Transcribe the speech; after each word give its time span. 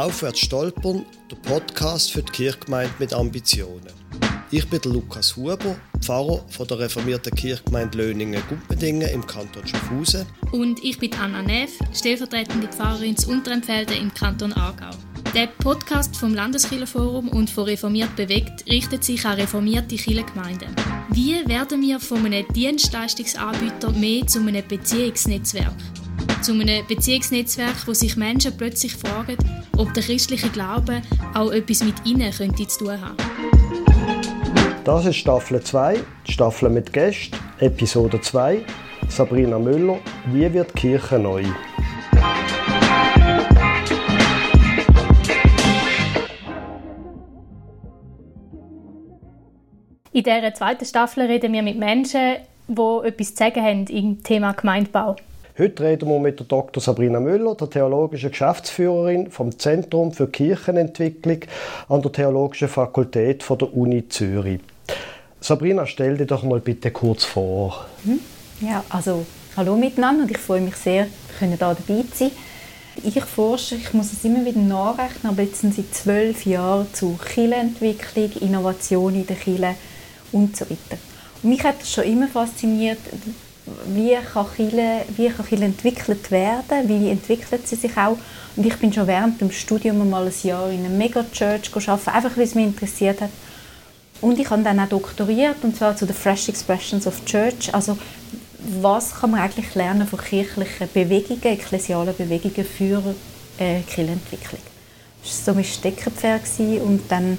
Aufwärts 0.00 0.40
stolpern, 0.40 1.04
der 1.30 1.36
Podcast 1.36 2.10
für 2.12 2.22
die 2.22 2.32
Kirchgemeinde 2.32 2.94
mit 2.98 3.12
Ambitionen. 3.12 3.92
Ich 4.50 4.66
bin 4.66 4.80
Lukas 4.84 5.36
Huber, 5.36 5.76
Pfarrer 6.00 6.42
von 6.48 6.66
der 6.66 6.78
reformierten 6.78 7.34
Kirchgemeinde 7.34 7.98
Löningen-Gumpendingen 7.98 9.06
im 9.10 9.26
Kanton 9.26 9.66
Schaffhausen. 9.66 10.24
Und 10.52 10.82
ich 10.82 10.98
bin 10.98 11.12
Anna 11.12 11.42
Neff, 11.42 11.72
stellvertretende 11.92 12.68
Pfarrerin 12.68 13.14
zu 13.14 13.28
Unterempfelde 13.28 13.94
im 13.94 14.14
Kanton 14.14 14.54
Aargau. 14.54 14.88
Der 15.34 15.48
Podcast 15.48 16.16
vom 16.16 16.34
Landeskirchenforum 16.34 17.28
und 17.28 17.50
von 17.50 17.64
Reformiert 17.64 18.16
bewegt 18.16 18.64
richtet 18.70 19.04
sich 19.04 19.26
an 19.26 19.38
reformierte 19.38 19.96
Kirchengemeinden. 19.96 20.74
Wie 21.10 21.46
werden 21.46 21.82
wir 21.82 22.00
von 22.00 22.24
einem 22.24 22.48
Dienstleistungsanbieter 22.54 23.90
mehr 23.90 24.26
zu 24.26 24.38
einem 24.38 24.66
Beziehungsnetzwerk? 24.66 25.74
Zu 26.42 26.52
einem 26.52 26.86
Beziehungsnetzwerk, 26.86 27.86
wo 27.86 27.92
sich 27.92 28.16
Menschen 28.16 28.56
plötzlich 28.56 28.96
fragen, 28.96 29.36
ob 29.76 29.92
der 29.92 30.02
christliche 30.02 30.48
Glaube 30.48 31.02
auch 31.34 31.50
etwas 31.50 31.84
mit 31.84 31.94
ihnen 32.06 32.32
könnte 32.32 32.66
zu 32.66 32.84
tun 32.84 32.98
haben. 32.98 33.16
Das 34.84 35.04
ist 35.04 35.16
Staffel 35.16 35.62
2, 35.62 36.00
die 36.26 36.32
Staffel 36.32 36.70
mit 36.70 36.94
Gästen, 36.94 37.36
Episode 37.58 38.22
2. 38.22 38.64
Sabrina 39.08 39.58
Müller, 39.58 39.98
wie 40.32 40.50
wird 40.50 40.70
die 40.70 40.80
Kirche 40.80 41.18
neu? 41.18 41.44
In 50.12 50.24
dieser 50.24 50.54
zweiten 50.54 50.86
Staffel 50.86 51.24
reden 51.24 51.52
wir 51.52 51.62
mit 51.62 51.78
Menschen, 51.78 52.36
die 52.66 53.06
etwas 53.06 53.34
zu 53.34 53.36
sagen 53.36 53.62
haben 53.62 53.86
im 53.88 54.22
Thema 54.22 54.52
Gemeindebau. 54.52 55.16
Heute 55.60 55.82
reden 55.82 56.08
wir 56.08 56.18
mit 56.18 56.38
der 56.38 56.46
Dr. 56.46 56.82
Sabrina 56.82 57.20
Müller, 57.20 57.54
der 57.54 57.68
theologischen 57.68 58.30
Geschäftsführerin 58.30 59.30
vom 59.30 59.58
Zentrum 59.58 60.10
für 60.10 60.26
Kirchenentwicklung 60.26 61.40
an 61.86 62.00
der 62.00 62.10
Theologischen 62.12 62.66
Fakultät 62.66 63.44
der 63.46 63.76
Uni 63.76 64.08
Zürich. 64.08 64.62
Sabrina, 65.38 65.84
stell 65.84 66.16
dir 66.16 66.24
doch 66.24 66.44
mal 66.44 66.60
bitte 66.60 66.90
kurz 66.90 67.26
vor. 67.26 67.84
Mhm. 68.04 68.20
Ja, 68.62 68.82
also 68.88 69.26
hallo 69.54 69.76
miteinander 69.76 70.22
und 70.22 70.30
ich 70.30 70.38
freue 70.38 70.62
mich 70.62 70.76
sehr, 70.76 71.08
hier 71.38 71.56
dabei 71.58 71.76
zu 71.76 72.06
sein. 72.14 72.30
Ich 73.04 73.22
forsche, 73.22 73.74
ich 73.74 73.92
muss 73.92 74.14
es 74.14 74.24
immer 74.24 74.42
wieder 74.42 74.60
nachrechnen, 74.60 75.30
aber 75.30 75.42
jetzt 75.42 75.60
sind 75.60 75.74
seit 75.74 75.94
zwölf 75.94 76.46
Jahren 76.46 76.86
zu 76.94 77.18
Kirchenentwicklung, 77.22 78.30
Innovation 78.40 79.14
in 79.14 79.26
der 79.26 79.36
Kirche 79.36 79.74
und 80.32 80.56
so 80.56 80.64
weiter. 80.64 80.96
Und 81.42 81.50
mich 81.50 81.62
hat 81.62 81.82
das 81.82 81.92
schon 81.92 82.04
immer 82.04 82.28
fasziniert, 82.28 83.00
wie 83.86 84.16
kann 84.32 84.46
Kirche, 84.54 85.04
wie 85.16 85.28
kann 85.28 85.46
Kirche 85.46 85.64
entwickelt 85.64 86.30
werden, 86.30 86.88
wie 86.88 87.10
entwickelt 87.10 87.66
sie 87.66 87.76
sich 87.76 87.96
auch. 87.96 88.16
Und 88.56 88.66
ich 88.66 88.76
bin 88.76 88.92
schon 88.92 89.06
während 89.06 89.40
dem 89.40 89.50
Studium 89.50 90.08
mal 90.08 90.26
ein 90.26 90.32
Jahr 90.42 90.70
in 90.70 90.84
einer 90.84 90.88
Megachurch 90.88 91.70
gearbeitet, 91.72 92.14
einfach 92.14 92.36
weil 92.36 92.44
es 92.44 92.54
mich 92.54 92.66
interessiert 92.66 93.20
hat. 93.20 93.30
Und 94.20 94.38
ich 94.38 94.50
habe 94.50 94.62
dann 94.62 94.78
auch 94.80 94.88
doktoriert, 94.88 95.56
und 95.62 95.76
zwar 95.76 95.96
zu 95.96 96.04
den 96.04 96.14
Fresh 96.14 96.48
Expressions 96.48 97.06
of 97.06 97.24
Church. 97.24 97.72
Also, 97.72 97.96
was 98.80 99.14
kann 99.14 99.30
man 99.30 99.40
eigentlich 99.40 99.74
lernen 99.74 100.06
von 100.06 100.18
kirchlichen 100.18 100.88
Bewegungen, 100.92 101.42
ekklesialen 101.42 102.14
Bewegungen 102.14 102.66
für 102.66 103.14
äh, 103.58 103.80
Kirchenentwicklung? 103.80 104.60
Das 105.22 105.46
war 105.46 105.54
so 105.54 105.54
mein 105.54 105.64
Steckenpferd. 105.64 106.42
Und 106.84 107.02
dann, 107.08 107.38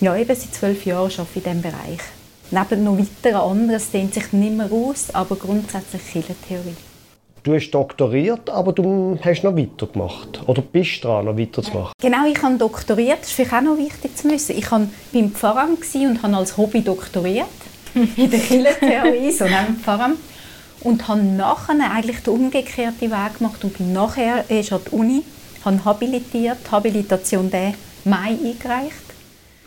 ja, 0.00 0.16
eben 0.16 0.34
seit 0.34 0.54
zwölf 0.54 0.86
Jahren 0.86 1.10
arbeite 1.10 1.28
ich 1.34 1.36
in 1.36 1.42
diesem 1.42 1.62
Bereich. 1.62 2.00
Neben 2.54 2.84
noch 2.84 2.96
weiteren 2.96 3.40
anderen, 3.40 3.70
es 3.70 3.90
dehnt 3.90 4.14
sich 4.14 4.32
nicht 4.32 4.56
mehr 4.56 4.70
aus, 4.70 5.12
aber 5.12 5.34
grundsätzlich 5.34 6.02
Kirchentheorie. 6.12 6.76
Du 7.42 7.52
hast 7.52 7.72
doktoriert, 7.72 8.48
aber 8.48 8.72
du 8.72 9.18
hast 9.24 9.42
noch 9.42 9.56
weitergemacht. 9.56 10.40
Oder 10.46 10.62
bist 10.62 11.02
dran, 11.02 11.24
noch 11.24 11.36
weiterzumachen? 11.36 11.92
Genau, 12.00 12.24
ich 12.30 12.40
habe 12.40 12.56
doktoriert. 12.56 13.22
Das 13.22 13.28
ist 13.28 13.34
vielleicht 13.34 13.54
auch 13.54 13.60
noch 13.60 13.76
wichtig 13.76 14.16
zu 14.16 14.30
wissen. 14.30 14.56
Ich 14.56 14.70
war 14.70 14.82
beim 15.12 15.32
Pfarramt 15.32 15.80
und 15.94 16.22
habe 16.22 16.36
als 16.36 16.56
Hobby 16.56 16.82
doktoriert. 16.82 17.48
in 17.94 18.30
der 18.30 18.38
Kirchentheorie, 18.38 19.32
so 19.32 19.44
neben 19.44 19.66
dem 19.66 19.76
Pfarramt. 19.78 20.18
Und 20.82 21.08
habe 21.08 21.22
nachher 21.22 21.90
eigentlich 21.90 22.20
den 22.20 22.34
umgekehrten 22.34 23.10
Weg 23.10 23.38
gemacht 23.38 23.64
und 23.64 23.76
bin 23.76 23.92
nachher 23.92 24.44
erst 24.48 24.72
an 24.72 24.80
die 24.86 24.94
Uni, 24.94 25.22
habe 25.64 25.84
habilitiert, 25.84 26.70
Habilitation 26.70 27.50
der 27.50 27.74
Mai 28.04 28.28
eingereicht. 28.28 29.03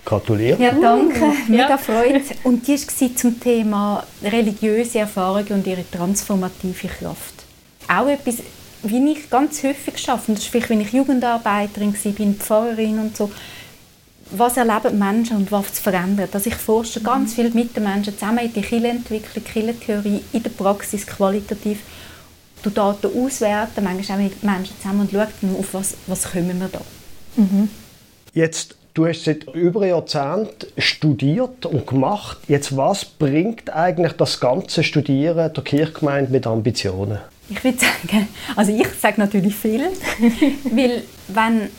Gratuliere. 0.07 0.61
Ja, 0.63 0.71
danke. 0.71 1.21
Uh, 1.21 1.33
Mega 1.47 1.69
ja. 1.69 1.77
Freude. 1.77 2.21
Und 2.43 2.67
die 2.67 2.77
war 2.77 3.15
zum 3.15 3.39
Thema 3.39 4.03
religiöse 4.23 4.99
Erfahrungen 4.99 5.51
und 5.51 5.67
ihre 5.67 5.83
transformative 5.89 6.87
Kraft 6.87 7.37
auch 7.87 8.07
etwas, 8.07 8.37
wie 8.83 9.11
ich 9.11 9.29
ganz 9.29 9.63
häufig 9.63 9.97
schaffe, 9.97 10.33
das 10.33 10.43
ist 10.43 10.49
vielleicht, 10.49 10.69
wenn 10.69 10.81
ich 10.81 10.93
Jugendarbeiterin 10.93 11.93
war, 11.93 12.11
bin 12.11 12.35
Pfarrerin 12.35 12.99
und 12.99 13.17
so, 13.17 13.31
was 14.31 14.57
erleben 14.57 14.99
Menschen 14.99 15.37
und 15.37 15.51
was 15.51 15.79
verändert. 15.79 16.35
Also 16.35 16.49
ich 16.49 16.55
forsche 16.55 17.01
ganz 17.01 17.33
viel 17.33 17.49
mit 17.51 17.75
den 17.75 17.83
Menschen 17.83 18.13
zusammen 18.13 18.39
in 18.39 18.53
die 18.53 18.61
Kirchenentwicklung, 18.61 19.43
Kirchentheorie, 19.43 20.21
in 20.33 20.43
der 20.43 20.49
Praxis 20.49 21.07
qualitativ, 21.07 21.79
du 22.61 22.69
Daten 22.69 23.07
auswerten, 23.17 23.83
manchmal 23.83 24.19
auch 24.19 24.23
mit 24.23 24.43
Menschen 24.43 24.75
zusammen 24.77 25.01
und 25.01 25.11
schaue 25.11 25.27
dann, 25.41 25.55
auf 25.55 25.73
was, 25.73 25.95
was 26.07 26.31
kommen 26.31 26.59
wir 26.59 26.67
da. 26.67 26.81
Mhm. 27.37 27.69
Jetzt, 28.33 28.76
du 28.97 29.05
hast 29.05 29.25
seit 29.25 29.43
über 29.53 29.85
Jahrzehnt 29.85 30.67
studiert 30.77 31.65
und 31.65 31.85
gemacht. 31.85 32.39
Jetzt, 32.47 32.75
was 32.75 33.05
bringt 33.05 33.69
eigentlich 33.69 34.13
das 34.13 34.39
ganze 34.39 34.83
Studieren 34.83 35.53
der 35.53 35.63
Kirchgemeinde 35.63 36.31
mit 36.31 36.47
Ambitionen? 36.47 37.19
Ich 37.49 37.63
würde 37.63 37.77
sagen, 37.77 38.27
also 38.55 38.75
ich 38.75 38.87
sage 38.99 39.21
natürlich 39.21 39.55
viel, 39.55 39.83
weil 40.71 41.03
wenn 41.27 41.69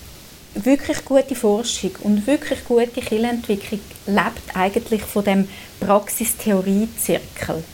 wirklich 0.54 1.04
gute 1.04 1.34
Forschung 1.34 1.90
und 2.04 2.26
wirklich 2.26 2.64
gute 2.64 2.86
Kirchenentwicklung 2.86 3.80
lebt 4.06 4.54
eigentlich 4.54 5.02
von 5.02 5.24
dem 5.24 5.48
Praxistheorie-Zirkel. 5.80 7.64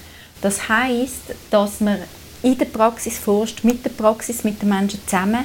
Das 0.41 0.69
heißt, 0.69 1.35
dass 1.51 1.81
man 1.81 1.99
in 2.43 2.59
der 2.59 2.67
Praxis 2.67 3.19
forscht, 3.19 3.63
mit 3.63 3.85
der 3.85 3.91
Praxis, 3.91 4.43
mit 4.43 4.61
den 4.61 4.71
Menschen 4.71 5.01
zusammen, 5.07 5.45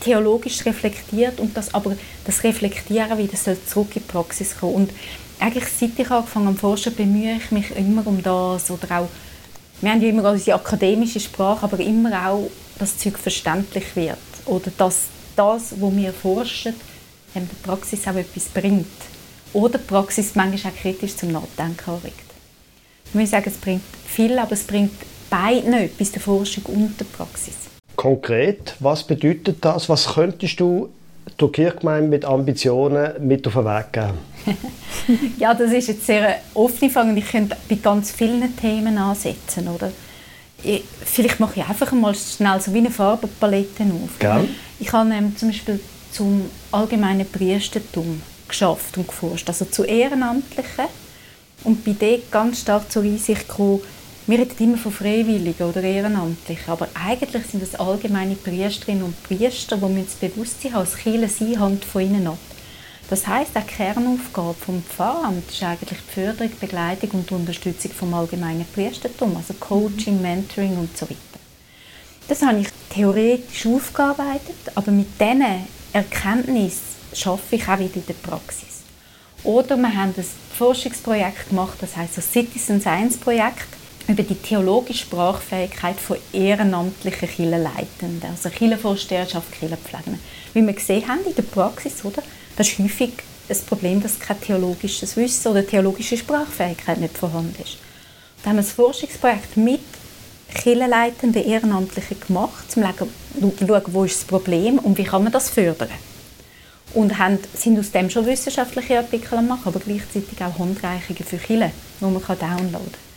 theologisch 0.00 0.64
reflektiert 0.64 1.40
und 1.40 1.56
das 1.56 1.74
aber 1.74 1.96
das 2.24 2.44
Reflektieren 2.44 3.18
wieder 3.18 3.36
soll 3.36 3.56
zurück 3.66 3.96
in 3.96 4.02
die 4.02 4.08
Praxis 4.12 4.56
kommen. 4.58 4.74
Und 4.74 4.90
eigentlich 5.40 5.66
seit 5.66 5.98
ich 5.98 6.10
angefangen 6.10 6.48
habe 6.48 6.58
forschen, 6.58 6.94
bemühe 6.94 7.36
ich 7.36 7.50
mich 7.50 7.76
immer 7.76 8.06
um 8.06 8.22
das 8.22 8.70
oder 8.70 9.00
auch 9.00 9.08
wir 9.80 9.90
haben 9.90 10.02
ja 10.02 10.08
immer 10.08 10.30
unsere 10.30 10.56
akademische 10.56 11.20
Sprache, 11.20 11.62
aber 11.62 11.78
immer 11.78 12.28
auch, 12.28 12.50
dass 12.78 12.94
das 12.94 12.98
Zeug 12.98 13.16
verständlich 13.16 13.94
wird. 13.94 14.18
Oder 14.46 14.72
dass 14.76 15.04
das, 15.36 15.80
was 15.80 15.96
wir 15.96 16.12
forschen, 16.12 16.74
der 17.34 17.42
Praxis 17.62 18.08
auch 18.08 18.16
etwas 18.16 18.46
bringt. 18.46 18.86
Oder 19.52 19.78
die 19.78 19.84
Praxis 19.84 20.34
manchmal 20.34 20.72
auch 20.72 20.76
kritisch 20.76 21.16
zum 21.16 21.30
Nachdenken 21.30 21.90
anregt. 21.90 22.28
Ich 23.04 23.14
würde 23.14 23.26
sagen, 23.28 23.44
es 23.46 23.56
bringt 23.56 23.82
viel, 24.06 24.36
aber 24.38 24.52
es 24.52 24.64
bringt 24.64 24.94
beiden 25.30 25.72
etwas, 25.72 26.10
der 26.10 26.22
Forschung 26.22 26.64
und 26.66 26.98
der 26.98 27.04
Praxis. 27.04 27.54
Konkret, 27.98 28.76
was 28.78 29.02
bedeutet 29.02 29.56
das? 29.60 29.88
Was 29.88 30.14
könntest 30.14 30.60
du 30.60 30.88
der 31.40 31.48
Kirchgemeinde 31.48 32.08
mit 32.08 32.24
Ambitionen 32.24 33.26
mit 33.26 33.44
auf 33.48 33.54
den 33.54 33.64
Weg 33.64 33.92
geben? 33.92 34.18
ja, 35.38 35.52
das 35.52 35.72
ist 35.72 35.88
jetzt 35.88 36.06
sehr 36.06 36.36
offene 36.54 36.92
Frage 36.92 37.12
ich 37.18 37.26
könnte 37.26 37.56
bei 37.68 37.74
ganz 37.74 38.12
vielen 38.12 38.56
Themen 38.56 38.96
ansetzen, 38.96 39.66
oder? 39.66 39.90
Ich, 40.62 40.84
vielleicht 41.04 41.40
mache 41.40 41.58
ich 41.58 41.68
einfach 41.68 41.90
mal 41.90 42.14
schnell 42.14 42.60
so 42.60 42.72
wie 42.72 42.78
eine 42.78 42.92
Farbenpalette 42.92 43.82
auf. 43.82 44.16
Gell? 44.20 44.48
Ich 44.78 44.92
habe 44.92 45.10
ähm, 45.12 45.36
zum 45.36 45.48
Beispiel 45.48 45.80
zum 46.12 46.48
allgemeinen 46.70 47.28
Priestertum 47.28 48.22
geschafft 48.46 48.96
und 48.96 49.08
geforscht, 49.08 49.48
also 49.48 49.64
zu 49.64 49.82
Ehrenamtlichen 49.82 50.86
und 51.64 51.84
bei 51.84 51.96
dort 51.98 52.30
ganz 52.30 52.60
stark 52.60 52.92
zur 52.92 53.02
Einsicht 53.02 53.48
gekommen, 53.48 53.80
wir 54.28 54.40
reden 54.40 54.62
immer 54.62 54.76
von 54.76 54.92
Freiwilligen 54.92 55.66
oder 55.66 55.82
Ehrenamtlichen, 55.82 56.70
aber 56.70 56.86
eigentlich 56.92 57.46
sind 57.46 57.62
es 57.62 57.74
allgemeine 57.74 58.34
Priesterinnen 58.34 59.04
und 59.04 59.22
Priester, 59.22 59.78
die 59.78 59.96
wir 59.96 60.02
das 60.02 60.16
Bewusstsein 60.16 60.74
haben, 60.74 60.80
als 60.80 60.96
Kirche 60.98 61.28
sie 61.28 61.58
Hand 61.58 61.82
von 61.82 62.02
ihnen 62.02 62.26
ab. 62.26 62.36
Das 63.08 63.26
heißt, 63.26 63.52
die 63.56 63.62
Kernaufgabe 63.62 64.52
vom 64.52 64.82
Pfarramt 64.82 65.50
ist 65.50 65.62
eigentlich 65.62 66.00
die 66.00 66.20
Förderung, 66.20 66.52
Begleitung 66.60 67.10
und 67.12 67.32
Unterstützung 67.32 67.90
vom 67.92 68.12
allgemeinen 68.12 68.66
Priestertum, 68.74 69.34
also 69.34 69.54
Coaching, 69.54 70.20
Mentoring 70.20 70.76
und 70.76 70.94
so 70.94 71.08
weiter. 71.08 71.16
Das 72.28 72.42
habe 72.42 72.60
ich 72.60 72.68
theoretisch 72.90 73.64
aufgearbeitet, 73.64 74.56
aber 74.74 74.92
mit 74.92 75.06
diesen 75.18 75.66
Erkenntnissen 75.94 76.82
schaffe 77.14 77.56
ich 77.56 77.66
auch 77.66 77.78
wieder 77.78 77.96
in 77.96 78.06
der 78.06 78.12
Praxis. 78.12 78.82
Oder 79.42 79.78
wir 79.78 79.94
haben 79.94 80.12
ein 80.14 80.24
Forschungsprojekt 80.58 81.48
gemacht, 81.48 81.78
das 81.80 81.96
heißt 81.96 82.18
das 82.18 82.30
Citizen 82.30 82.82
Science 82.82 83.16
Projekt 83.16 83.77
über 84.08 84.22
die 84.22 84.34
theologische 84.34 85.04
Sprachfähigkeit 85.04 86.00
von 86.00 86.16
ehrenamtlichen 86.32 87.28
Kirchenleitenden, 87.28 88.30
also 88.30 88.48
Kirchenvorsteherschaft, 88.48 89.52
Kirchenpflegenden. 89.52 90.20
Wie 90.54 90.66
wir 90.66 90.72
gesehen 90.72 91.06
haben 91.06 91.24
in 91.26 91.34
der 91.34 91.42
Praxis, 91.42 92.04
oder? 92.04 92.22
Das 92.56 92.68
ist 92.68 92.78
häufig 92.78 93.12
ein 93.48 93.56
Problem, 93.66 94.02
dass 94.02 94.18
kein 94.18 94.40
theologisches 94.40 95.16
Wissen 95.16 95.48
oder 95.48 95.66
theologische 95.66 96.16
Sprachfähigkeit 96.16 96.98
nicht 96.98 97.16
vorhanden 97.16 97.62
ist. 97.62 97.76
Da 98.42 98.50
haben 98.50 98.56
wir 98.56 98.62
ein 98.62 98.66
Forschungsprojekt 98.66 99.56
mit 99.58 99.80
Kirchenleitenden, 100.54 101.44
Ehrenamtlichen 101.44 102.18
gemacht, 102.26 102.64
um 103.40 103.56
zu 103.56 103.66
schauen, 103.66 103.82
wo 103.88 104.04
ist 104.04 104.16
das 104.16 104.24
Problem 104.24 104.78
und 104.78 104.96
wie 104.96 105.04
kann 105.04 105.22
man 105.22 105.32
das 105.32 105.50
fördern. 105.50 105.90
und 106.94 107.18
haben, 107.18 107.38
sind 107.54 107.78
aus 107.78 107.90
dem 107.90 108.08
schon 108.08 108.24
wissenschaftliche 108.24 108.98
Artikel 108.98 109.42
machen, 109.42 109.64
aber 109.66 109.80
gleichzeitig 109.80 110.42
auch 110.42 110.58
Handreichungen 110.58 111.24
für 111.24 111.38
Chile, 111.38 111.72
die 112.00 112.04
man 112.04 112.22
downloaden 112.22 112.70
kann. 112.70 113.07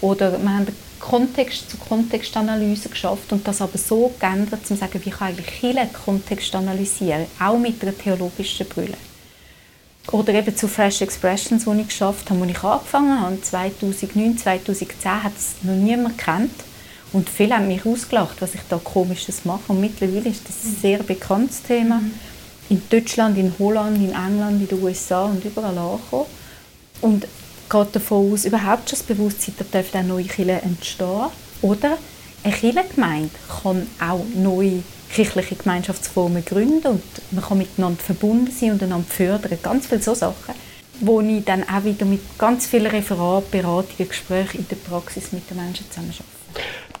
Oder 0.00 0.32
wir 0.40 0.48
haben 0.48 0.66
Kontext 0.98 1.70
zu 1.70 1.76
Kontextanalyse 1.76 2.88
geschafft 2.88 3.32
und 3.32 3.46
das 3.46 3.60
aber 3.60 3.78
so 3.78 4.12
geändert, 4.18 4.60
um 4.60 4.64
zu 4.64 4.76
sagen, 4.76 5.00
wie 5.04 5.10
kann 5.10 5.28
eigentlich 5.28 5.60
Chile 5.60 5.88
Kontext 6.04 6.54
analysieren, 6.54 7.26
auch 7.38 7.58
mit 7.58 7.82
einer 7.82 7.96
theologischen 7.96 8.66
Brille. 8.66 8.96
Oder 10.12 10.34
eben 10.34 10.56
zu 10.56 10.68
Fresh 10.68 11.00
Expressions, 11.02 11.64
die 11.64 11.80
ich 11.80 11.88
geschafft 11.88 12.30
habe, 12.30 12.40
als 12.42 12.50
ich 12.50 12.62
angefangen 12.62 13.20
habe, 13.20 13.40
2009, 13.40 14.38
2010, 14.38 15.22
hat 15.22 15.32
es 15.36 15.54
noch 15.62 15.74
niemand 15.74 16.18
kennt. 16.18 16.52
Und 17.12 17.28
viele 17.28 17.56
haben 17.56 17.68
mich 17.68 17.84
ausgelacht, 17.84 18.40
was 18.40 18.54
ich 18.54 18.60
da 18.68 18.78
Komisches 18.82 19.44
mache. 19.44 19.72
Und 19.72 19.80
mittlerweile 19.80 20.28
ist 20.28 20.48
das 20.48 20.64
ein 20.64 20.76
sehr 20.80 21.02
bekanntes 21.02 21.62
Thema. 21.62 22.00
Mhm. 22.00 22.12
In 22.68 22.82
Deutschland, 22.90 23.38
in 23.38 23.52
Holland, 23.58 23.96
in 23.96 24.10
England, 24.10 24.60
in 24.60 24.68
den 24.68 24.82
USA 24.82 25.24
und 25.24 25.44
überall 25.44 25.76
angekommen. 25.76 26.26
Und 27.00 27.26
geht 27.68 27.96
davon 27.96 28.32
aus, 28.32 28.44
überhaupt 28.44 28.88
schon 28.90 28.98
das 28.98 29.02
Bewusstsein, 29.02 29.54
da 29.58 29.64
dürfen 29.64 30.00
auch 30.00 30.04
neue 30.04 30.24
Kirchen 30.24 30.62
entstehen. 30.62 31.26
Oder 31.62 31.98
eine 32.42 32.54
Kirchengemeinde 32.54 33.30
kann 33.62 33.86
auch 34.00 34.24
neue 34.34 34.82
kirchliche 35.12 35.56
Gemeinschaftsformen 35.56 36.44
gründen 36.44 36.86
und 36.86 37.02
man 37.30 37.44
kann 37.44 37.58
miteinander 37.58 38.00
verbunden 38.00 38.50
sein 38.50 38.72
und 38.72 38.82
einander 38.82 39.08
fördern. 39.08 39.58
Ganz 39.62 39.86
viele 39.86 40.02
so 40.02 40.14
Sachen, 40.14 40.54
wo 41.00 41.20
ich 41.20 41.44
dann 41.44 41.62
auch 41.68 41.84
wieder 41.84 42.04
mit 42.04 42.20
ganz 42.38 42.66
vielen 42.66 42.86
Referaten, 42.86 43.50
Beratungen, 43.50 44.08
Gesprächen 44.08 44.58
in 44.58 44.68
der 44.68 44.76
Praxis 44.76 45.32
mit 45.32 45.48
den 45.48 45.56
Menschen 45.56 45.88
zusammen 45.90 46.10
arbeite. 46.10 46.36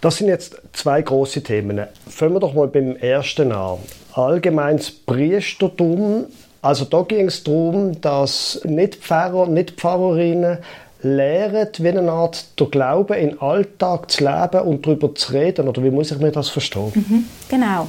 Das 0.00 0.16
sind 0.16 0.28
jetzt 0.28 0.56
zwei 0.72 1.02
große 1.02 1.42
Themen. 1.42 1.86
Fangen 2.08 2.34
wir 2.34 2.40
doch 2.40 2.54
mal 2.54 2.68
beim 2.68 2.96
ersten 2.96 3.52
an. 3.52 3.78
Allgemeines 4.12 4.90
Priestertum. 4.90 6.26
Also 6.66 6.84
da 6.84 7.02
ging 7.02 7.28
es 7.28 7.44
darum, 7.44 8.00
dass 8.00 8.60
nicht 8.64 8.96
Pfarrer, 8.96 9.46
nicht 9.46 9.70
Pfarrerinnen 9.72 10.58
lehren, 11.00 11.68
wie 11.78 11.88
eine 11.88 12.10
Art 12.10 12.44
der 12.58 12.66
Glaube 12.66 13.14
in 13.14 13.40
Alltag 13.40 14.10
zu 14.10 14.24
leben 14.24 14.62
und 14.62 14.84
darüber 14.84 15.14
zu 15.14 15.32
reden. 15.32 15.68
Oder 15.68 15.84
wie 15.84 15.92
muss 15.92 16.10
ich 16.10 16.18
mir 16.18 16.32
das 16.32 16.48
verstehen? 16.48 16.90
Mhm, 16.92 17.24
genau. 17.48 17.88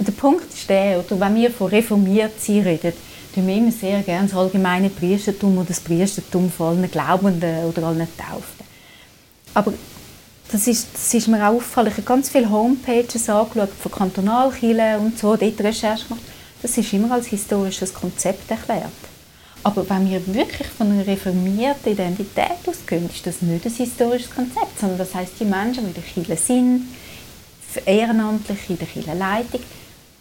Und 0.00 0.08
der 0.08 0.12
Punkt 0.12 0.52
ist 0.52 0.68
der, 0.68 0.98
oder 0.98 1.20
wenn 1.20 1.36
wir 1.36 1.52
von 1.52 1.68
reformiert 1.68 2.40
sein 2.40 2.62
reden, 2.62 2.92
tun 3.32 3.46
wir 3.46 3.54
immer 3.54 3.70
sehr 3.70 4.00
gerne 4.02 4.26
das 4.26 4.36
allgemeine 4.36 4.90
Priestertum 4.90 5.56
oder 5.56 5.68
das 5.68 5.78
Priestertum 5.78 6.50
von 6.50 6.76
allen 6.76 6.90
Glaubenden 6.90 7.66
oder 7.66 7.84
allen 7.84 8.08
Tauften. 8.16 8.66
Aber 9.54 9.72
das 10.50 10.66
ist, 10.66 10.88
das 10.92 11.14
ist 11.14 11.28
mir 11.28 11.48
auch 11.48 11.54
auffallend. 11.54 11.92
Ich 11.92 11.98
habe 11.98 12.14
ganz 12.16 12.30
viele 12.30 12.50
Homepages 12.50 13.30
angeschaut 13.30 13.68
von 13.80 13.92
Kantonalkirchen 13.92 14.96
und 14.98 15.16
so, 15.16 15.36
dort 15.36 15.60
Recherche 15.60 16.08
gemacht. 16.08 16.24
Das 16.62 16.76
ist 16.76 16.92
immer 16.92 17.12
als 17.12 17.26
historisches 17.26 17.94
Konzept 17.94 18.50
erklärt. 18.50 18.90
Aber 19.62 19.88
wenn 19.90 20.10
wir 20.10 20.34
wirklich 20.34 20.68
von 20.68 20.90
einer 20.90 21.06
reformierten 21.06 21.92
Identität 21.92 22.58
ausgehen, 22.66 23.08
ist 23.08 23.26
das 23.26 23.42
nicht 23.42 23.66
ein 23.66 23.72
historisches 23.72 24.30
Konzept, 24.30 24.78
sondern 24.78 24.98
das 24.98 25.14
heißt, 25.14 25.32
die 25.40 25.44
Menschen, 25.44 25.82
die 25.82 25.88
in 25.88 25.94
der 25.94 26.02
Kirche 26.02 26.36
sind, 26.36 26.88
ehrenamtlich 27.84 28.58
in 28.68 28.78
der 28.78 28.86
Kirchenleitung, 28.86 29.60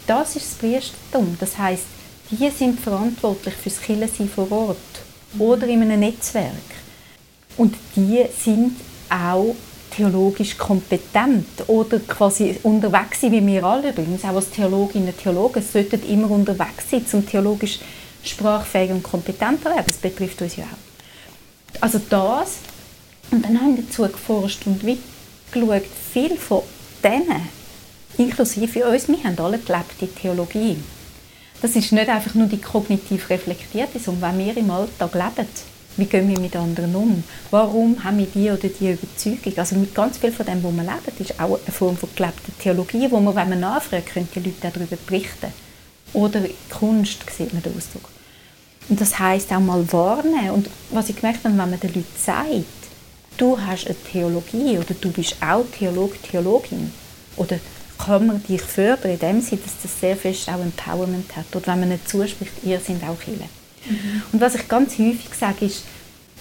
das 0.06 0.36
ist 0.36 0.51
das 0.51 0.57
Priestertum. 0.57 1.38
Das 1.39 1.57
heißt, 1.57 1.84
die 2.31 2.50
sind 2.50 2.80
verantwortlich 2.80 3.54
für 3.56 3.69
das 3.69 3.81
Kirchensein 3.81 4.30
vor 4.30 4.51
Ort 4.51 4.78
oder 5.38 5.68
in 5.68 5.81
einem 5.81 6.00
Netzwerk. 6.00 6.54
Und 7.57 7.75
die 7.95 8.25
sind 8.38 8.75
auch 9.10 9.56
theologisch 9.97 10.55
kompetent 10.57 11.47
oder 11.65 11.99
quasi 11.99 12.55
unterwegs 12.61 13.21
sein, 13.21 13.31
wie 13.31 13.45
wir 13.45 13.63
alle 13.63 13.89
übrigens, 13.89 14.23
auch 14.23 14.35
als 14.35 14.51
Theologinnen 14.51 15.07
und 15.07 15.17
Theologen, 15.17 15.63
sollten 15.63 16.07
immer 16.07 16.29
unterwegs 16.29 16.89
sein, 16.91 17.05
zum 17.07 17.27
theologisch 17.27 17.79
sprachfähig 18.23 18.91
und 18.91 19.01
kompetenter 19.01 19.71
werden. 19.71 19.85
Das 19.88 19.97
betrifft 19.97 20.39
uns 20.41 20.55
ja 20.55 20.65
auch. 20.65 21.81
Also 21.81 21.99
das. 22.09 22.57
Und 23.31 23.44
dann 23.44 23.59
haben 23.59 23.75
wir 23.75 23.83
dazu 23.83 24.03
geforscht 24.03 24.67
und 24.67 24.81
geschaut, 24.81 25.83
viel 26.13 26.38
von 26.38 26.61
denen, 27.03 27.49
inklusive 28.17 28.85
uns, 28.85 29.07
wir 29.07 29.23
haben 29.23 29.38
alle 29.39 29.57
gelebte 29.57 30.07
Theologie. 30.07 30.77
Das 31.61 31.75
ist 31.75 31.91
nicht 31.91 32.07
einfach 32.07 32.35
nur 32.35 32.47
die 32.47 32.61
kognitiv 32.61 33.29
reflektierte, 33.31 33.99
sondern 33.99 34.38
wenn 34.38 34.45
wir 34.45 34.57
im 34.57 34.69
Alltag 34.69 35.13
leben, 35.13 35.47
wie 35.97 36.05
gehen 36.05 36.29
wir 36.29 36.39
mit 36.39 36.55
anderen 36.55 36.95
um? 36.95 37.23
Warum 37.51 38.03
haben 38.03 38.19
wir 38.19 38.27
die 38.27 38.49
oder 38.49 38.69
die 38.69 38.91
Überzeugung? 38.91 39.57
Also 39.57 39.75
mit 39.75 39.94
ganz 39.95 40.17
viel 40.17 40.31
von 40.31 40.45
dem, 40.45 40.63
was 40.63 40.73
wir 40.73 40.83
leben, 40.83 41.17
ist 41.19 41.39
auch 41.39 41.59
eine 41.59 41.71
Form 41.73 41.97
von 41.97 42.09
gelebter 42.15 42.51
Theologie, 42.59 43.09
wo 43.09 43.19
man, 43.19 43.35
wenn 43.35 43.49
man 43.49 43.59
nachfragt, 43.59 44.13
können 44.13 44.29
die 44.33 44.39
Leute 44.39 44.71
darüber 44.71 44.95
berichten. 45.07 45.51
Oder 46.13 46.41
Kunst, 46.69 47.19
sieht 47.35 47.53
man 47.53 47.63
den 47.63 47.75
Ausdruck. 47.75 48.09
Und 48.89 49.01
das 49.01 49.17
heißt 49.19 49.51
auch 49.51 49.59
mal 49.59 49.91
warnen. 49.91 50.51
Und 50.51 50.69
was 50.91 51.09
ich 51.09 51.15
gemerkt 51.15 51.44
habe, 51.44 51.57
wenn 51.57 51.69
man 51.69 51.79
den 51.79 51.94
Leuten 51.94 52.05
sagt, 52.17 52.63
du 53.38 53.59
hast 53.59 53.88
eine 53.88 53.95
Theologie 53.95 54.77
oder 54.77 54.94
du 54.99 55.11
bist 55.11 55.35
auch 55.41 55.65
Theolog, 55.77 56.21
Theologin, 56.23 56.91
oder 57.35 57.59
kann 57.97 58.27
man 58.27 58.44
dich 58.44 58.61
fördern 58.61 59.11
in 59.11 59.19
dem 59.19 59.41
Sinne, 59.41 59.61
dass 59.63 59.73
das 59.81 59.99
sehr 59.99 60.15
fest 60.15 60.47
auch 60.49 60.61
Empowerment 60.61 61.35
hat. 61.35 61.55
Oder 61.55 61.67
wenn 61.67 61.81
man 61.81 61.89
nicht 61.89 62.07
zuspricht, 62.07 62.53
ihr 62.63 62.79
seid 62.79 63.03
auch 63.03 63.19
Kille. 63.19 63.49
Mhm. 63.89 64.22
Und 64.31 64.42
was 64.42 64.56
ich 64.56 64.68
ganz 64.68 64.94
häufig 64.98 65.30
sage 65.39 65.66
ist, 65.66 65.84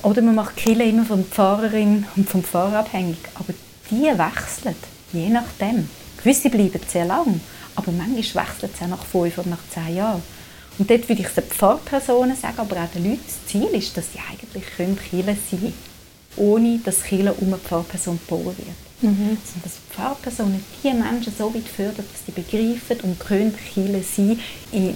oder 0.03 0.23
man 0.23 0.35
macht 0.35 0.57
Kille 0.57 0.85
immer 0.85 1.05
von 1.05 1.19
der 1.19 1.27
Pfarrerin 1.27 2.07
und 2.17 2.29
vom 2.29 2.43
Pfarrer 2.43 2.81
abhängig, 2.81 3.19
aber 3.35 3.55
die 3.91 4.03
wechseln, 4.03 4.77
je 5.13 5.29
nachdem. 5.29 5.89
Gewisse 6.19 6.51
bleiben 6.51 6.81
sehr 6.87 7.05
lang, 7.05 7.41
aber 7.75 7.93
manchmal 7.93 8.47
wechseln 8.47 8.71
sie 8.77 8.85
auch 8.85 8.89
nach 8.89 9.05
fünf 9.05 9.39
oder 9.39 9.51
nach 9.51 9.69
zehn 9.71 9.97
Jahren. 9.97 10.23
Und 10.79 10.91
dort 10.91 11.09
würde 11.09 11.23
ich 11.23 11.29
den 11.29 11.45
Pfarrpersonen 11.45 12.37
sagen, 12.37 12.59
aber 12.59 12.77
auch 12.77 12.91
den 12.95 13.05
Leuten, 13.05 13.25
das 13.25 13.51
Ziel 13.51 13.69
ist, 13.73 13.97
dass 13.97 14.13
sie 14.13 14.19
eigentlich 14.31 14.65
Kirche 14.77 15.37
sein 15.51 15.61
können, 15.61 15.73
ohne 16.37 16.79
dass 16.85 17.03
Kirche 17.03 17.33
um 17.33 17.49
eine 17.49 17.59
Pfarrperson 17.59 18.19
gebaut 18.27 18.57
wird. 18.59 18.69
Mhm. 19.01 19.39
Sondern 19.45 19.63
dass 19.63 19.73
die 19.75 19.95
Pfarrpersonen 19.95 20.65
die 20.83 20.93
Menschen 20.93 21.33
so 21.37 21.55
weit 21.55 21.69
fördern, 21.69 22.05
dass 22.13 22.27
sie 22.27 22.33
begreifen 22.33 23.01
und 23.03 23.19
können 23.21 23.55
Kirche 23.57 24.03
sein 24.03 24.39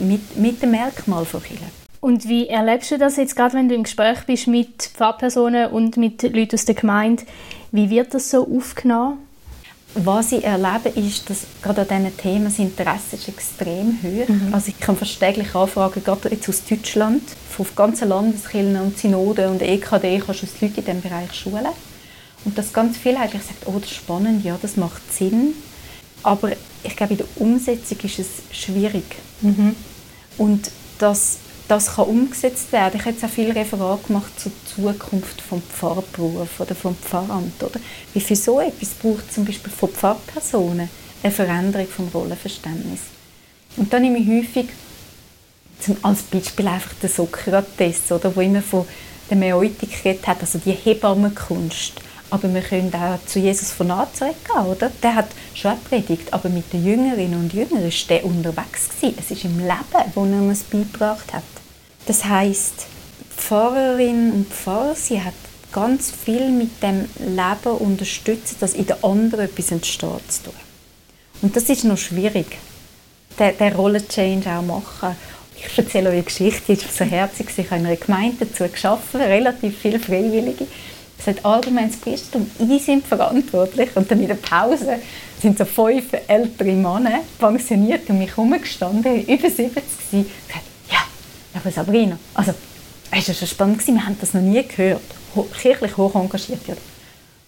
mit, 0.07 0.37
mit 0.37 0.63
dem 0.63 0.73
Merkmal 0.73 1.25
von 1.25 1.43
Kirche. 1.43 1.80
Und 2.01 2.27
wie 2.29 2.49
erlebst 2.49 2.91
du 2.91 2.99
das 2.99 3.17
jetzt 3.17 3.37
gerade, 3.37 3.55
wenn 3.55 3.69
du 3.69 3.75
im 3.75 3.83
Gespräch 3.83 4.21
bist 4.27 4.47
mit 4.47 4.83
Pfarrpersonen 4.83 5.71
und 5.71 5.97
mit 5.99 6.23
Leuten 6.23 6.55
aus 6.55 6.65
der 6.65 6.75
Gemeinde? 6.75 7.25
Wie 7.73 7.91
wird 7.91 8.15
das 8.15 8.31
so 8.31 8.47
aufgenommen? 8.47 9.19
Was 9.95 10.33
ich 10.33 10.45
erlebe, 10.45 10.89
ist, 10.95 11.29
dass 11.29 11.47
gerade 11.63 11.83
an 11.83 11.89
diesen 11.89 12.17
Themen 12.17 12.45
das 12.45 12.59
Interesse 12.59 13.17
ist 13.17 13.29
extrem 13.29 13.99
hoch. 14.03 14.29
Mhm. 14.29 14.55
Also 14.55 14.69
ich 14.69 14.79
kann 14.79 14.97
fast 14.97 15.19
täglich 15.19 15.55
anfragen, 15.55 16.03
gerade 16.03 16.29
jetzt 16.31 16.49
aus 16.49 16.65
Deutschland, 16.65 17.23
von 17.51 17.67
ganzen 17.75 18.09
Landeskirchen 18.09 18.81
und 18.81 18.97
Synoden 18.97 19.51
und 19.51 19.63
EKD, 19.63 20.23
kannst 20.25 20.43
du 20.43 20.47
Leute 20.61 20.81
in 20.81 20.87
diesem 20.87 21.01
Bereich 21.03 21.33
schulen. 21.35 21.67
Und 22.45 22.57
dass 22.57 22.73
ganz 22.73 22.97
viele 22.97 23.19
eigentlich 23.19 23.43
sagen, 23.43 23.59
oh, 23.67 23.79
das 23.81 23.91
ist 23.91 23.97
spannend, 23.97 24.45
ja, 24.45 24.57
das 24.63 24.77
macht 24.77 25.13
Sinn. 25.13 25.55
Aber 26.23 26.53
ich 26.85 26.97
glaube, 26.97 27.15
in 27.15 27.19
der 27.19 27.27
Umsetzung 27.37 27.99
ist 28.05 28.19
es 28.21 28.29
schwierig. 28.53 29.05
Mhm. 29.43 29.75
Und 30.39 30.71
das 30.99 31.39
das 31.71 31.95
kann 31.95 32.07
umgesetzt 32.07 32.73
werden. 32.73 32.97
Ich 32.97 33.03
habe 33.03 33.13
jetzt 33.13 33.25
auch 33.25 33.29
viel 33.29 33.53
Referat 33.53 34.05
gemacht 34.09 34.33
zur 34.41 34.51
Zukunft 34.75 35.41
vom 35.41 35.63
Pfarrberuf 35.63 36.59
oder 36.59 36.75
vom 36.75 36.97
Pfarramt. 36.97 37.63
Oder? 37.63 37.79
Wie 38.13 38.21
für 38.21 38.35
so 38.35 38.61
etwas 38.61 38.89
braucht 38.91 39.33
zum 39.33 39.45
Beispiel 39.45 39.71
von 39.71 39.89
Pfarrpersonen 39.89 40.91
eine 41.23 41.33
Veränderung 41.33 41.87
vom 41.87 42.09
Rollenverständnis. 42.09 43.01
Und 43.77 43.93
dann 43.93 44.03
nehme 44.03 44.19
ich 44.19 44.27
häufig 44.27 44.67
zum, 45.79 45.97
als 46.03 46.23
Beispiel 46.23 46.67
einfach 46.67 46.93
den 46.95 47.09
Sokrates, 47.09 48.11
oder, 48.11 48.35
wo 48.35 48.41
immer 48.41 48.63
von 48.63 48.85
der 49.31 49.37
Mäeutik 49.37 50.03
geredet 50.03 50.27
hat, 50.27 50.41
also 50.41 50.59
die 50.59 50.73
Hebammenkunst. 50.73 51.93
Aber 52.31 52.53
wir 52.53 52.63
können 52.63 52.93
auch 52.95 53.25
zu 53.27 53.39
Jesus 53.39 53.71
von 53.71 53.89
Nazareth 53.89 54.45
gehen, 54.45 54.67
oder? 54.67 54.91
Der 55.05 55.15
hat 55.15 55.29
schon 55.55 55.81
predigt, 55.89 56.33
aber 56.33 56.49
mit 56.49 56.73
den 56.73 56.85
Jüngerinnen 56.85 57.39
und 57.39 57.53
Jüngern 57.53 57.85
war 57.85 58.07
der 58.09 58.25
unterwegs. 58.25 58.89
Gewesen. 58.89 59.17
Es 59.21 59.31
ist 59.31 59.45
im 59.45 59.59
Leben, 59.59 60.13
wo 60.15 60.25
er 60.25 60.43
uns 60.43 60.65
beigebracht 60.65 61.33
hat. 61.33 61.60
Das 62.07 62.25
heißt, 62.25 62.87
Pfarrerin 63.37 64.33
und 64.33 64.53
Pfarrer, 64.53 64.95
sie 64.95 65.23
hat 65.23 65.35
ganz 65.73 66.11
viel 66.11 66.51
mit 66.51 66.83
dem 66.83 67.09
Leben 67.19 67.77
unterstützt, 67.79 68.57
dass 68.61 68.75
in 68.75 68.87
der 68.87 69.05
anderen 69.05 69.47
etwas 69.47 69.71
entsteht 69.71 70.33
zu 70.33 70.45
tun. 70.45 70.55
Und 71.43 71.57
das 71.57 71.69
ist 71.69 71.85
noch 71.85 71.99
schwierig, 71.99 72.59
den, 73.39 73.57
den 73.57 73.73
Rollenchange 73.73 74.45
auch 74.47 74.63
machen. 74.63 75.17
Ich 75.57 75.79
erzähle 75.79 76.09
euch 76.09 76.15
eine 76.15 76.23
Geschichte, 76.23 76.63
die 76.69 76.73
ist 76.73 76.97
so 76.97 77.05
herzig. 77.05 77.49
Ich 77.57 77.71
habe 77.71 77.81
in 77.81 77.87
einer 77.87 77.97
Gemeinde 77.97 78.47
dazu 78.47 78.65
geschaffen, 78.69 79.21
relativ 79.21 79.79
viele 79.79 80.01
Freiwillige. 80.01 80.67
Es 81.19 81.27
hat 81.27 81.45
allgemeines 81.45 81.99
Priestertum, 81.99 82.51
ich 82.59 82.83
sind 82.83 83.07
verantwortlich. 83.07 83.91
Und 83.95 84.11
dann 84.11 84.21
in 84.21 84.29
der 84.29 84.37
Pause 84.37 85.01
sind 85.41 85.59
so 85.59 85.67
fünf 85.67 86.07
ältere 86.27 86.73
Männer 86.73 87.21
pensioniert 87.39 88.09
um 88.09 88.19
mich 88.19 88.31
herumgestanden, 88.31 89.27
über 89.27 89.51
70 89.51 89.75
gewesen, 89.75 90.31
aber 91.55 91.71
Sabrina, 91.71 92.19
also, 92.35 92.55
es 93.11 93.29
war 93.29 93.35
schon 93.35 93.49
spannend, 93.49 93.87
wir 93.87 94.07
haben 94.07 94.17
das 94.21 94.35
noch 94.35 94.41
nie 94.41 94.63
gehört. 94.63 95.03
Kirchlich 95.61 95.97
hoch 95.97 96.15
engagiert. 96.15 96.67
Ja. 96.67 96.75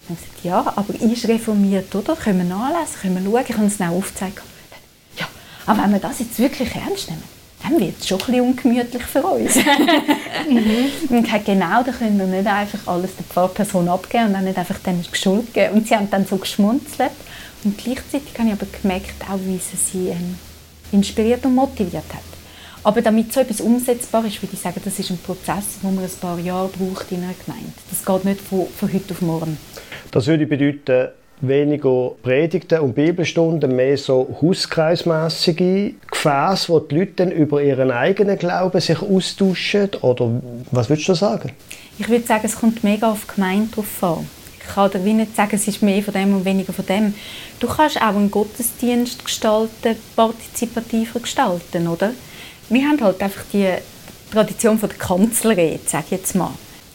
Dann 0.09 0.17
gesagt, 0.17 0.45
ja, 0.45 0.73
aber 0.77 0.95
ist 0.95 1.29
reformiert, 1.29 1.95
oder? 1.95 2.17
Können 2.17 2.39
wir 2.39 2.57
nachlesen, 2.57 3.01
können 3.01 3.25
wir 3.25 3.31
schauen, 3.31 3.45
ich 3.49 3.55
kann 3.55 3.67
es 3.67 3.81
auch 3.81 3.97
aufzeigen. 3.97 4.41
Ja, 5.19 5.27
aber 5.67 5.85
wenn 5.85 5.93
wir 5.93 6.01
das 6.01 6.19
jetzt 6.19 6.39
wirklich 6.39 6.75
ernst 6.75 7.11
nehmen, 7.11 7.23
dann 7.63 7.79
wird 7.79 8.01
es 8.01 8.09
schon 8.09 8.21
ein 8.21 8.27
bisschen 8.27 8.41
ungemütlich 8.41 9.03
für 9.05 9.23
uns. 9.23 9.55
mhm. 10.49 11.17
Und 11.17 11.23
gesagt, 11.23 11.45
genau, 11.45 11.83
da 11.85 11.93
können 11.93 12.19
wir 12.19 12.27
nicht 12.27 12.47
einfach 12.47 12.81
alles 12.87 13.15
der 13.15 13.25
Pfarrperson 13.25 13.89
abgeben 13.89 14.27
und 14.27 14.33
dann 14.33 14.45
nicht 14.45 14.59
einfach 14.59 14.79
dem 14.81 15.03
Schuld 15.13 15.55
geben. 15.55 15.75
Und 15.75 15.87
sie 15.87 15.95
haben 15.95 16.11
dann 16.11 16.27
so 16.27 16.37
geschmunzelt. 16.37 17.13
Und 17.63 17.79
gleichzeitig 17.79 18.37
habe 18.37 18.49
ich 18.49 18.55
aber 18.55 18.67
gemerkt, 18.67 19.23
auch 19.31 19.39
wie 19.45 19.59
sie 19.59 19.77
sie 19.77 20.09
ähm, 20.09 20.37
inspiriert 20.91 21.45
und 21.47 21.55
motiviert 21.55 22.13
hat. 22.13 22.32
Aber 22.85 23.01
damit 23.01 23.33
so 23.33 23.41
etwas 23.41 23.61
umsetzbar 23.61 24.25
ist, 24.25 24.43
würde 24.43 24.55
ich 24.55 24.61
sagen, 24.61 24.81
das 24.85 24.99
ist 24.99 25.11
ein 25.11 25.19
Prozess, 25.19 25.79
wo 25.83 25.91
man 25.91 26.05
ein 26.05 26.11
paar 26.21 26.39
Jahre 26.39 26.69
braucht 26.69 27.13
in 27.13 27.23
einer 27.23 27.35
Gemeinde. 27.45 27.73
Das 27.91 28.05
geht 28.05 28.25
nicht 28.25 28.41
von, 28.41 28.67
von 28.67 28.93
heute 28.93 29.15
auf 29.15 29.23
morgen. 29.23 29.57
Das 30.11 30.27
würde 30.27 30.47
bedeuten, 30.47 31.09
weniger 31.43 32.13
Predigten 32.23 32.81
und 32.81 32.95
Bibelstunden, 32.95 33.75
mehr 33.75 33.97
so 33.97 34.37
hauskreismässige 34.41 35.95
Gefäße, 36.11 36.69
wo 36.69 36.81
die 36.81 36.99
Leute 36.99 37.13
dann 37.17 37.33
über 37.33 37.63
ihren 37.63 37.91
eigenen 37.91 38.39
Glauben 38.39 38.81
sich 38.81 39.01
austauschen? 39.01 39.91
Oder 40.01 40.41
was 40.71 40.89
würdest 40.89 41.09
du 41.09 41.15
sagen? 41.15 41.53
Ich 41.99 42.09
würde 42.09 42.27
sagen, 42.27 42.43
es 42.45 42.57
kommt 42.57 42.83
mega 42.83 43.11
auf 43.11 43.27
die 43.27 43.35
Gemeinde 43.35 43.75
drauf 43.75 44.03
an. 44.03 44.29
Ich 44.59 44.75
kann 44.75 44.91
dir 44.91 44.99
nicht 44.99 45.37
sagen, 45.37 45.55
es 45.55 45.69
ist 45.69 45.83
mehr 45.83 46.03
von 46.03 46.15
dem 46.15 46.35
und 46.35 46.45
weniger 46.45 46.73
von 46.73 46.87
dem. 46.87 47.15
Du 47.61 47.67
kannst 47.67 48.01
auch 48.01 48.15
einen 48.15 48.31
Gottesdienst 48.31 49.25
gestalten, 49.25 49.97
partizipativer 50.17 51.21
gestalten, 51.21 51.89
oder? 51.89 52.13
Wir 52.73 52.89
haben 52.89 52.99
halt 53.03 53.23
einfach 53.23 53.45
die 53.53 53.69
Tradition 54.31 54.79
von 54.79 54.89
der 54.89 54.97
Kanzlerrede, 54.97 55.81
sage 55.87 56.05
ich 56.07 56.11
jetzt 56.13 56.35
mal. 56.35 56.53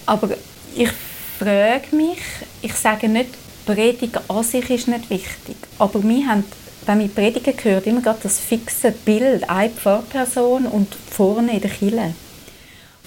Aber 0.07 0.29
ich 0.75 0.89
frage 1.37 1.95
mich, 1.95 2.17
ich 2.63 2.73
sage 2.73 3.07
nicht, 3.07 3.29
Predigen 3.63 4.19
an 4.27 4.43
sich 4.43 4.67
ist 4.71 4.87
nicht 4.87 5.07
wichtig, 5.11 5.55
aber 5.77 6.01
wir 6.01 6.25
haben, 6.25 6.45
wenn 6.87 6.97
wir 6.97 7.09
Predigen 7.09 7.55
gehört, 7.55 7.85
immer 7.85 8.01
gerade 8.01 8.17
das 8.23 8.39
fixe 8.39 8.91
Bild, 8.91 9.47
eine 9.47 9.69
Pfarrperson 9.69 10.65
und 10.65 10.95
vorne 11.11 11.53
in 11.53 11.61
der 11.61 11.69
Kille. 11.69 12.15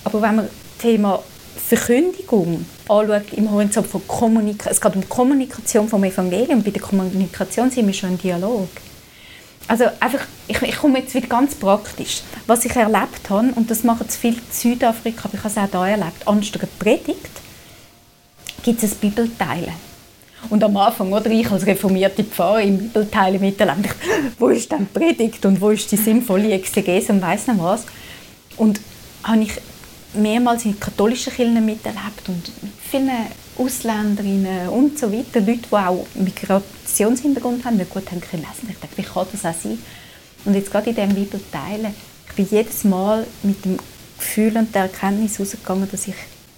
Aber 0.05 0.23
wenn 0.23 0.37
man 0.37 0.45
das 0.45 0.55
Thema 0.79 1.21
Verkündigung 1.57 2.67
anschaut, 2.89 3.33
im 3.33 3.51
Horizont 3.51 3.89
von 3.89 4.07
Kommunikation, 4.07 4.73
es 4.73 4.81
geht 4.81 4.95
um 4.95 5.09
Kommunikation 5.09 5.89
vom 5.89 6.05
Evangelium, 6.05 6.63
bei 6.63 6.71
der 6.71 6.83
Kommunikation 6.83 7.69
sind 7.69 7.89
wir 7.89 7.95
schon 7.95 8.11
im 8.11 8.19
Dialog. 8.19 8.69
Also 9.69 9.85
einfach, 10.01 10.27
ich, 10.49 10.61
ich 10.63 10.77
komme 10.77 10.99
jetzt 10.99 11.15
wieder 11.15 11.29
ganz 11.29 11.55
praktisch. 11.55 12.23
Was 12.47 12.65
ich 12.65 12.75
erlebt 12.75 13.29
habe, 13.31 13.53
und 13.55 13.71
das 13.71 13.85
machen 13.85 14.09
viel 14.09 14.35
in 14.35 14.41
Südafrika, 14.51 15.27
aber 15.27 15.35
ich 15.35 15.45
habe 15.45 15.49
es 15.49 15.57
auch 15.75 15.85
hier 15.85 15.93
erlebt, 15.93 16.27
anstatt 16.27 16.63
einer 16.63 16.71
Predigt 16.79 17.31
gibt 18.63 18.83
es 18.83 18.93
ein 18.93 18.99
Bibelteilen. 18.99 19.75
Und 20.49 20.65
am 20.65 20.77
Anfang, 20.77 21.13
oder 21.13 21.31
ich 21.31 21.51
als 21.51 21.67
reformierte 21.67 22.25
Pfarrer 22.25 22.63
im 22.63 22.79
Bibelteilen 22.79 23.41
miterlebt, 23.41 23.95
wo 24.39 24.49
ist 24.49 24.73
denn 24.73 24.89
die 24.93 24.99
Predigt 24.99 25.45
und 25.45 25.61
wo 25.61 25.71
ist 25.71 25.93
die 25.93 25.97
sinnvolle 25.97 26.51
Exegese 26.53 27.13
und 27.13 27.23
weiss 27.23 27.47
nicht 27.47 27.61
was. 27.61 27.85
Und 28.57 28.81
habe 29.23 29.43
ich 29.43 29.53
mehrmals 30.15 30.65
in 30.65 30.81
katholischen 30.81 31.33
Kirchen 31.33 31.65
miterlebt 31.65 32.29
und 32.29 32.63
mit 32.63 32.73
vielen 32.91 33.11
Ausländerinnen 33.61 34.69
und 34.69 34.99
so 34.99 35.13
weiter, 35.13 35.41
Leute, 35.41 35.69
die 35.71 35.75
auch 35.75 36.07
Migrationshintergrund 36.15 37.65
haben, 37.65 37.77
nicht 37.77 37.91
gut 37.91 38.11
haben 38.11 38.21
können 38.21 38.43
lesen. 38.43 38.71
Ich 38.71 38.79
dachte, 38.79 38.97
wie 38.97 39.03
kann 39.03 39.27
das 39.31 39.45
auch 39.45 39.61
sein? 39.61 39.79
Und 40.45 40.55
jetzt 40.55 40.71
gerade 40.71 40.91
in 40.91 40.97
diesem 40.97 41.15
Bibel 41.15 41.41
teilen, 41.53 41.95
ich 42.29 42.35
bin 42.35 42.49
jedes 42.51 42.85
Mal 42.85 43.27
mit 43.43 43.65
dem 43.65 43.77
Gefühl 44.19 44.57
und 44.57 44.75
der 44.75 44.83
Erkenntnis 44.83 45.39
rausgegangen, 45.39 45.89
dass 45.91 46.09
ich, 46.09 46.15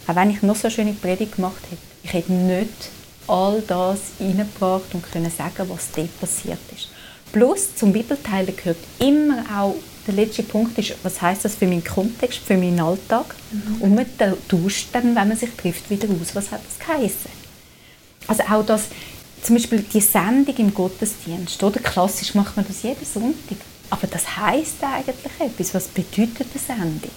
auch 0.07 0.15
wenn 0.15 0.31
ich 0.31 0.43
noch 0.43 0.55
so 0.55 0.69
eine 0.69 0.75
schöne 0.75 0.93
Predigt 0.93 1.37
gemacht 1.37 1.63
hätte, 1.71 1.83
ich 2.05 2.13
hätte 2.13 2.33
nicht 2.33 2.91
all 3.27 3.63
das 3.63 3.99
reingebracht 4.21 4.95
und 4.95 5.11
können 5.11 5.31
sagen, 5.31 5.69
was 5.69 5.91
dort 5.95 6.21
passiert 6.21 6.61
ist. 6.75 6.89
Plus 7.33 7.75
zum 7.75 7.93
Bibelteilen 7.93 8.55
gehört 8.55 8.79
immer 8.99 9.45
auch 9.57 9.75
der 10.07 10.15
letzte 10.15 10.43
Punkt 10.43 10.77
ist, 10.79 10.95
was 11.03 11.21
heißt 11.21 11.45
das 11.45 11.55
für 11.55 11.67
meinen 11.67 11.85
Kontext, 11.85 12.41
für 12.41 12.57
meinen 12.57 12.81
Alltag? 12.81 13.35
Mhm. 13.51 13.83
Und 13.83 13.95
man 13.95 14.07
tauscht 14.49 14.89
dann, 14.93 15.15
wenn 15.15 15.29
man 15.29 15.37
sich 15.37 15.51
trifft, 15.57 15.89
wieder 15.91 16.09
aus, 16.09 16.35
was 16.35 16.51
hat 16.51 16.61
das 16.67 16.85
geheißen? 16.85 17.31
Also 18.27 18.43
auch 18.45 18.65
das, 18.65 18.85
zum 19.43 19.57
Beispiel 19.57 19.81
die 19.81 20.01
Sendung 20.01 20.57
im 20.57 20.75
Gottesdienst, 20.75 21.63
oder 21.63 21.81
klassisch 21.81 22.35
macht 22.35 22.57
man 22.57 22.67
das 22.67 22.83
jeden 22.83 23.05
Sonntag. 23.05 23.59
Aber 23.91 24.07
das 24.07 24.37
heißt 24.37 24.83
eigentlich 24.83 25.17
etwas. 25.39 25.75
Was 25.75 25.89
bedeutet 25.89 26.47
eine 26.53 26.79
Sendung? 26.79 27.11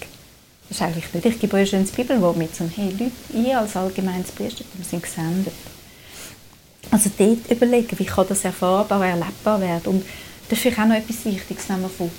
Das 0.68 0.77
ist 0.77 0.82
eigentlich 0.82 1.13
nicht, 1.13 1.25
ich 1.25 1.39
gebe 1.39 1.58
euch 1.58 1.75
ein 1.75 1.86
Bibelwort 1.86 2.38
mit, 2.38 2.56
sondern 2.56 2.75
hey 2.75 2.92
Leute, 2.92 3.12
ihr 3.48 3.60
als 3.60 3.75
allgemeines 3.75 4.32
Priestertum 4.32 4.84
sind 4.84 5.04
gesendet. 5.04 5.54
Also 6.92 7.12
dort 7.18 7.50
überlegen, 7.50 7.98
wie 8.00 8.06
kann 8.06 8.25
das 8.27 8.44
erfahrbar, 8.44 9.06
erlebbar 9.06 9.62
werden. 9.62 9.86
Und 9.86 10.06
das 10.50 10.58
ist 10.58 10.63
vielleicht 10.63 10.80
auch 10.80 10.86
noch 10.86 10.96
etwas 10.96 11.24
Wichtiges, 11.25 11.70
wenn 11.70 11.82
man 11.82 11.92
von 11.92 12.10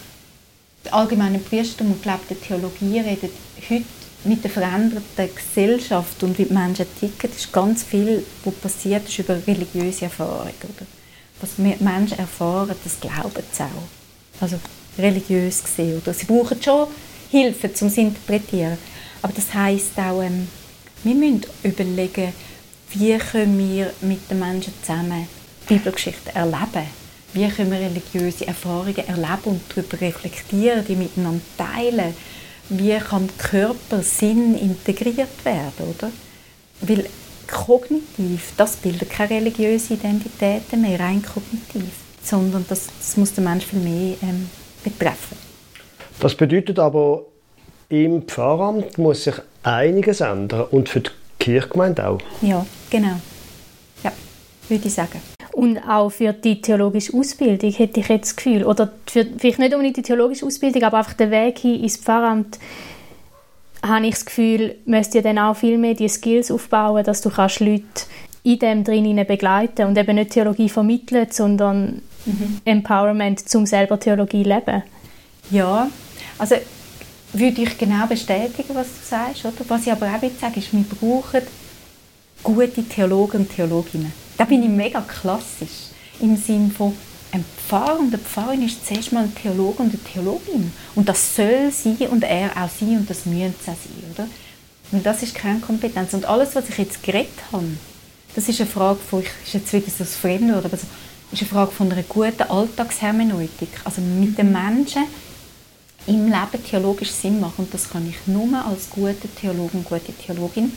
der 0.86 0.94
allgemeinen 0.94 1.42
Priestertum 1.42 1.92
und 1.92 2.02
gelebter 2.02 2.40
Theologie 2.40 3.00
redet. 3.00 3.32
Heute 3.68 3.84
mit 4.24 4.42
der 4.42 4.50
veränderten 4.50 5.28
Gesellschaft 5.34 6.22
und 6.22 6.38
wie 6.38 6.44
die 6.44 6.52
Menschen 6.52 6.86
ticken, 6.98 7.30
ist 7.30 7.52
ganz 7.52 7.82
viel, 7.82 8.24
was 8.44 8.54
passiert 8.54 9.08
ist 9.08 9.18
über 9.18 9.36
religiöse 9.46 10.06
Erfahrung. 10.06 10.48
Oder? 10.62 10.86
Was 11.40 11.58
Menschen 11.58 12.18
erfahren, 12.18 12.74
das 12.82 13.00
glauben 13.00 13.42
sie 13.52 13.62
auch. 13.62 14.40
Also 14.40 14.58
religiös 14.98 15.62
gesehen. 15.62 16.00
Oder? 16.02 16.14
Sie 16.14 16.26
brauchen 16.26 16.60
schon 16.62 16.88
Hilfe, 17.30 17.70
um 17.80 17.88
es 17.88 17.96
interpretieren. 17.96 18.78
Aber 19.22 19.32
das 19.32 19.52
heisst 19.54 19.98
auch, 19.98 20.22
ähm, 20.22 20.48
wir 21.04 21.14
müssen 21.14 21.42
überlegen, 21.62 22.32
wie 22.90 23.18
können 23.18 23.58
wir 23.58 23.92
mit 24.00 24.30
den 24.30 24.38
Menschen 24.38 24.72
zusammen 24.80 25.28
Bibelgeschichten 25.68 26.34
erleben? 26.34 26.86
Wie 27.36 27.46
können 27.48 27.70
wir 27.70 27.78
religiöse 27.78 28.46
Erfahrungen 28.46 28.96
erleben 28.96 29.42
und 29.44 29.60
darüber 29.68 30.00
reflektieren, 30.00 30.82
die 30.86 30.96
miteinander 30.96 31.42
teilen? 31.58 32.14
Wie 32.70 32.96
kann 32.96 33.28
Körper, 33.36 34.02
Sinn 34.02 34.54
integriert 34.54 35.44
werden, 35.44 35.94
oder? 35.94 36.10
Weil 36.80 37.04
kognitiv, 37.46 38.54
das 38.56 38.76
bildet 38.76 39.10
keine 39.10 39.32
religiöse 39.32 39.94
Identität 39.94 40.62
mehr, 40.78 40.98
rein 40.98 41.22
kognitiv, 41.22 41.92
sondern 42.22 42.64
das, 42.70 42.86
das 42.98 43.18
muss 43.18 43.34
den 43.34 43.44
Menschen 43.44 43.68
viel 43.68 43.80
mehr 43.80 44.16
ähm, 44.22 44.48
betreffen. 44.82 45.36
Das 46.18 46.34
bedeutet 46.34 46.78
aber, 46.78 47.26
im 47.90 48.22
Pfarramt 48.22 48.96
muss 48.96 49.24
sich 49.24 49.34
einiges 49.62 50.22
ändern 50.22 50.68
und 50.70 50.88
für 50.88 51.00
die 51.00 51.10
Kirchgemeinde 51.38 52.08
auch. 52.08 52.20
Ja, 52.40 52.64
genau. 52.88 53.20
Ja, 54.02 54.12
würde 54.70 54.88
ich 54.88 54.94
sagen. 54.94 55.35
Und 55.56 55.78
auch 55.88 56.10
für 56.10 56.34
die 56.34 56.60
theologische 56.60 57.16
Ausbildung 57.16 57.70
hätte 57.70 58.00
ich 58.00 58.08
jetzt 58.08 58.24
das 58.24 58.36
Gefühl, 58.36 58.62
oder 58.62 58.92
für, 59.06 59.24
vielleicht 59.38 59.58
nicht 59.58 59.72
unbedingt 59.72 59.96
die 59.96 60.02
theologische 60.02 60.44
Ausbildung, 60.44 60.82
aber 60.82 60.98
einfach 60.98 61.14
der 61.14 61.30
Weg 61.30 61.60
hin 61.60 61.82
ins 61.82 61.96
Pfarramt, 61.96 62.58
habe 63.82 64.06
ich 64.06 64.12
das 64.16 64.26
Gefühl, 64.26 64.74
müsst 64.84 65.14
ihr 65.14 65.22
dann 65.22 65.38
auch 65.38 65.56
viel 65.56 65.78
mehr 65.78 65.94
die 65.94 66.10
Skills 66.10 66.50
aufbauen, 66.50 67.02
dass 67.04 67.22
du 67.22 67.30
kannst 67.30 67.60
Leute 67.60 67.84
in 68.42 68.58
dem 68.58 68.84
drin 68.84 69.24
begleiten 69.26 69.86
und 69.86 69.96
eben 69.96 70.16
nicht 70.16 70.32
Theologie 70.32 70.68
vermitteln, 70.68 71.28
sondern 71.30 72.02
mhm. 72.26 72.60
Empowerment 72.66 73.48
zum 73.48 73.64
selber 73.64 73.98
Theologie 73.98 74.42
leben. 74.42 74.82
Ja, 75.50 75.88
also 76.36 76.56
würde 77.32 77.62
ich 77.62 77.78
genau 77.78 78.06
bestätigen, 78.06 78.74
was 78.74 78.88
du 78.88 79.06
sagst. 79.06 79.46
Oder? 79.46 79.54
Was 79.68 79.86
ich 79.86 79.92
aber 79.92 80.06
auch 80.06 80.20
sagen 80.38 80.54
ist, 80.56 80.74
wir 80.74 80.84
brauchen 80.84 81.40
gute 82.46 82.84
Theologen 82.84 83.40
und 83.40 83.54
Theologinnen. 83.54 84.12
Da 84.36 84.44
bin 84.44 84.62
ich 84.62 84.68
mega 84.68 85.00
klassisch. 85.00 85.90
Im 86.20 86.36
Sinne 86.36 86.70
von, 86.70 86.94
ein 87.32 87.44
Pfarrer 87.66 87.98
und 87.98 88.14
eine 88.14 88.18
Pfarrerin 88.18 88.64
ist 88.64 88.86
zuerst 88.86 89.12
mal 89.12 89.24
ein 89.24 89.34
Theologe 89.34 89.82
und 89.82 89.92
eine 89.92 90.02
Theologin. 90.04 90.72
Und 90.94 91.08
das 91.08 91.34
soll 91.34 91.72
sie 91.72 92.06
und 92.06 92.22
er 92.22 92.50
auch 92.50 92.70
sein 92.70 92.98
und 92.98 93.10
das 93.10 93.26
müssen 93.26 93.54
sie 93.60 93.70
auch 93.70 93.74
sein. 93.74 94.14
Oder? 94.14 94.28
Und 94.92 95.04
das 95.04 95.22
ist 95.24 95.34
Kernkompetenz. 95.34 96.14
Und 96.14 96.24
alles, 96.24 96.54
was 96.54 96.68
ich 96.68 96.78
jetzt 96.78 97.02
geredet 97.02 97.32
habe, 97.50 97.66
das 98.36 98.48
ist 98.48 98.60
eine 98.60 98.70
Frage 98.70 99.00
von, 99.00 99.22
ich 99.22 99.28
ist 99.44 99.54
jetzt 99.54 99.72
wieder 99.72 99.90
so 99.90 100.04
das 100.04 100.14
Fremdwort, 100.14 100.64
aber 100.64 100.76
so, 100.76 100.86
ist 101.32 101.42
eine 101.42 101.50
Frage 101.50 101.72
von 101.72 101.90
einer 101.90 102.04
guten 102.04 102.42
Alltagshermeneutik. 102.42 103.70
Also 103.84 104.00
mit 104.00 104.38
den 104.38 104.52
Menschen 104.52 105.02
im 106.06 106.26
Leben 106.26 106.64
theologisch 106.64 107.10
Sinn 107.10 107.40
machen. 107.40 107.64
Und 107.64 107.74
das 107.74 107.90
kann 107.90 108.08
ich 108.08 108.32
nur 108.32 108.64
als 108.64 108.88
guter 108.88 109.28
Theologe 109.40 109.78
und 109.78 109.84
gute 109.84 110.12
Theologin, 110.12 110.72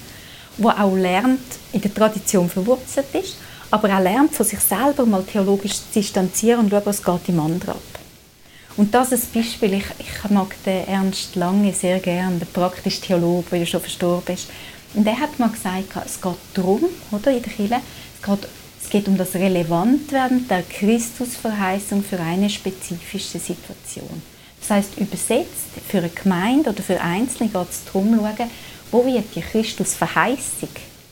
die 0.60 0.66
auch 0.66 0.96
lernt, 0.96 1.40
in 1.72 1.82
der 1.82 1.94
Tradition 1.94 2.50
verwurzelt 2.50 3.08
ist, 3.14 3.38
aber 3.72 3.96
auch 3.96 4.02
lernt, 4.02 4.34
von 4.34 4.46
sich 4.46 4.60
selber 4.60 5.06
mal 5.06 5.24
theologisch 5.24 5.76
zu 5.76 5.84
distanzieren 5.94 6.62
und 6.62 6.72
schauen, 6.72 6.82
was 6.86 7.04
geht 7.04 7.30
im 7.30 7.40
anderen 7.40 7.76
ab. 7.76 8.00
Und 8.78 8.94
das 8.94 9.12
ist 9.12 9.36
ein 9.36 9.42
Beispiel, 9.42 9.74
ich, 9.74 9.86
ich 10.00 10.30
mag 10.30 10.56
den 10.64 10.88
Ernst 10.88 11.36
Lange 11.36 11.74
sehr 11.74 12.00
gerne, 12.00 12.38
der 12.38 12.46
praktische 12.46 13.02
Theologe, 13.02 13.60
der 13.60 13.66
schon 13.66 13.82
verstorben 13.82 14.36
ist. 14.36 14.48
Und 14.94 15.06
der 15.06 15.20
hat 15.20 15.38
mal 15.38 15.50
gesagt, 15.50 16.06
es 16.06 16.22
geht 16.22 16.34
darum, 16.54 16.86
oder, 17.12 17.32
in 17.32 17.44
der 17.44 17.52
Kirche, 17.52 17.82
es 18.16 18.26
geht, 18.26 18.50
es 18.82 18.90
geht 18.90 19.08
um 19.08 19.18
das 19.18 19.36
Relevantwerden 19.36 20.48
der 20.48 20.64
Christusverheißung 20.64 22.04
für 22.04 22.20
eine 22.20 22.50
spezifische 22.50 23.38
Situation. 23.40 24.22
Das 24.62 24.70
heißt 24.72 24.98
übersetzt, 24.98 25.68
für 25.88 26.00
eine 26.00 26.10
Gemeinde 26.10 26.70
oder 26.70 26.82
für 26.82 27.00
Einzelne 27.00 27.50
geht 27.50 27.70
es 27.70 27.84
darum, 27.86 28.16
schauen, 28.16 28.50
wo 28.92 29.06
wird 29.06 29.36
die 29.36 29.42
Christusverheißung, 29.42 30.70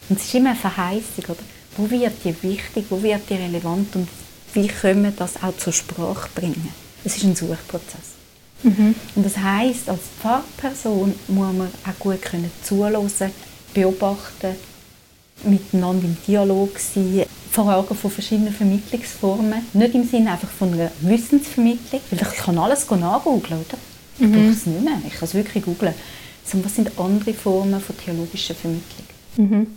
und 0.10 0.20
es 0.20 0.26
ist 0.26 0.36
immer 0.36 0.52
eine 0.52 0.60
Verheißung, 0.60 1.26
oder? 1.26 1.44
wo 1.78 1.90
wird 1.90 2.14
die 2.24 2.36
wichtig, 2.44 2.86
wo 2.90 3.02
wird 3.02 3.30
die 3.30 3.36
relevant 3.36 3.96
und 3.96 4.08
wie 4.54 4.68
können 4.68 5.04
wir 5.04 5.12
das 5.12 5.42
auch 5.42 5.56
zur 5.58 5.74
Sprache 5.74 6.28
bringen. 6.34 6.74
Es 7.04 7.18
ist 7.18 7.24
ein 7.24 7.36
Suchprozess. 7.36 8.18
Mhm. 8.64 8.96
Und 9.16 9.26
das 9.26 9.38
heißt, 9.38 9.90
als 9.90 10.02
Pfarrperson 10.20 11.14
muss 11.28 11.54
man 11.54 11.68
auch 11.86 12.00
gut 12.00 12.22
können 12.22 12.52
zuhören, 12.64 13.32
beobachten, 13.74 14.56
miteinander 15.44 16.06
im 16.06 16.18
Dialog 16.28 16.80
sein, 16.80 17.26
Fragen 17.52 17.96
von 17.96 18.12
verschiedenen 18.12 18.54
Vermittlungsformen. 18.54 19.66
Nicht 19.74 19.96
im 19.96 20.08
Sinne 20.08 20.32
einfach 20.32 20.50
von 20.50 20.74
einer 20.74 20.92
Wissensvermittlung, 21.02 22.02
weil 22.10 22.20
ich 22.20 22.38
kann 22.38 22.58
alles 22.58 22.90
nachgoogeln, 22.90 23.62
oder? 23.62 23.78
Ich 24.20 24.26
mhm. 24.26 24.32
brauche 24.32 24.50
es 24.50 24.66
nicht 24.66 24.84
mehr, 24.84 25.02
ich 25.06 25.14
kann 25.14 25.28
es 25.28 25.34
wirklich 25.36 25.64
googeln. 25.64 25.94
Sondern 26.48 26.66
was 26.66 26.76
sind 26.76 26.92
andere 26.98 27.34
Formen 27.34 27.80
von 27.80 27.98
theologischer 27.98 28.56
Vermittlung? 28.56 29.08
Mhm. 29.36 29.68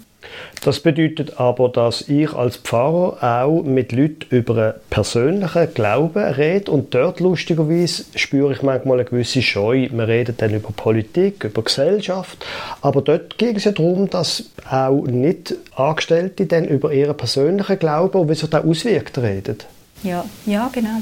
Das 0.62 0.80
bedeutet 0.80 1.40
aber, 1.40 1.68
dass 1.70 2.08
ich 2.08 2.32
als 2.34 2.58
Pfarrer 2.58 3.22
auch 3.22 3.62
mit 3.62 3.92
Leuten 3.92 4.26
über 4.28 4.56
einen 4.56 4.74
persönlichen 4.90 5.72
Glauben 5.72 6.22
rede 6.22 6.70
und 6.70 6.94
dort 6.94 7.20
lustigerweise 7.20 8.04
spüre 8.14 8.52
ich 8.52 8.62
manchmal 8.62 9.00
eine 9.00 9.08
gewisse 9.08 9.40
Scheu. 9.40 9.88
Wir 9.90 10.08
reden 10.08 10.34
dann 10.36 10.54
über 10.54 10.70
Politik, 10.72 11.44
über 11.44 11.62
Gesellschaft, 11.62 12.44
aber 12.82 13.00
dort 13.00 13.38
geht 13.38 13.56
es 13.56 13.64
ja 13.64 13.72
darum, 13.72 14.10
dass 14.10 14.50
auch 14.70 15.02
nicht 15.04 15.54
Angestellte 15.74 16.46
dann 16.46 16.66
über 16.66 16.92
ihren 16.92 17.16
persönlichen 17.16 17.78
Glauben 17.78 18.20
und 18.20 18.28
wie 18.28 18.34
sich 18.34 18.50
das 18.50 18.64
auswirkt 18.64 19.16
reden. 19.18 19.58
Ja, 20.02 20.24
ja, 20.44 20.68
genau. 20.72 21.00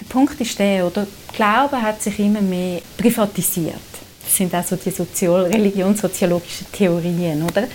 Der 0.00 0.06
Punkt 0.06 0.40
ist 0.40 0.58
der, 0.58 0.86
oder? 0.86 1.06
Glaube 1.32 1.80
hat 1.80 2.02
sich 2.02 2.18
immer 2.18 2.40
mehr 2.40 2.80
privatisiert. 2.96 3.74
Das 4.28 4.36
sind 4.36 4.52
also 4.52 4.76
die 4.76 4.90
sozial 4.90 5.44
religionssoziologischen 5.44 6.66
Theorien, 6.70 7.42
oder? 7.42 7.66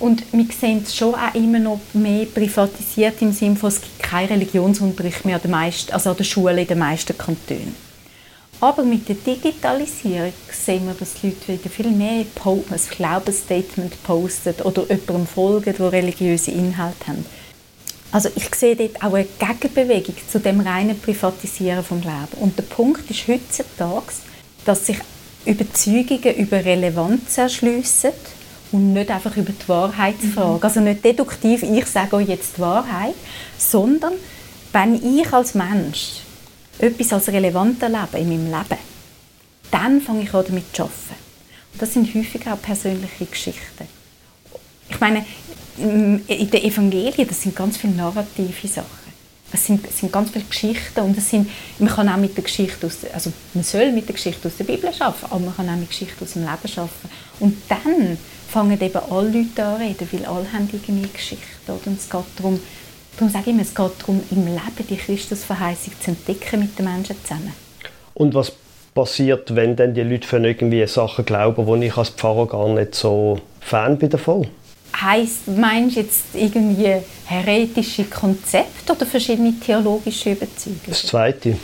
Und 0.00 0.24
wir 0.32 0.46
sehen 0.46 0.82
es 0.82 0.96
schon 0.96 1.14
auch 1.14 1.32
immer 1.32 1.60
noch 1.60 1.80
mehr 1.92 2.26
privatisiert 2.26 3.22
im 3.22 3.32
Sinne 3.32 3.54
von, 3.54 3.68
es 3.68 3.80
gibt 3.80 4.02
keinen 4.02 4.28
Religionsunterricht 4.28 5.24
mehr 5.24 5.36
an 5.36 5.42
der, 5.42 5.50
meisten, 5.50 5.92
also 5.92 6.10
an 6.10 6.16
der 6.16 6.24
Schule 6.24 6.60
in 6.60 6.66
den 6.66 6.80
meisten 6.80 7.16
Kantonen. 7.16 7.74
Aber 8.60 8.82
mit 8.82 9.08
der 9.08 9.14
Digitalisierung 9.14 10.32
sehen 10.50 10.86
wir, 10.86 10.94
dass 10.94 11.14
die 11.14 11.28
Leute 11.28 11.48
wieder 11.52 11.70
viel 11.70 11.90
mehr 11.90 12.24
ein 12.24 12.80
Glaubensstatement 12.90 14.02
posten 14.02 14.54
oder 14.64 14.82
jemandem 14.88 15.26
folgen, 15.26 15.74
der 15.78 15.92
religiöse 15.92 16.50
Inhalte 16.50 17.06
haben. 17.06 17.24
Also 18.10 18.28
ich 18.34 18.52
sehe 18.56 18.74
dort 18.74 19.02
auch 19.04 19.14
eine 19.14 19.26
Gegenbewegung 19.38 20.16
zu 20.28 20.40
dem 20.40 20.60
reinen 20.60 20.98
Privatisieren 20.98 21.84
vom 21.84 22.00
Glauben. 22.00 22.38
Und 22.40 22.58
der 22.58 22.64
Punkt 22.64 23.08
ist 23.08 23.28
heutzutage, 23.28 24.12
dass 24.64 24.86
sich 24.86 24.98
Überzeugungen 25.46 26.36
über 26.36 26.64
Relevanz 26.64 27.38
erschliessen 27.38 28.12
und 28.72 28.92
nicht 28.92 29.10
einfach 29.10 29.36
über 29.36 29.52
die 29.52 29.68
Wahrheit 29.68 30.20
zu 30.20 30.28
fragen. 30.28 30.56
Mhm. 30.56 30.62
Also 30.62 30.80
nicht 30.80 31.04
deduktiv, 31.04 31.62
ich 31.62 31.86
sage 31.86 32.16
euch 32.16 32.28
jetzt 32.28 32.56
die 32.56 32.60
Wahrheit, 32.60 33.14
sondern 33.56 34.14
wenn 34.72 34.94
ich 34.94 35.32
als 35.32 35.54
Mensch 35.54 36.20
etwas 36.78 37.12
als 37.12 37.28
relevant 37.28 37.82
erlebe 37.82 38.18
in 38.18 38.28
meinem 38.28 38.46
Leben, 38.46 38.80
dann 39.70 40.00
fange 40.00 40.24
ich 40.24 40.34
an 40.34 40.44
damit 40.46 40.74
zu 40.74 40.82
arbeiten. 40.82 41.26
Und 41.72 41.82
das 41.82 41.92
sind 41.92 42.14
häufig 42.14 42.46
auch 42.46 42.60
persönliche 42.60 43.26
Geschichten. 43.26 43.88
Ich 44.88 45.00
meine, 45.00 45.24
in 45.78 46.24
den 46.26 46.64
Evangelien, 46.64 47.28
das 47.28 47.42
sind 47.42 47.54
ganz 47.54 47.76
viele 47.76 47.94
narrative 47.94 48.68
Sachen. 48.68 49.05
Es 49.56 49.64
sind, 49.64 49.86
es 49.88 50.00
sind 50.00 50.12
ganz 50.12 50.30
viele 50.30 50.44
Geschichten 50.44 51.00
und 51.00 51.16
es 51.16 51.30
sind, 51.30 51.48
man 51.78 51.88
kann 51.88 52.08
auch 52.10 52.18
mit 52.18 52.36
der 52.36 52.44
Geschichte 52.44 52.86
aus, 52.86 52.98
also 53.10 53.32
man 53.54 53.64
soll 53.64 53.90
mit 53.90 54.06
der 54.06 54.14
Geschichte 54.14 54.48
aus 54.48 54.56
der 54.58 54.64
Bibel 54.64 54.90
arbeiten, 54.98 55.24
aber 55.30 55.38
man 55.38 55.56
kann 55.56 55.68
auch 55.70 55.76
mit 55.76 55.88
Geschichte 55.88 56.22
aus 56.22 56.34
dem 56.34 56.42
Leben 56.42 56.50
arbeiten. 56.50 57.08
Und 57.40 57.56
dann 57.66 58.18
fangen 58.50 58.78
eben 58.78 59.00
alle 59.10 59.30
Leute 59.30 59.64
an 59.64 59.80
reden, 59.80 60.08
weil 60.12 60.26
alle 60.26 60.52
haben 60.52 60.68
irgendwie 60.70 61.08
Geschichte. 61.08 61.46
Oder? 61.68 61.80
Und 61.86 61.98
es 61.98 62.10
geht 62.10 62.24
darum, 62.36 62.60
darum 63.16 63.30
sage 63.30 63.44
ich 63.46 63.52
immer, 63.52 63.62
es 63.62 63.74
geht 63.74 63.92
darum, 63.98 64.22
im 64.30 64.44
Leben 64.44 64.86
die 64.90 64.96
Christusverheißung 64.96 65.94
zu 66.00 66.10
entdecken 66.10 66.60
mit 66.60 66.78
den 66.78 66.84
Menschen 66.84 67.16
zusammen. 67.22 67.54
Und 68.12 68.34
was 68.34 68.52
passiert, 68.94 69.54
wenn 69.54 69.74
dann 69.74 69.94
die 69.94 70.02
Leute 70.02 70.28
von 70.28 70.44
irgendwie 70.44 70.86
Sachen 70.86 71.24
glauben, 71.24 71.66
wo 71.66 71.76
ich 71.76 71.96
als 71.96 72.10
Pfarrer 72.10 72.46
gar 72.46 72.68
nicht 72.68 72.94
so 72.94 73.40
Fan 73.60 73.96
bin 73.96 74.10
davon? 74.10 74.48
Heißt, 75.00 75.48
meinst 75.48 75.96
du 75.96 76.00
jetzt 76.00 76.24
irgendwie 76.32 77.02
heretische 77.26 78.04
Konzepte 78.04 78.92
oder 78.92 79.04
verschiedene 79.04 79.52
theologische 79.60 80.32
Überzeugungen? 80.32 80.80
Das 80.86 81.04
Zweite. 81.04 81.58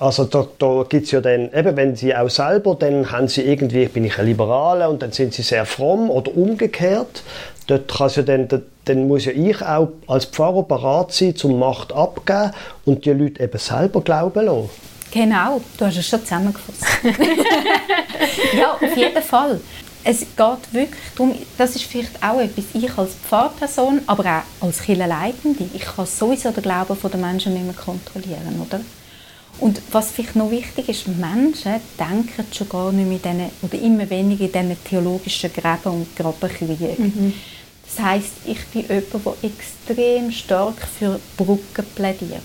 Also 0.00 0.24
da, 0.24 0.46
da 0.58 0.84
gibt 0.88 1.04
es 1.04 1.12
ja 1.12 1.20
dann, 1.20 1.52
eben 1.52 1.76
wenn 1.76 1.94
sie 1.94 2.14
auch 2.14 2.28
selber, 2.28 2.74
dann 2.74 3.12
haben 3.12 3.28
sie 3.28 3.42
irgendwie, 3.42 3.86
bin 3.86 4.04
ich 4.04 4.18
ein 4.18 4.26
Liberaler 4.26 4.90
und 4.90 5.02
dann 5.02 5.12
sind 5.12 5.34
sie 5.34 5.42
sehr 5.42 5.66
fromm 5.66 6.10
oder 6.10 6.36
umgekehrt. 6.36 7.22
Dort 7.68 7.94
kann 7.94 8.10
ja 8.14 8.22
dann, 8.22 8.48
dann 8.84 9.08
muss 9.08 9.24
ja 9.24 9.32
ich 9.32 9.62
auch 9.62 9.88
als 10.08 10.24
Pfarrer 10.24 10.64
bereit 10.64 11.12
sein, 11.12 11.36
zum 11.36 11.58
Macht 11.58 11.92
abgeben 11.92 12.50
und 12.84 13.04
die 13.04 13.10
Leute 13.10 13.42
eben 13.42 13.58
selber 13.58 14.00
glauben 14.00 14.44
lassen. 14.44 14.70
Genau, 15.12 15.60
du 15.78 15.86
hast 15.86 15.96
es 15.96 16.08
schon 16.08 16.20
zusammengefasst. 16.20 16.84
ja, 18.58 18.72
auf 18.72 18.96
jeden 18.96 19.22
Fall 19.22 19.60
es 20.04 20.20
geht 20.20 20.72
wirklich 20.72 21.02
darum, 21.16 21.34
das 21.56 21.76
ist 21.76 21.84
vielleicht 21.84 22.22
auch 22.22 22.38
etwas, 22.38 22.64
ich 22.74 22.98
als 22.98 23.12
Pfarrperson, 23.14 24.02
aber 24.06 24.42
auch 24.60 24.66
als 24.66 24.82
Kirchenleitende, 24.82 25.64
ich 25.72 25.82
kann 25.82 26.06
sowieso 26.06 26.50
den 26.50 26.62
Glauben 26.62 26.96
der 27.02 27.20
Menschen 27.20 27.54
nicht 27.54 27.64
mehr 27.64 27.74
kontrollieren, 27.74 28.60
oder? 28.60 28.80
Und 29.60 29.80
was 29.92 30.10
vielleicht 30.10 30.36
noch 30.36 30.50
wichtig 30.50 30.88
ist, 30.88 31.08
Menschen 31.08 31.80
denken 31.98 32.44
schon 32.52 32.68
gar 32.68 32.92
nicht 32.92 33.24
mehr 33.24 33.32
in 33.32 33.38
diesen, 33.38 33.50
oder 33.62 33.82
immer 33.82 34.10
weniger 34.10 34.44
in 34.44 34.52
diesen 34.52 34.84
theologischen 34.84 35.52
Gräben 35.52 35.92
und 35.92 36.16
Grabenkriegen. 36.16 36.94
Mhm. 36.98 37.34
Das 37.86 38.04
heisst, 38.04 38.32
ich 38.44 38.64
bin 38.66 38.82
jemand, 38.82 39.26
der 39.42 39.50
extrem 39.50 40.32
stark 40.32 40.76
für 40.98 41.20
Brücken 41.36 41.86
plädiert. 41.94 42.42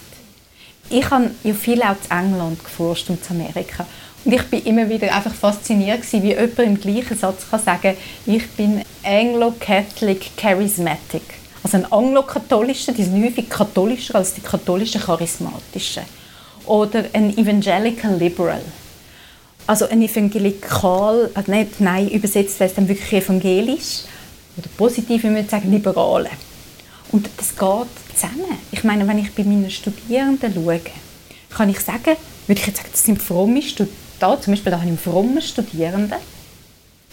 Ich 0.89 1.09
habe 1.09 1.31
ja 1.43 1.53
viel 1.53 1.81
auch 1.81 1.99
zu 1.99 2.11
England 2.11 2.63
geforscht 2.63 3.09
und 3.09 3.23
zu 3.23 3.31
Amerika. 3.31 3.85
Und 4.25 4.33
ich 4.33 4.43
bin 4.43 4.63
immer 4.65 4.89
wieder 4.89 5.13
einfach 5.15 5.33
fasziniert 5.33 6.01
gewesen, 6.01 6.23
wie 6.23 6.29
jemand 6.29 6.59
im 6.59 6.79
gleichen 6.79 7.17
Satz 7.17 7.49
kann 7.49 7.63
sagen 7.63 7.95
ich 8.25 8.47
bin 8.51 8.81
Anglo-Catholic 9.03 10.35
Charismatic. 10.35 11.21
Also 11.63 11.77
ein 11.77 11.91
Anglo-Katholischer, 11.91 12.91
die 12.93 13.03
sind 13.03 13.23
häufig 13.23 13.49
katholischer 13.49 14.15
als 14.15 14.33
die 14.33 14.41
katholischen 14.41 15.01
Charismatischen. 15.01 16.03
Oder 16.65 17.05
ein 17.13 17.37
Evangelical 17.37 18.15
Liberal. 18.17 18.61
Also 19.65 19.87
ein 19.87 20.01
Evangelikal, 20.01 21.29
also 21.33 21.51
nicht, 21.51 21.79
nein, 21.79 22.09
übersetzt 22.09 22.59
es 22.59 22.73
dann 22.73 22.87
wirklich 22.87 23.23
evangelisch. 23.23 24.01
Oder 24.57 24.67
positiv, 24.77 25.23
wie 25.23 25.29
man 25.29 25.47
sagen, 25.47 25.71
Liberale. 25.71 26.29
Und 27.11 27.29
das 27.37 27.49
geht 27.49 28.15
zusammen. 28.15 28.57
Ich 28.71 28.83
meine, 28.83 29.07
wenn 29.07 29.17
ich 29.17 29.33
bei 29.33 29.43
meinen 29.43 29.69
Studierenden 29.69 30.53
schaue, 30.53 30.81
kann 31.49 31.69
ich 31.69 31.79
sagen, 31.79 32.15
würde 32.47 32.61
ich 32.61 32.67
jetzt 32.67 32.77
sagen, 32.77 32.89
das 32.91 33.03
sind 33.03 33.21
fromme 33.21 33.61
Studenten, 33.61 34.08
da, 34.19 34.39
zum 34.39 34.53
Beispiel 34.53 34.71
da 34.71 34.77
habe 34.77 34.85
ich 34.85 34.91
einen 34.91 34.99
frommen 34.99 35.41
Studierenden. 35.41 36.19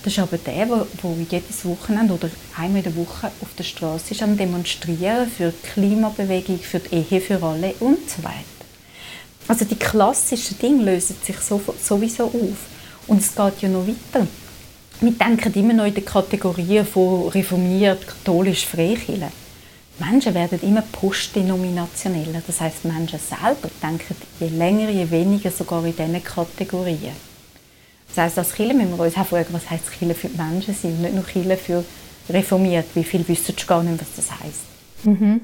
Das 0.03 0.13
ist 0.13 0.19
aber 0.19 0.39
der, 0.39 0.67
der, 0.67 0.87
jedes 1.31 1.65
Wochenende 1.65 2.15
oder 2.15 2.31
einmal 2.57 2.79
in 2.79 2.85
der 2.85 2.97
Woche 2.97 3.27
auf 3.41 3.49
der 3.59 3.65
Straße 3.65 4.13
ist 4.13 4.23
am 4.23 4.37
Demonstrieren 4.37 5.29
für 5.29 5.53
die 5.53 5.67
Klimabewegung, 5.69 6.59
für 6.59 6.79
die 6.79 6.95
Ehe 6.95 7.21
für 7.21 7.43
alle 7.43 7.75
und 7.81 8.09
so 8.09 8.23
weiter. 8.23 8.45
Also 9.49 9.65
die 9.65 9.77
klassischen 9.77 10.59
Dinge 10.59 10.85
lösen 10.85 11.17
sich 11.23 11.37
sowieso 11.39 12.25
auf. 12.27 12.59
Und 13.07 13.21
es 13.21 13.35
geht 13.35 13.63
ja 13.63 13.69
noch 13.69 13.87
weiter. 13.87 14.27
Wir 15.01 15.13
denken 15.13 15.53
immer 15.55 15.75
noch 15.75 15.87
in 15.87 15.95
den 15.95 16.05
Kategorien 16.05 16.87
von 16.87 17.29
reformiert, 17.29 18.07
katholisch, 18.07 18.67
Freikirche. 18.67 19.31
Menschen 19.99 20.35
werden 20.35 20.61
immer 20.63 20.83
postdenominationeller. 20.83 22.43
Das 22.47 22.61
heißt, 22.61 22.85
Menschen 22.85 23.19
selber 23.19 23.71
denken 23.83 24.17
je 24.41 24.49
länger, 24.49 24.91
je 24.91 25.11
weniger 25.11 25.51
sogar 25.51 25.85
in 25.85 25.97
diesen 25.97 26.23
Kategorien. 26.23 27.13
Das 28.09 28.19
heißt, 28.19 28.39
als 28.39 28.55
Kirche 28.55 28.75
müssen 28.75 28.97
wir 28.97 29.05
uns 29.05 29.17
auch 29.17 29.27
fragen, 29.27 29.53
was 29.53 29.69
heißt 29.71 29.91
Kirche 29.91 30.15
für 30.15 30.29
die 30.29 30.37
Menschen 30.37 30.75
sein 30.75 30.93
und 30.93 31.03
nicht 31.03 31.15
nur 31.15 31.25
Kirche 31.25 31.57
für 31.57 31.85
reformiert. 32.29 32.87
Wie 32.95 33.05
viel 33.05 33.27
wissen 33.27 33.55
du 33.57 33.67
gar 33.67 33.83
nicht, 33.83 34.01
was 34.01 34.15
das 34.17 34.31
heißt? 34.31 35.05
Mhm. 35.05 35.41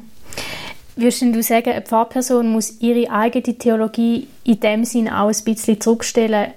Würdest 0.97 1.23
du 1.23 1.43
sagen, 1.43 1.71
eine 1.71 1.83
Pfarrperson 1.83 2.49
muss 2.49 2.81
ihre 2.81 3.11
eigene 3.11 3.57
Theologie 3.57 4.29
in 4.45 4.61
dem 4.61 4.85
Sinn 4.85 5.09
auch 5.09 5.29
ein 5.29 5.45
bisschen 5.45 5.81
zurückstellen 5.81 6.53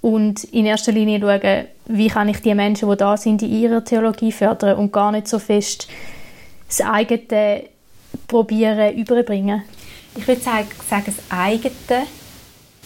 und 0.00 0.44
in 0.44 0.66
erster 0.66 0.92
Linie 0.92 1.20
schauen, 1.20 1.66
wie 1.86 2.08
kann 2.08 2.28
ich 2.28 2.40
die 2.40 2.54
Menschen, 2.54 2.88
die 2.88 2.96
da 2.96 3.16
sind, 3.16 3.42
in 3.42 3.52
ihrer 3.52 3.84
Theologie 3.84 4.30
fördern 4.30 4.78
und 4.78 4.92
gar 4.92 5.10
nicht 5.10 5.26
so 5.26 5.40
fest 5.40 5.88
das 6.70 6.86
eigene 6.86 7.64
probieren 8.26 8.96
überbringen? 8.96 9.62
Ich 10.16 10.26
würde 10.26 10.40
sagen, 10.40 10.68
das 10.88 11.14
eigene 11.28 12.06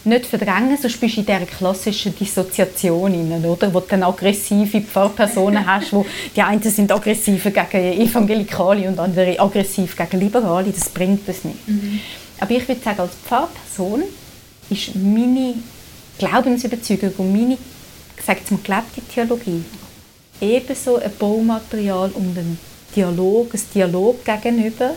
nicht 0.04 0.26
verdrängen, 0.26 0.76
sonst 0.76 1.00
bist 1.00 1.16
du 1.16 1.20
in 1.20 1.26
dieser 1.26 1.46
klassischen 1.46 2.14
Dissoziation 2.14 3.12
rein, 3.12 3.44
oder? 3.44 3.72
wo 3.72 3.80
du 3.80 3.86
dann 3.88 4.02
aggressive 4.02 4.80
Pfarrpersonen 4.82 5.66
hast, 5.66 5.92
wo 5.92 6.04
die 6.36 6.42
einen 6.42 6.62
sind 6.62 6.92
aggressiv 6.92 7.44
gegen 7.44 8.02
Evangelikale 8.02 8.86
und 8.88 8.98
andere 8.98 9.38
aggressiv 9.40 9.96
gegen 9.96 10.20
Liberale, 10.20 10.70
das 10.70 10.90
bringt 10.90 11.26
es 11.28 11.44
nicht. 11.44 11.68
Mhm. 11.68 12.00
Aber 12.38 12.50
ich 12.50 12.68
würde 12.68 12.82
sagen, 12.82 13.00
als 13.00 13.12
Pfarrperson 13.26 14.02
ist 14.68 14.94
meine 14.94 15.54
Glaubensüberzeugung 16.18 17.12
und 17.16 17.32
meine 17.32 17.58
gesagt 18.16 18.48
gelebte 18.48 19.00
Theologie 19.12 19.64
ebenso 20.40 20.96
ein 20.96 21.10
Baumaterial, 21.18 22.10
um 22.14 22.34
den 22.34 22.58
Dialog, 22.94 23.54
ein 23.54 23.60
Dialog 23.74 24.24
gegenüber, 24.24 24.94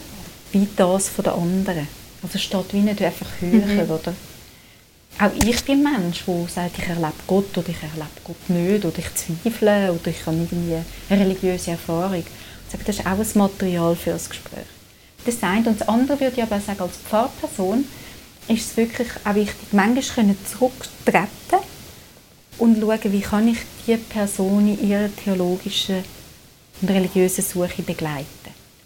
wie 0.52 0.68
das 0.76 1.10
von 1.10 1.24
der 1.24 1.36
anderen. 1.36 1.88
Also 2.24 2.38
steht 2.38 2.74
wie 2.74 2.80
nicht 2.80 3.02
einfach 3.02 3.28
höher, 3.40 3.86
mhm. 3.86 3.92
oder? 3.92 4.14
auch 5.20 5.32
ich 5.44 5.64
bin 5.66 5.86
ein 5.86 6.02
Mensch, 6.02 6.24
der 6.26 6.48
sagt, 6.48 6.78
ich 6.78 6.88
erlebe 6.88 7.14
Gott 7.26 7.58
oder 7.58 7.70
ich 7.70 7.82
erlebe 7.82 8.22
Gott 8.24 8.50
nicht 8.50 8.86
oder 8.86 9.00
ich 9.00 9.14
zweifle 9.16 9.92
oder 9.92 10.08
ich 10.08 10.26
habe 10.26 10.38
irgendwie 10.38 10.78
eine 11.10 11.20
religiöse 11.22 11.72
Erfahrung. 11.72 12.20
Ich 12.20 12.72
sage, 12.72 12.84
das 12.86 13.00
ist 13.00 13.06
auch 13.06 13.18
ein 13.18 13.28
Material 13.34 13.96
für 13.96 14.12
das 14.12 14.30
Gespräch. 14.30 14.66
Das 15.26 15.42
eine. 15.42 15.70
Und 15.70 15.82
das 15.82 15.88
andere 15.88 16.20
würde 16.20 16.38
ich 16.38 16.44
aber 16.44 16.62
sagen, 16.62 16.82
als 16.82 16.98
Pfarrperson 16.98 17.86
ist 18.48 18.72
es 18.72 18.78
wirklich 18.78 19.10
auch 19.26 19.36
wichtig, 19.36 19.56
manchmal 19.72 20.04
können 20.04 20.38
zurücktreten 20.46 21.66
und 22.60 22.80
schauen, 22.80 23.12
wie 23.12 23.22
kann 23.22 23.48
ich 23.48 23.58
diese 23.86 23.98
Person 23.98 24.68
in 24.68 24.88
ihrer 24.88 25.10
theologischen 25.16 26.04
und 26.82 26.90
religiösen 26.90 27.44
Suche 27.44 27.82
begleiten. 27.82 28.26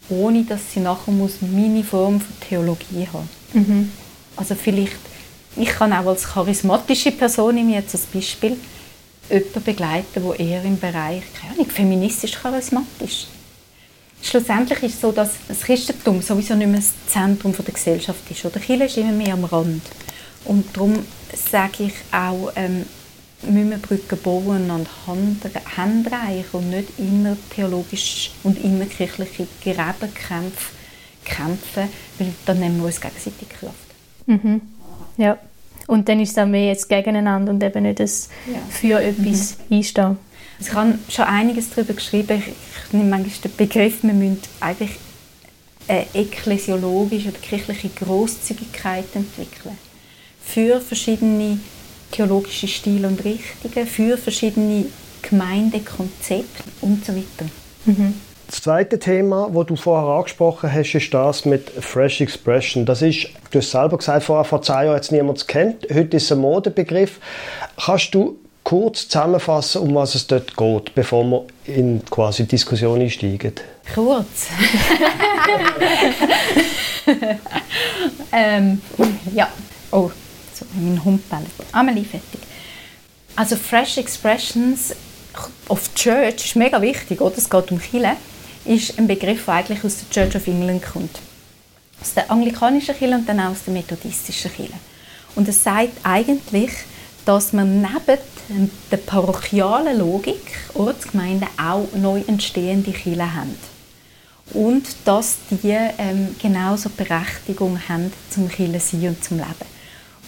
Ohne, 0.09 0.43
dass 0.43 0.59
sie 0.73 0.79
nachher 0.79 1.11
muss 1.11 1.41
meine 1.41 1.83
Form 1.83 2.19
von 2.19 2.39
Theologie 2.47 3.07
haben 3.11 3.29
mhm. 3.53 3.91
Also 4.35 4.55
vielleicht, 4.55 4.97
ich 5.55 5.69
kann 5.69 5.93
auch 5.93 6.07
als 6.07 6.23
charismatische 6.23 7.11
Person, 7.11 7.57
ich 7.57 7.75
jetzt 7.75 7.93
als 7.93 8.05
Beispiel, 8.05 8.57
jemanden 9.29 9.63
begleiten, 9.63 10.23
der 10.23 10.39
eher 10.39 10.63
im 10.63 10.79
Bereich, 10.79 11.23
keine 11.39 11.53
Ahnung, 11.53 11.69
feministisch 11.69 12.33
charismatisch 12.33 13.27
Schlussendlich 14.23 14.83
ist 14.83 14.95
es 14.95 15.01
so, 15.01 15.11
dass 15.11 15.31
das 15.47 15.61
Christentum 15.61 16.21
sowieso 16.21 16.53
nicht 16.53 16.67
mehr 16.67 16.79
das 16.79 16.93
Zentrum 17.07 17.53
der 17.53 17.73
Gesellschaft 17.73 18.19
ist. 18.29 18.45
Oder 18.45 18.59
Kirche 18.59 18.83
ist 18.83 18.97
immer 18.97 19.11
mehr 19.11 19.33
am 19.33 19.45
Rand. 19.45 19.81
Und 20.45 20.65
darum 20.75 20.93
sage 21.51 21.85
ich 21.85 21.93
auch, 22.11 22.51
ähm, 22.55 22.85
müssen 23.43 23.71
wir 23.71 23.77
Brücken 23.77 24.19
bauen 24.21 24.69
und 24.71 24.87
Hände 25.07 26.11
reichen 26.11 26.47
und 26.51 26.69
nicht 26.69 26.89
immer 26.97 27.35
theologisch 27.53 28.31
und 28.43 28.63
immer 28.63 28.85
kirchliche 28.85 29.47
Gräbenkämpfe 29.63 30.73
kämpfen, 31.25 31.87
weil 32.17 32.33
dann 32.45 32.59
nehmen 32.59 32.77
wir 32.79 32.85
uns 32.85 33.01
gegenseitig 33.01 33.49
Kraft. 33.49 33.75
Mhm. 34.25 34.61
Ja. 35.17 35.37
Und 35.87 36.07
dann 36.07 36.19
ist 36.19 36.31
es 36.31 36.37
auch 36.37 36.45
mehr 36.45 36.67
jetzt 36.67 36.87
gegeneinander 36.87 37.51
und 37.51 37.63
eben 37.63 37.83
nicht 37.83 37.99
das 37.99 38.29
ja. 38.47 38.59
für 38.69 39.01
etwas 39.01 39.57
mhm. 39.69 39.77
einstehen. 39.77 40.17
Also 40.59 40.71
ich 40.71 40.73
habe 40.73 40.99
schon 41.09 41.25
einiges 41.25 41.69
darüber 41.71 41.93
geschrieben. 41.93 42.37
Ich, 42.39 42.47
ich 42.47 42.93
nehme 42.93 43.09
manchmal 43.09 43.51
den 43.51 43.55
Begriff, 43.57 44.03
wir 44.03 44.13
müssen 44.13 44.39
eigentlich 44.59 44.91
eine 45.87 46.05
ekklesiologische 46.13 47.29
oder 47.29 47.39
kirchliche 47.39 47.89
Großzügigkeit 47.89 49.05
entwickeln. 49.15 49.77
Für 50.43 50.79
verschiedene 50.79 51.59
theologische 52.11 52.67
Stile 52.67 53.07
und 53.07 53.23
Richtungen, 53.23 53.87
für 53.87 54.17
verschiedene 54.17 54.85
Gemeindekonzepte 55.21 56.63
und 56.81 57.05
so 57.05 57.15
weiter. 57.15 57.49
Mhm. 57.85 58.15
Das 58.47 58.61
zweite 58.63 58.99
Thema, 58.99 59.49
das 59.53 59.65
du 59.67 59.75
vorher 59.77 60.09
angesprochen 60.17 60.71
hast, 60.73 60.93
ist 60.93 61.13
das 61.13 61.45
mit 61.45 61.69
Fresh 61.69 62.19
Expression. 62.19 62.85
Das 62.85 63.01
ist, 63.01 63.29
du 63.49 63.59
hast 63.59 63.71
selber 63.71 63.97
gesagt, 63.97 64.23
vorher 64.23 64.43
vor 64.43 64.61
zehn 64.61 64.75
Jahren 64.75 64.95
hat 64.95 65.03
es 65.03 65.11
niemand 65.11 65.47
kennt. 65.47 65.87
Heute 65.93 66.17
ist 66.17 66.23
es 66.23 66.33
ein 66.33 66.39
Modebegriff. 66.39 67.19
Kannst 67.77 68.13
du 68.13 68.37
kurz 68.63 69.07
zusammenfassen, 69.07 69.81
um 69.81 69.95
was 69.95 70.15
es 70.15 70.27
dort 70.27 70.57
geht, 70.57 70.93
bevor 70.95 71.23
wir 71.23 71.45
in 71.65 72.03
quasi 72.09 72.45
Diskussion 72.45 72.99
einsteigen? 72.99 73.53
Kurz? 73.93 74.47
ähm, 78.33 78.81
ja. 79.33 79.47
Oh, 79.91 80.11
so, 80.61 80.79
mein 80.79 81.03
Hund 81.03 81.29
bellt. 81.29 81.47
Amelie, 81.71 82.05
fertig. 82.05 82.39
Also 83.35 83.55
Fresh 83.55 83.97
Expressions 83.97 84.93
of 85.67 85.93
Church 85.95 86.45
ist 86.45 86.55
mega 86.55 86.81
wichtig, 86.81 87.21
oder? 87.21 87.37
Es 87.37 87.49
geht 87.49 87.71
um 87.71 87.79
Kirche, 87.79 88.17
ist 88.65 88.97
ein 88.97 89.07
Begriff, 89.07 89.45
der 89.45 89.55
eigentlich 89.55 89.83
aus 89.83 89.97
der 89.99 90.09
Church 90.09 90.35
of 90.35 90.47
England 90.47 90.83
kommt. 90.83 91.19
Aus 92.01 92.13
der 92.13 92.29
anglikanischen 92.29 92.95
Kirche 92.95 93.15
und 93.15 93.27
dann 93.27 93.39
auch 93.39 93.51
aus 93.51 93.63
der 93.65 93.73
methodistischen 93.73 94.53
Kirche. 94.53 94.73
Und 95.35 95.47
es 95.47 95.63
sagt 95.63 95.93
eigentlich, 96.03 96.71
dass 97.25 97.53
man 97.53 97.81
neben 97.81 98.69
der 98.91 98.97
parochialen 98.97 99.99
Logik 99.99 100.41
Ortsgemeinden 100.73 101.47
auch 101.57 101.87
neu 101.95 102.23
entstehende 102.27 102.91
Kirchen 102.91 103.33
haben. 103.33 103.55
Und 104.53 104.83
dass 105.05 105.37
die 105.49 105.77
ähm, 105.97 106.35
genauso 106.41 106.89
Berechtigung 106.89 107.79
haben 107.87 108.11
zum 108.29 108.49
Kirche 108.49 108.79
sein 108.79 109.07
und 109.07 109.23
zum 109.23 109.37
Leben. 109.37 109.80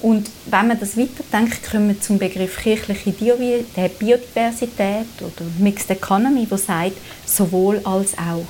Und 0.04 0.30
wenn 0.48 0.68
man 0.68 0.78
das 0.78 0.98
weiterdenkt, 0.98 1.64
kommen 1.72 1.88
wir 1.88 2.02
zum 2.02 2.20
Begriff 2.20 2.58
kirchliche 2.58 3.12
Biodiversität 3.12 5.08
oder 5.22 5.46
Mixed 5.60 5.90
Economy, 5.92 6.46
wo 6.50 6.58
sagt 6.58 6.98
sowohl 7.26 7.80
als 7.86 8.18
auch. 8.18 8.46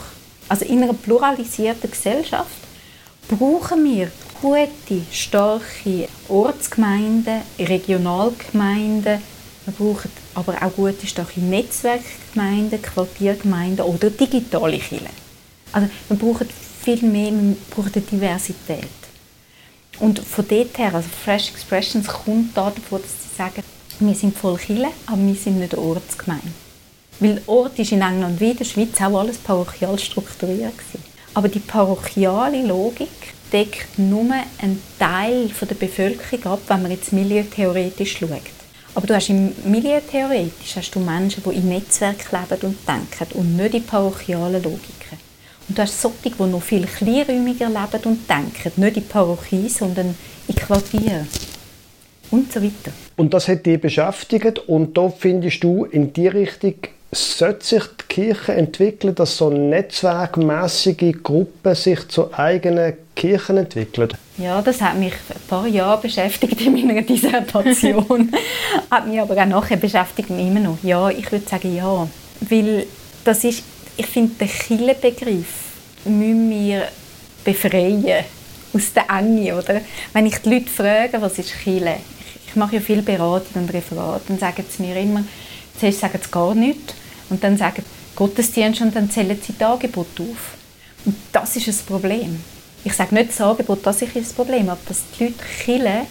Also 0.50 0.66
in 0.66 0.82
einer 0.82 0.94
pluralisierten 0.94 1.92
Gesellschaft 1.92 2.58
brauchen 3.28 3.84
wir 3.86 4.12
gute, 4.42 5.04
starke 5.12 6.08
Ortsgemeinden, 6.28 7.42
Regionalgemeinden. 7.60 9.20
Wir 9.66 9.74
brauchen 9.78 10.10
aber 10.34 10.56
auch 10.60 10.74
gute, 10.76 11.06
starke 11.06 11.40
Netzwerkgemeinden, 11.40 12.82
Quartiergemeinden 12.82 13.86
oder 13.86 14.10
digitale 14.10 14.80
Kirchen. 14.80 15.06
Also 15.72 15.88
wir 16.10 16.18
brauchen 16.18 16.48
viel 16.84 17.04
mehr, 17.04 17.32
wir 17.32 17.56
brauchen 17.70 17.94
Diversität. 17.94 19.03
Und 20.00 20.20
von 20.20 20.48
dort 20.48 20.78
her, 20.78 20.94
also 20.94 21.08
Fresh 21.24 21.50
Expressions 21.52 22.08
kommt 22.08 22.56
da 22.58 22.72
davon, 22.72 23.02
dass 23.02 23.12
sie 23.12 23.36
sagen, 23.38 23.64
wir 24.00 24.16
sind 24.16 24.38
voll 24.38 24.58
Kirche, 24.58 24.90
aber 25.06 25.26
wir 25.26 25.36
sind 25.36 25.60
nicht 25.60 25.76
Ortsgemeinde. 25.76 26.48
Weil 27.20 27.42
Ort 27.46 27.78
ist 27.80 27.92
in 27.92 28.02
England 28.02 28.40
wie 28.40 28.52
in 28.52 28.58
der 28.58 28.66
Schweiz 28.66 29.00
auch 29.00 29.20
alles 29.20 29.38
parochial 29.38 29.98
strukturiert 30.00 30.78
gewesen. 30.78 31.04
Aber 31.36 31.48
die 31.48 31.60
parochiale 31.60 32.66
Logik 32.66 33.34
deckt 33.52 33.98
nur 33.98 34.34
einen 34.60 34.82
Teil 35.00 35.50
der 35.62 35.76
Bevölkerung 35.76 36.54
ab, 36.54 36.60
wenn 36.68 36.82
man 36.82 36.92
jetzt 36.92 37.14
milieutheoretisch 37.14 38.18
schaut. 38.18 38.42
Aber 38.96 39.08
du 39.08 39.16
hast 39.16 39.30
im 39.30 39.54
milieutheoretisch 39.64 40.76
hast 40.76 40.92
du 40.92 41.00
Menschen, 41.00 41.44
die 41.44 41.56
im 41.56 41.70
Netzwerk 41.70 42.32
leben 42.32 42.62
und 42.68 42.78
denken 42.88 43.38
und 43.38 43.56
nicht 43.56 43.74
in 43.74 43.86
parochialen 43.86 44.62
Logiken. 44.62 45.33
Und 45.68 45.78
du 45.78 45.82
hast 45.82 46.02
solche, 46.02 46.30
die 46.30 46.44
noch 46.44 46.62
viel 46.62 46.86
kleinräumiger 46.86 47.68
leben 47.68 48.04
und 48.06 48.30
denken, 48.30 48.72
nicht 48.76 48.98
in 48.98 49.08
Parochie, 49.08 49.70
sondern 49.70 50.16
in 50.48 50.56
Quartieren 50.56 51.28
und 52.32 52.52
so 52.52 52.62
weiter. 52.62 52.92
Und 53.16 53.34
das 53.34 53.48
hat 53.48 53.66
dich 53.66 53.80
beschäftigt 53.80 54.60
und 54.68 54.98
da 54.98 55.10
findest 55.10 55.64
du 55.64 55.86
in 55.86 56.12
die 56.12 56.28
Richtung 56.28 56.76
sollte 57.16 57.66
sich 57.66 57.84
die 57.84 58.08
Kirche 58.08 58.54
entwickeln, 58.54 59.16
dass 59.16 59.38
so 59.38 59.50
netzwerkmäßige 59.50 61.16
Gruppen 61.22 61.76
sich 61.76 62.08
zu 62.08 62.34
eigenen 62.34 62.94
Kirchen 63.16 63.58
entwickeln? 63.58 64.10
Ja, 64.38 64.62
das 64.62 64.82
hat 64.82 64.98
mich 64.98 65.14
ein 65.14 65.48
paar 65.48 65.68
Jahre 65.68 66.02
beschäftigt 66.02 66.60
in 66.62 66.74
meiner 66.74 67.02
Dissertation. 67.04 68.32
hat 68.90 69.08
mich 69.08 69.22
aber 69.22 69.38
auch 69.38 69.46
nachher 69.46 69.78
beschäftigt 69.78 70.30
mich 70.30 70.48
immer 70.48 70.60
noch. 70.60 70.78
Ja, 70.82 71.10
ich 71.10 71.32
würde 71.32 71.48
sagen 71.48 71.76
ja. 71.76 72.08
Weil 72.42 72.86
das 73.24 73.44
ist, 73.44 73.64
ich 73.98 74.06
finde, 74.06 74.34
den 74.36 74.48
Kirchenbegriff 74.48 75.48
müssen 76.06 76.50
wir 76.50 76.88
befreien 77.44 78.26
aus 78.74 78.94
der 78.94 79.10
Enge, 79.10 79.56
oder? 79.56 79.82
Wenn 80.14 80.26
ich 80.26 80.38
die 80.38 80.50
Leute 80.50 80.70
frage, 80.70 81.22
was 81.22 81.38
ist 81.38 81.54
Kirche? 81.64 81.98
Ich 82.48 82.56
mache 82.56 82.76
ja 82.76 82.82
viel 82.82 83.02
Beratung 83.02 83.64
und 83.64 83.74
Referat, 83.74 84.22
dann 84.28 84.40
sagen 84.40 84.64
sie 84.70 84.84
mir 84.84 84.96
immer, 85.00 85.24
zuerst 85.80 86.00
sagen 86.00 86.20
sie 86.24 86.32
gar 86.32 86.54
nichts 86.54 86.94
und 87.30 87.44
dann 87.44 87.58
sagen 87.58 87.84
Gottesdienst 88.16 88.82
und 88.82 88.96
dann 88.96 89.10
zählen 89.10 89.40
sie 89.42 89.54
das 89.58 89.70
Angebot 89.72 90.08
auf. 90.20 90.58
Und 91.06 91.16
das 91.32 91.56
ist 91.56 91.68
ein 91.68 91.86
Problem. 91.88 92.40
Ich 92.84 92.94
sage 92.94 93.16
nicht 93.16 93.30
das 93.30 93.42
Angebot, 93.42 93.80
das 93.86 94.02
ist 94.02 94.16
das 94.16 94.34
Problem, 94.34 94.70
aber 94.70 94.80
dass 94.88 95.02
die 95.18 95.26
Leute 95.26 95.44
Kirche 95.64 96.02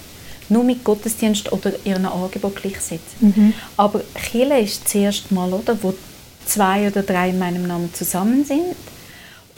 nur 0.49 0.64
mit 0.64 0.83
Gottesdienst 0.85 1.53
oder 1.53 1.73
ihrem 1.85 2.07
Angebot 2.07 2.57
gleichsetzen. 2.57 3.01
Mhm. 3.21 3.55
Aber 3.77 4.03
Kirche 4.14 4.59
ist 4.59 4.85
das 4.85 4.95
erste 4.95 5.33
Mal, 5.33 5.53
oder, 5.53 5.81
wo 5.83 5.95
zwei 6.46 6.88
oder 6.88 7.02
drei 7.02 7.31
in 7.31 7.38
meinem 7.38 7.66
Namen 7.66 7.92
zusammen 7.94 8.44
sind. 8.44 8.76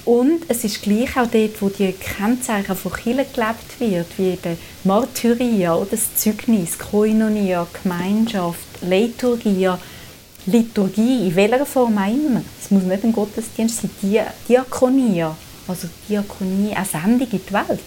Und 0.04 0.42
es 0.48 0.64
ist 0.64 0.82
gleich 0.82 1.16
auch 1.16 1.26
dort, 1.26 1.62
wo 1.62 1.70
die 1.70 1.92
Kennzeichen 1.92 2.76
von 2.76 2.92
Kirche 2.92 3.26
gelebt 3.32 3.80
wird, 3.80 4.06
wie 4.18 4.32
eben 4.32 4.58
Martyria, 4.84 5.78
das 5.90 6.14
Zeugnis, 6.16 6.78
Koinonia, 6.78 7.66
Gemeinschaft, 7.82 8.82
Liturgia, 8.82 9.78
Liturgie, 10.44 11.28
in 11.28 11.34
welcher 11.34 11.64
Form 11.64 11.96
auch 11.96 12.06
immer. 12.06 12.42
Es 12.62 12.70
muss 12.70 12.82
nicht 12.82 13.02
ein 13.02 13.12
Gottesdienst 13.12 13.80
sein, 13.80 13.90
Di 14.02 14.20
Diakonia, 14.46 15.34
also 15.66 15.88
Diakonie, 16.06 16.74
eine 16.74 16.84
Sendung 16.84 17.28
in 17.30 17.40
die 17.48 17.52
Welt. 17.52 17.80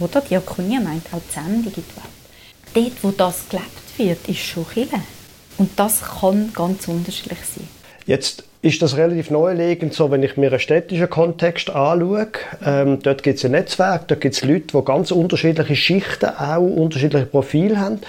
Oder? 0.00 0.20
Diakonie 0.22 0.80
meint 0.80 1.04
die 1.06 1.32
Sendung 1.32 1.72
in 1.72 1.72
die 1.72 1.76
Welt. 1.76 2.14
Dort, 2.74 3.04
wo 3.04 3.10
das 3.12 3.48
gelebt 3.48 3.96
wird, 3.96 4.28
ist 4.28 4.40
schon 4.40 4.68
Kirche. 4.68 5.00
Und 5.56 5.70
das 5.76 6.00
kann 6.00 6.52
ganz 6.52 6.88
unterschiedlich 6.88 7.38
sein. 7.38 7.68
Jetzt 8.06 8.44
ist 8.60 8.82
das 8.82 8.96
relativ 8.96 9.30
neulegend, 9.30 9.94
so 9.94 10.10
wenn 10.10 10.22
ich 10.22 10.36
mir 10.36 10.50
einen 10.50 10.58
städtischen 10.58 11.08
Kontext 11.08 11.70
anschaue. 11.70 12.28
Ähm, 12.64 12.98
dort 13.02 13.22
gibt 13.22 13.38
es 13.38 13.44
ein 13.44 13.52
Netzwerk, 13.52 14.08
dort 14.08 14.20
gibt 14.20 14.34
es 14.34 14.42
Leute, 14.42 14.78
die 14.78 14.84
ganz 14.84 15.10
unterschiedliche 15.10 15.76
Schichten, 15.76 16.26
auch 16.26 16.60
unterschiedliche 16.60 17.26
Profile 17.26 17.78
haben. 17.78 18.00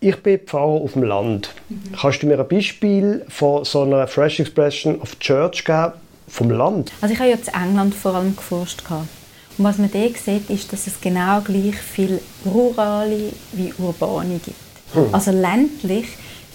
Ich 0.00 0.16
bin 0.16 0.38
Pfarrer 0.38 0.82
auf 0.82 0.92
dem 0.92 1.04
Land. 1.04 1.50
Mhm. 1.68 1.92
Kannst 2.00 2.22
du 2.22 2.26
mir 2.26 2.38
ein 2.38 2.48
Beispiel 2.48 3.24
von 3.28 3.64
so 3.64 3.82
einer 3.82 4.06
Fresh 4.06 4.40
Expression 4.40 5.00
of 5.00 5.18
Church 5.18 5.64
geben 5.64 5.92
vom 6.28 6.50
Land? 6.50 6.92
Also 7.00 7.14
ich 7.14 7.20
habe 7.20 7.30
ja 7.30 7.36
in 7.36 7.68
England 7.68 7.94
vor 7.94 8.14
allem 8.14 8.36
geforscht. 8.36 8.82
Und 8.90 9.64
was 9.64 9.78
man 9.78 9.90
da 9.90 10.00
sieht, 10.00 10.50
ist, 10.50 10.72
dass 10.72 10.86
es 10.86 11.00
genau 11.00 11.40
gleich 11.40 11.76
viel 11.76 12.20
rurale 12.44 13.32
wie 13.52 13.72
urbane 13.78 14.40
gibt. 14.44 14.56
Hm. 14.92 15.06
Also 15.12 15.30
ländlich 15.30 16.06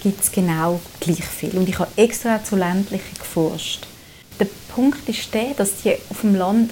gibt 0.01 0.23
es 0.23 0.31
genau 0.31 0.79
gleich 0.99 1.23
viel. 1.23 1.57
Und 1.57 1.69
ich 1.69 1.79
habe 1.79 1.91
extra 1.95 2.43
zu 2.43 2.55
ländlichen 2.55 3.17
geforscht. 3.17 3.87
Der 4.39 4.47
Punkt 4.73 5.07
ist 5.09 5.33
der, 5.33 5.53
dass 5.55 5.77
die 5.83 5.95
auf 6.09 6.21
dem 6.21 6.35
Land 6.35 6.71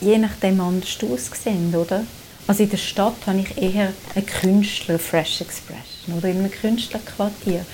je 0.00 0.18
nachdem 0.18 0.60
anders 0.60 0.96
aussehen, 1.02 1.74
oder? 1.74 2.04
Also 2.46 2.62
in 2.62 2.70
der 2.70 2.76
Stadt 2.76 3.26
habe 3.26 3.40
ich 3.40 3.56
eher 3.56 3.92
einen 4.14 4.26
Künstler, 4.26 4.98
Fresh 4.98 5.40
Expression, 5.40 6.18
oder 6.18 6.28
in 6.28 6.38
einem 6.38 6.50
Künstlerquartier. 6.50 7.64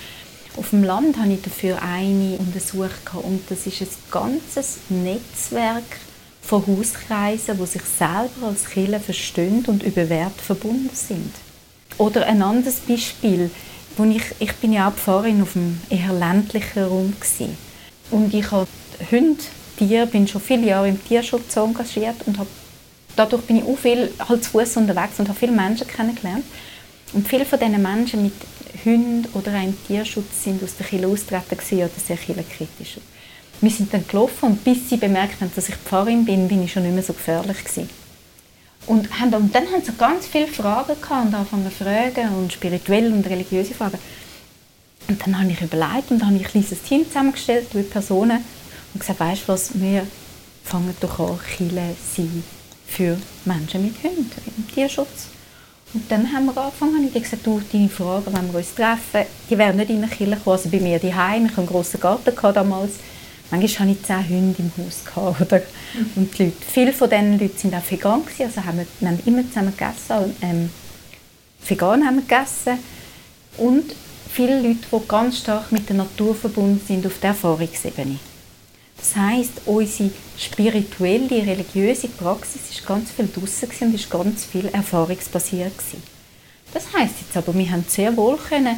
Auf 0.57 0.71
dem 0.71 0.85
Land 0.85 1.17
habe 1.19 1.33
ich 1.33 1.43
dafür 1.43 1.81
eine 1.83 2.37
untersucht 2.39 3.15
und 3.15 3.43
das 3.51 3.67
ist 3.67 3.83
ein 3.83 3.89
ganzes 4.11 4.79
Netzwerk 4.89 5.85
von 6.43 6.65
Hauskreisen, 6.67 7.59
die 7.59 7.67
sich 7.67 7.83
selber 7.83 8.49
als 8.49 8.69
Kirche 8.69 9.01
verstehen 9.01 9.65
und 9.67 9.83
über 9.83 10.09
Wert 10.09 10.41
verbunden 10.41 10.91
sind. 10.95 11.33
Oder 11.99 12.27
ein 12.27 12.43
anderes 12.43 12.77
Beispiel, 12.77 13.51
ich, 14.05 14.23
ich 14.39 14.53
bin 14.55 14.73
ja 14.73 14.89
auch 14.89 14.95
Pfarrerin 14.95 15.43
auf 15.43 15.57
einem 15.57 15.81
eher 15.91 16.13
ländlichen 16.13 16.85
Raum 16.85 17.15
gewesen. 17.19 17.57
und 18.11 18.33
ich 18.35 18.51
habe 18.51 18.67
Hunde, 19.11 19.43
Tiere, 19.77 20.07
bin 20.07 20.29
schon 20.29 20.41
viele 20.41 20.67
Jahre 20.67 20.89
im 20.89 21.03
Tierschutz 21.03 21.57
engagiert 21.57 22.17
und 22.27 22.39
habe 22.39 22.49
dadurch 23.17 23.43
bin 23.43 23.59
ich 23.59 23.65
auch 23.65 23.79
viel 23.79 24.11
halt 24.29 24.45
zu 24.45 24.51
Fuß 24.51 24.77
unterwegs 24.77 25.19
und 25.19 25.29
habe 25.29 25.39
viele 25.39 25.53
Menschen 25.53 25.87
kennengelernt. 25.87 26.45
Und 27.13 27.27
viele 27.27 27.45
von 27.45 27.59
diesen 27.59 27.83
Menschen 27.83 28.23
mit 28.23 28.33
Hunden 28.85 29.27
oder 29.35 29.53
einem 29.53 29.77
Tierschutz 29.87 30.45
sind 30.45 30.63
aus 30.63 30.77
der 30.77 30.87
Kirche 30.87 31.09
austreten 31.09 31.57
oder 31.79 31.91
sehr 31.97 32.17
kritisch. 32.17 32.99
Wir 33.61 33.71
sind 33.71 33.93
dann 33.93 34.07
gelaufen 34.07 34.51
und 34.51 34.65
bis 34.65 34.89
sie 34.89 34.97
bemerkt 34.97 35.41
haben, 35.41 35.51
dass 35.55 35.69
ich 35.69 35.75
Pfarrerin 35.75 36.25
bin, 36.25 36.49
bin 36.49 36.63
ich 36.63 36.73
schon 36.73 36.85
nicht 36.85 36.95
mehr 36.95 37.03
so 37.03 37.13
gefährlich 37.13 37.63
gewesen. 37.65 37.91
Und, 38.91 39.21
haben, 39.21 39.33
und 39.35 39.55
dann 39.55 39.71
haben 39.71 39.85
sie 39.85 39.93
ganz 39.93 40.27
viele 40.27 40.49
Fragen 40.49 41.01
gehabt 41.01 41.27
und 41.27 41.33
angefangen 41.33 41.71
zu 41.71 41.85
fragen 41.85 42.35
und 42.35 42.53
spirituelle 42.53 43.13
und 43.13 43.25
religiöse 43.25 43.73
Fragen. 43.73 44.01
Und 45.07 45.25
dann 45.25 45.39
habe 45.39 45.53
ich 45.53 45.61
überlegt 45.61 46.11
und 46.11 46.19
dann 46.19 46.27
habe 46.27 46.39
ich 46.39 46.47
ein 46.47 46.51
kleines 46.51 46.83
Team 46.83 47.07
zusammengestellt 47.07 47.73
mit 47.73 47.89
Personen 47.89 48.45
und 48.93 48.99
gesagt, 48.99 49.21
weißt 49.21 49.43
du 49.43 49.49
was, 49.53 49.81
wir 49.81 50.05
fangen 50.65 50.93
doch 50.99 51.21
an, 51.21 51.39
Chile 51.57 51.95
sein 52.17 52.43
für 52.85 53.17
Menschen 53.45 53.85
mit 53.85 54.03
Hunden 54.03 54.29
im 54.57 54.69
Tierschutz. 54.75 55.29
Und 55.95 56.11
dann 56.11 56.33
haben 56.33 56.47
wir 56.47 56.57
angefangen, 56.57 57.05
ich 57.05 57.11
habe 57.11 57.21
gesagt, 57.21 57.47
du, 57.47 57.63
deine 57.73 57.89
Fragen, 57.89 58.35
wenn 58.35 58.51
wir 58.51 58.59
uns 58.59 58.75
treffen, 58.75 59.31
die 59.49 59.57
werden 59.57 59.77
nicht 59.77 59.91
in 59.91 60.01
der 60.01 60.11
Kirche 60.11 60.37
kommen, 60.43 60.57
also 60.57 60.69
bei 60.69 60.81
mir 60.81 60.99
daheim, 60.99 61.45
ich 61.45 61.53
hatte 61.53 61.61
einen 61.61 61.69
grossen 61.69 62.01
Garten 62.01 62.35
damals, 62.55 62.95
manchmal 63.51 63.89
hatte 63.89 63.99
ich 63.99 64.07
zehn 64.07 64.29
Hunde 64.29 64.57
im 64.59 64.73
Haus. 64.79 65.05
Gehabt, 65.05 65.41
oder? 65.41 65.63
Und 66.17 66.39
die 66.39 66.45
Leute, 66.45 66.57
viele 66.73 66.93
von 66.93 67.11
diesen 67.11 67.39
Leuten 67.39 67.73
waren 67.73 67.83
auch 67.83 67.91
vegan, 67.91 68.23
also 68.39 68.65
haben 68.65 68.79
wir, 68.79 68.87
wir 69.01 69.09
haben 69.09 69.21
immer 69.27 69.47
zusammen 69.49 69.73
gegessen, 69.77 70.37
ähm, 70.43 70.71
vegan 71.67 72.05
haben 72.05 72.17
wir 72.17 72.23
gegessen 72.23 72.79
und 73.59 73.95
viele 74.33 74.61
Leute, 74.61 74.87
die 74.93 75.09
ganz 75.09 75.39
stark 75.39 75.73
mit 75.73 75.89
der 75.89 75.97
Natur 75.97 76.35
verbunden 76.35 76.81
sind 76.87 77.07
auf 77.07 77.19
der 77.19 77.31
Erfahrungsebene. 77.31 78.19
Das 78.97 79.17
heißt, 79.17 79.63
unsere 79.65 80.11
spirituelle, 80.37 81.47
religiöse 81.47 82.09
Praxis 82.09 82.61
ist 82.71 82.87
ganz 82.87 83.11
viel 83.11 83.29
draussen 83.29 83.69
und 83.81 83.95
ist 83.95 84.11
ganz 84.11 84.45
viel 84.45 84.67
erfahrungsbasiert 84.67 85.77
gewesen. 85.77 86.03
Das 86.73 86.85
heißt 86.93 87.15
jetzt 87.21 87.37
aber, 87.37 87.57
wir 87.57 87.71
haben 87.71 87.85
sehr 87.89 88.15
wohl 88.17 88.37
können 88.37 88.77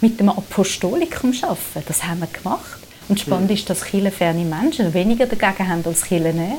mit 0.00 0.18
dem 0.18 0.28
Apostolikum 0.28 1.32
arbeiten. 1.42 1.84
Das 1.86 2.02
haben 2.02 2.20
wir 2.20 2.26
gemacht. 2.26 2.80
Und 3.08 3.20
spannend 3.20 3.50
ist, 3.50 3.68
dass 3.68 3.84
kirchenferne 3.84 4.44
Menschen 4.44 4.94
weniger 4.94 5.26
dagegen 5.26 5.68
haben 5.68 5.82
als 5.84 6.02
kirchennähe. 6.02 6.58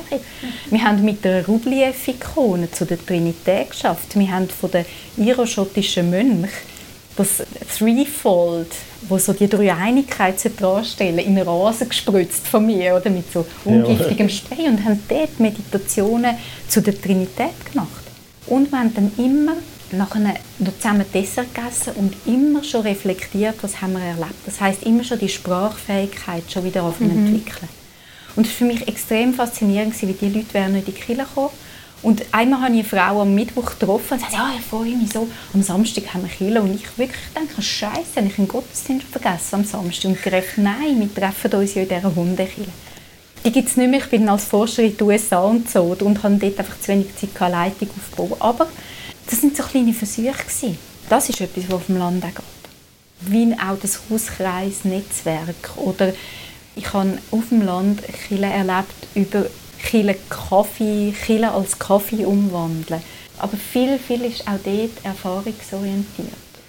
Wir 0.70 0.84
haben 0.84 1.04
mit 1.04 1.24
der 1.24 1.46
Rubliev-Ikone 1.46 2.70
zu 2.70 2.84
der 2.84 3.04
Trinität 3.04 3.70
geschafft. 3.70 4.16
Wir 4.18 4.30
haben 4.30 4.48
von 4.48 4.70
den 4.70 4.84
iroschottischen 5.16 6.10
Mönchen 6.10 6.48
das 7.16 7.42
Threefold, 7.78 8.72
wo 9.08 9.18
so 9.18 9.32
die 9.32 9.48
Dreieinigkeit 9.48 10.36
darstellen, 10.60 11.18
in 11.18 11.38
Rasen 11.38 11.88
gespritzt 11.88 12.46
von 12.46 12.66
mir 12.66 12.96
oder 12.96 13.10
mit 13.10 13.32
so 13.32 13.46
ungiftigem 13.64 14.28
Spray 14.28 14.66
und 14.66 14.84
haben 14.84 15.00
dort 15.08 15.38
Meditationen 15.38 16.36
zu 16.68 16.80
der 16.80 17.00
Trinität 17.00 17.72
gemacht. 17.72 18.04
Und 18.46 18.70
wir 18.70 18.78
haben 18.78 18.94
dann 18.94 19.12
immer 19.16 19.54
nachher 19.96 20.34
noch 20.58 20.76
zusammen 20.76 21.04
Dessert 21.12 21.54
gegessen 21.54 21.94
und 21.96 22.14
immer 22.26 22.62
schon 22.64 22.82
reflektiert, 22.82 23.56
was 23.62 23.80
haben 23.80 23.94
wir 23.94 24.00
erlebt. 24.00 24.34
Das 24.46 24.60
heißt 24.60 24.82
immer 24.84 25.04
schon 25.04 25.18
die 25.18 25.28
Sprachfähigkeit 25.28 26.50
schon 26.50 26.64
wieder 26.64 26.82
auf 26.82 27.00
mhm. 27.00 27.10
entwickeln. 27.10 27.68
Und 28.36 28.46
es 28.46 28.52
war 28.52 28.58
für 28.58 28.64
mich 28.64 28.88
extrem 28.88 29.34
faszinierend, 29.34 30.00
wie 30.02 30.12
die 30.12 30.28
Leute 30.28 30.54
wären 30.54 30.72
nicht 30.72 30.88
in 30.88 30.94
die 30.94 31.00
Kirche 31.00 31.22
gekommen 31.22 31.50
und 32.04 32.22
einmal 32.32 32.60
habe 32.60 32.74
ich 32.74 32.80
eine 32.92 33.02
Frau 33.02 33.22
am 33.22 33.34
Mittwoch 33.34 33.78
getroffen 33.78 34.12
und 34.12 34.20
sagte, 34.20 34.36
ja, 34.36 34.52
ich 34.58 34.64
freue 34.64 34.94
mich 34.94 35.10
so. 35.10 35.26
Am 35.54 35.62
Samstag 35.62 36.12
haben 36.12 36.22
wir 36.22 36.28
Kirche. 36.28 36.60
Und 36.60 36.74
ich 36.74 36.98
wirklich 36.98 37.18
denke, 37.34 37.62
Scheiße, 37.62 38.16
habe 38.16 38.26
ich 38.26 38.38
einen 38.38 38.46
Gottesdienst 38.46 39.06
vergessen 39.06 39.54
am 39.54 39.64
Samstag. 39.64 40.10
Und 40.10 40.22
gedacht, 40.22 40.58
nein, 40.58 41.00
wir 41.00 41.14
treffen 41.14 41.54
uns 41.54 41.74
ja 41.74 41.82
in 41.82 41.88
dieser 41.88 42.14
Hundekirche. 42.14 42.70
Die 43.42 43.52
gibt 43.52 43.70
es 43.70 43.78
nicht 43.78 43.90
mehr. 43.90 44.00
Ich 44.00 44.10
bin 44.10 44.28
als 44.28 44.44
Forscher 44.44 44.82
in 44.82 44.94
den 44.98 45.06
USA 45.06 45.38
und 45.44 45.70
so 45.70 45.96
und 45.98 46.22
habe 46.22 46.36
dort 46.36 46.58
einfach 46.58 46.78
zu 46.78 46.88
wenig 46.88 47.06
Zeit 47.16 47.30
eine 47.40 47.52
Leitung 47.52 47.88
aufbauen. 47.96 48.36
Aber 48.38 48.66
das 49.28 49.40
sind 49.40 49.56
so 49.56 49.62
kleine 49.62 49.92
Versuche. 49.92 50.76
Das 51.08 51.28
ist 51.28 51.40
etwas, 51.40 51.64
was 51.68 51.74
auf 51.74 51.86
dem 51.86 51.98
Land 51.98 52.24
auch 52.24 52.28
geht. 52.28 52.44
Wie 53.20 53.52
auch 53.54 53.78
das 53.80 54.00
Hauskreisnetzwerk 54.10 55.76
oder 55.76 56.12
ich 56.76 56.92
habe 56.92 57.18
auf 57.30 57.48
dem 57.50 57.62
Land 57.62 58.02
Kirche 58.02 58.44
erlebt 58.44 58.94
über 59.14 59.46
Chile 59.88 60.16
Kaffee, 60.28 61.14
Chile 61.24 61.52
als 61.52 61.78
Kaffee 61.78 62.24
umwandeln. 62.24 63.02
Aber 63.38 63.56
viel, 63.56 63.98
viel 63.98 64.24
ist 64.24 64.42
auch 64.42 64.58
dort 64.64 65.04
erfahrungsorientiert 65.04 66.28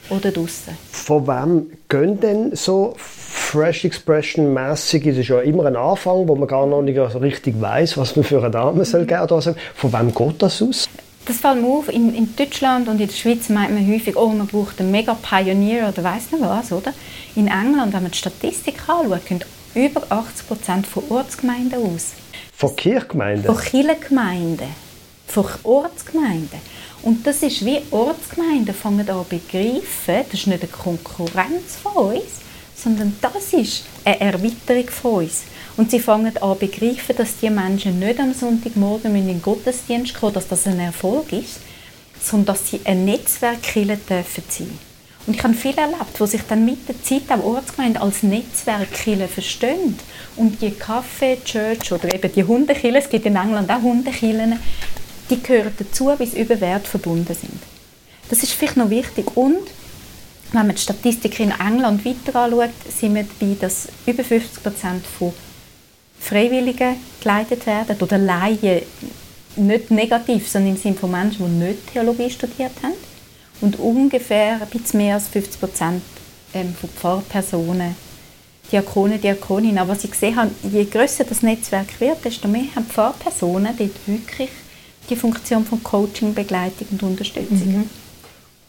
oder 0.10 0.32
draussen. 0.32 0.78
Von 0.92 1.28
wem 1.28 1.72
gehen 1.90 2.20
denn 2.20 2.56
so 2.56 2.94
Fresh 2.98 3.86
Expression 3.86 4.54
mäßig? 4.54 5.06
Es 5.08 5.18
ist 5.18 5.30
ja 5.30 5.40
immer 5.42 5.66
ein 5.66 5.76
Anfang, 5.76 6.28
wo 6.28 6.36
man 6.36 6.48
gar 6.48 6.66
noch 6.66 6.82
nicht 6.82 6.98
richtig 6.98 7.60
weiß, 7.60 7.98
was 7.98 8.16
man 8.16 8.26
für 8.26 8.40
eine 8.40 8.52
Dame 8.52 8.80
mhm. 8.80 8.86
soll 8.86 9.06
geben 9.06 9.42
soll. 9.42 9.56
Von 9.76 9.94
wem 9.94 10.14
geht 10.14 10.42
das 10.42 10.62
aus? 10.62 10.90
Das 11.26 11.38
fällt 11.38 11.62
mir 11.62 11.68
auf. 11.68 11.90
In, 11.90 12.14
in, 12.14 12.36
Deutschland 12.36 12.88
und 12.88 13.02
in 13.02 13.08
der 13.08 13.14
Schweiz 13.14 13.50
meint 13.50 13.74
man 13.74 13.88
häufig, 13.92 14.16
oh, 14.16 14.30
man 14.30 14.48
braucht 14.48 14.80
einen 14.80 14.92
mega 14.92 15.16
Pioneer 15.16 15.90
oder 15.90 16.04
weiß 16.04 16.32
nicht 16.32 16.44
was, 16.44 16.72
oder? 16.72 16.94
In 17.36 17.48
England, 17.48 17.94
wenn 17.94 18.04
man 18.04 18.12
die 18.12 18.18
Statistik 18.18 18.88
anschaut, 18.88 19.26
gehen 19.26 19.44
über 19.74 20.04
80 20.10 20.48
Prozent 20.48 20.88
von 20.88 21.04
Ortsgemeinden 21.10 21.84
aus. 21.84 22.14
Von 22.56 22.76
Kirchgemeinden? 22.76 23.46
Von 23.46 23.58
Kirchengemeinden. 23.58 24.68
Von 25.28 25.46
Ortsgemeinden. 25.64 26.60
Und 27.02 27.26
das 27.26 27.44
ist 27.44 27.66
wie 27.66 27.82
Ortsgemeinden 27.92 28.74
fangen 28.74 29.10
an 29.10 29.26
begreifen, 29.28 30.26
das 30.30 30.40
ist 30.40 30.48
nicht 30.48 30.62
eine 30.62 30.72
Konkurrenz 30.72 31.76
von 31.82 32.16
uns, 32.16 32.42
sondern 32.76 33.16
das 33.22 33.54
ist 33.54 33.86
eine 34.04 34.20
Erweiterung 34.20 34.90
von 34.90 35.24
uns. 35.24 35.44
Und 35.78 35.92
sie 35.92 36.00
fangen 36.00 36.38
an 36.38 36.54
zu 36.54 36.56
begreifen, 36.56 37.16
dass 37.18 37.38
die 37.38 37.50
Menschen 37.50 38.00
nicht 38.00 38.20
am 38.20 38.34
Sonntagmorgen 38.34 39.16
in 39.16 39.28
den 39.28 39.42
Gottesdienst 39.42 40.16
kommen, 40.16 40.34
dass 40.34 40.48
das 40.48 40.68
ein 40.68 40.80
Erfolg 40.80 41.32
ist, 41.34 41.60
sondern 42.22 42.56
dass 42.56 42.70
sie 42.70 42.80
ein 42.86 43.06
Netzwerk 43.06 43.66
sein 43.66 44.00
dürfen 44.10 44.44
und 45.28 45.36
ich 45.36 45.44
habe 45.44 45.54
viele 45.56 45.78
erlebt, 45.78 46.20
die 46.20 46.28
sich 46.28 46.42
dann 46.48 46.66
mit 46.66 46.88
der 46.88 47.02
Zeit 47.02 47.24
auch 47.30 47.44
Ortsgemeinde 47.44 48.00
als 48.00 48.22
Netzwerk 48.22 48.96
verstehen. 49.28 49.98
Und 50.36 50.62
die 50.62 50.72
Café 50.72 51.44
Church 51.44 51.92
oder 51.92 52.14
eben 52.14 52.32
die 52.32 52.44
Hundekille, 52.44 53.00
es 53.00 53.10
gibt 53.10 53.26
in 53.26 53.36
England 53.36 53.72
auch 53.72 53.82
Hundekillen, 53.82 54.60
die 55.30 55.42
gehören 55.42 55.74
dazu, 55.78 56.08
weil 56.08 56.28
sie 56.28 56.42
über 56.42 56.62
Wert 56.62 56.88
verbunden 56.88 57.34
sind. 57.34 57.60
Das 58.30 58.44
ist 58.44 58.54
vielleicht 58.54 58.78
noch 58.78 58.92
wichtig. 58.92 59.36
Und 59.36 59.68
wenn 60.52 60.68
man 60.68 60.76
die 60.76 60.82
Statistik 60.82 61.40
in 61.40 61.52
England 61.52 62.06
weiter 62.06 62.40
anschaut, 62.40 62.70
sind 62.96 63.16
wir 63.16 63.26
dabei, 63.40 63.56
dass 63.60 63.88
über 64.06 64.24
50 64.24 64.62
Prozent 64.62 65.06
von 65.08 65.34
Freiwilligen 66.26 66.96
geleitet 67.22 67.68
werden 67.68 67.96
oder 68.00 68.18
Laien, 68.18 68.82
nicht 69.58 69.92
negativ, 69.92 70.50
sondern 70.50 70.72
im 70.72 70.82
Sinne 70.82 70.96
von 70.96 71.12
Menschen, 71.12 71.46
die 71.46 71.66
nicht 71.66 71.94
Theologie 71.94 72.32
studiert 72.32 72.72
haben 72.82 72.96
und 73.62 73.78
ungefähr 73.78 74.60
ein 74.60 74.68
bisschen 74.68 74.98
mehr 74.98 75.14
als 75.16 75.28
50 75.28 75.60
Prozent 75.60 76.02
ähm, 76.56 76.74
von 76.74 76.90
Pfarrpersonen, 76.90 77.96
Diakonen, 78.72 79.22
Diakoninnen. 79.22 79.78
Aber 79.78 79.92
was 79.92 80.04
ich 80.04 80.12
gesehen 80.12 80.36
habe, 80.36 80.50
je 80.64 80.86
grösser 80.86 81.26
das 81.26 81.44
Netzwerk 81.44 82.00
wird, 82.00 82.26
desto 82.26 82.48
mehr 82.48 82.76
haben 82.76 82.88
Pfarrpersonen 82.88 83.78
dort 83.78 84.08
wirklich 84.08 84.50
die 85.08 85.16
Funktion 85.16 85.64
von 85.64 85.84
Coaching, 85.84 86.34
Begleitung 86.34 86.88
und 86.90 87.04
Unterstützung. 87.04 87.68
Mhm. 87.68 87.90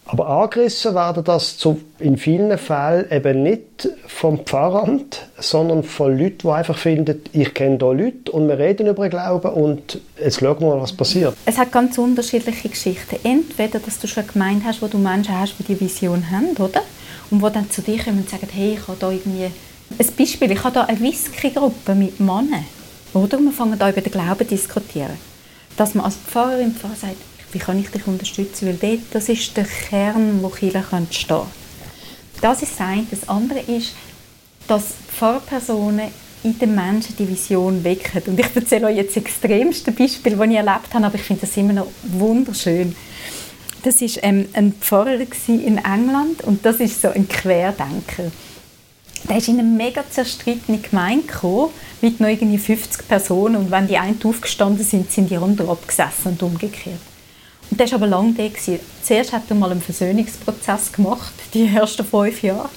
Aber 0.09 0.29
angerissen 0.29 0.95
werden 0.95 1.25
das 1.25 1.59
zu, 1.59 1.81
in 1.99 2.17
vielen 2.17 2.57
Fällen 2.59 3.11
eben 3.11 3.43
nicht 3.43 3.89
vom 4.07 4.39
Pfarramt, 4.45 5.27
sondern 5.39 5.83
von 5.83 6.17
Leuten, 6.17 6.39
die 6.45 6.49
einfach 6.49 6.79
finden, 6.79 7.23
ich 7.33 7.53
kenne 7.55 7.79
hier 7.81 7.93
Leute 7.93 8.31
und 8.31 8.47
wir 8.47 8.57
reden 8.57 8.87
über 8.87 9.09
Glauben 9.09 9.51
und 9.51 10.01
jetzt 10.23 10.39
schauen 10.39 10.61
wir 10.61 10.69
mal, 10.69 10.81
was 10.81 10.93
passiert. 10.93 11.35
Es 11.45 11.59
hat 11.59 11.73
ganz 11.73 11.99
unterschiedliche 11.99 12.69
Geschichten. 12.69 13.17
Entweder, 13.25 13.81
dass 13.81 13.99
du 13.99 14.07
schon 14.07 14.23
eine 14.23 14.33
Gemeinde 14.33 14.65
hast, 14.65 14.81
wo 14.81 14.87
du 14.87 14.99
Menschen 14.99 15.39
hast, 15.39 15.57
die 15.59 15.65
die 15.65 15.81
Vision 15.81 16.31
haben, 16.31 16.57
oder? 16.57 16.83
Und 17.31 17.45
die 17.45 17.53
dann 17.53 17.69
zu 17.69 17.83
dir 17.83 17.99
kommen 17.99 18.19
und 18.19 18.31
sagen, 18.31 18.49
hey, 18.53 18.75
ich 18.75 18.87
habe 18.87 18.99
da 19.01 19.11
irgendwie... 19.11 19.51
Ein 19.99 20.07
Beispiel, 20.17 20.51
ich 20.51 20.65
habe 20.65 20.75
da 20.75 20.85
eine 20.85 21.01
Whisky-Gruppe 21.01 21.95
mit 21.97 22.21
Männern, 22.21 22.65
oder? 23.13 23.39
Und 23.39 23.47
wir 23.47 23.53
fangen 23.53 23.79
da 23.79 23.91
über 23.91 24.01
den 24.01 24.13
Glauben 24.13 24.39
zu 24.39 24.45
diskutieren 24.45 25.17
dass 25.77 25.95
man 25.95 26.07
als 26.07 26.17
Pfarrerin 26.17 26.75
Pfarrer 26.75 26.95
sagt, 26.95 27.17
wie 27.53 27.59
kann 27.59 27.79
ich 27.79 27.89
dich 27.89 28.07
unterstützen, 28.07 28.67
weil 28.67 28.75
dort, 28.75 29.03
das 29.13 29.29
ist 29.29 29.57
der 29.57 29.65
Kern, 29.65 30.43
wo 30.43 30.49
Kirche 30.49 30.85
stehen 31.11 31.29
kann. 31.29 31.47
Das 32.41 32.63
ist 32.63 32.73
das 32.73 32.87
eine. 32.87 33.07
Das 33.11 33.29
andere 33.29 33.61
ist, 33.61 33.95
dass 34.67 34.95
Pfarrpersonen 35.17 36.11
in 36.43 36.59
den 36.59 36.75
Menschen 36.75 37.17
die 37.17 37.29
Vision 37.29 37.83
wecken. 37.83 38.23
Und 38.27 38.39
ich 38.39 38.55
erzähle 38.55 38.87
euch 38.87 38.97
jetzt 38.97 39.17
das 39.17 39.25
extremste 39.25 39.91
Beispiel, 39.93 40.37
das 40.37 40.49
ich 40.49 40.57
erlebt 40.57 40.95
habe, 40.95 41.07
aber 41.07 41.15
ich 41.15 41.23
finde 41.23 41.43
das 41.43 41.57
immer 41.57 41.73
noch 41.73 41.89
wunderschön. 42.05 42.95
Das 43.83 44.01
war 44.01 44.25
ähm, 44.25 44.49
ein 44.53 44.73
Pfarrer 44.73 45.19
in 45.49 45.79
England 45.79 46.43
und 46.43 46.65
das 46.65 46.77
ist 46.77 47.01
so 47.01 47.09
ein 47.09 47.29
Querdenker. 47.29 48.31
Der 49.29 49.39
ist 49.39 49.49
in 49.49 49.59
eine 49.59 49.69
mega 49.69 50.05
zerstrittene 50.09 50.79
Gemeinde 50.79 51.27
gekommen, 51.27 51.71
mit 52.01 52.21
noch 52.21 52.29
irgendwie 52.29 52.59
50 52.59 53.09
Personen 53.09 53.57
und 53.57 53.71
wenn 53.71 53.89
die 53.89 53.97
einen 53.97 54.21
aufgestanden 54.23 54.85
sind, 54.85 55.11
sind 55.11 55.31
die 55.31 55.37
anderen 55.37 55.71
abgesessen 55.71 56.33
und 56.33 56.43
umgekehrt. 56.43 57.01
Der 57.71 57.87
war 57.87 57.95
aber 57.95 58.07
lange 58.07 58.33
da. 58.33 58.45
Zuerst 59.03 59.33
hat 59.33 59.43
er 59.49 59.57
mal 59.57 59.71
einen 59.71 59.83
Versöhnungsprozess 59.83 60.93
gemacht, 60.93 61.35
die 61.53 61.67
ersten 61.67 62.05
fünf 62.05 62.43
Jahre. 62.43 62.69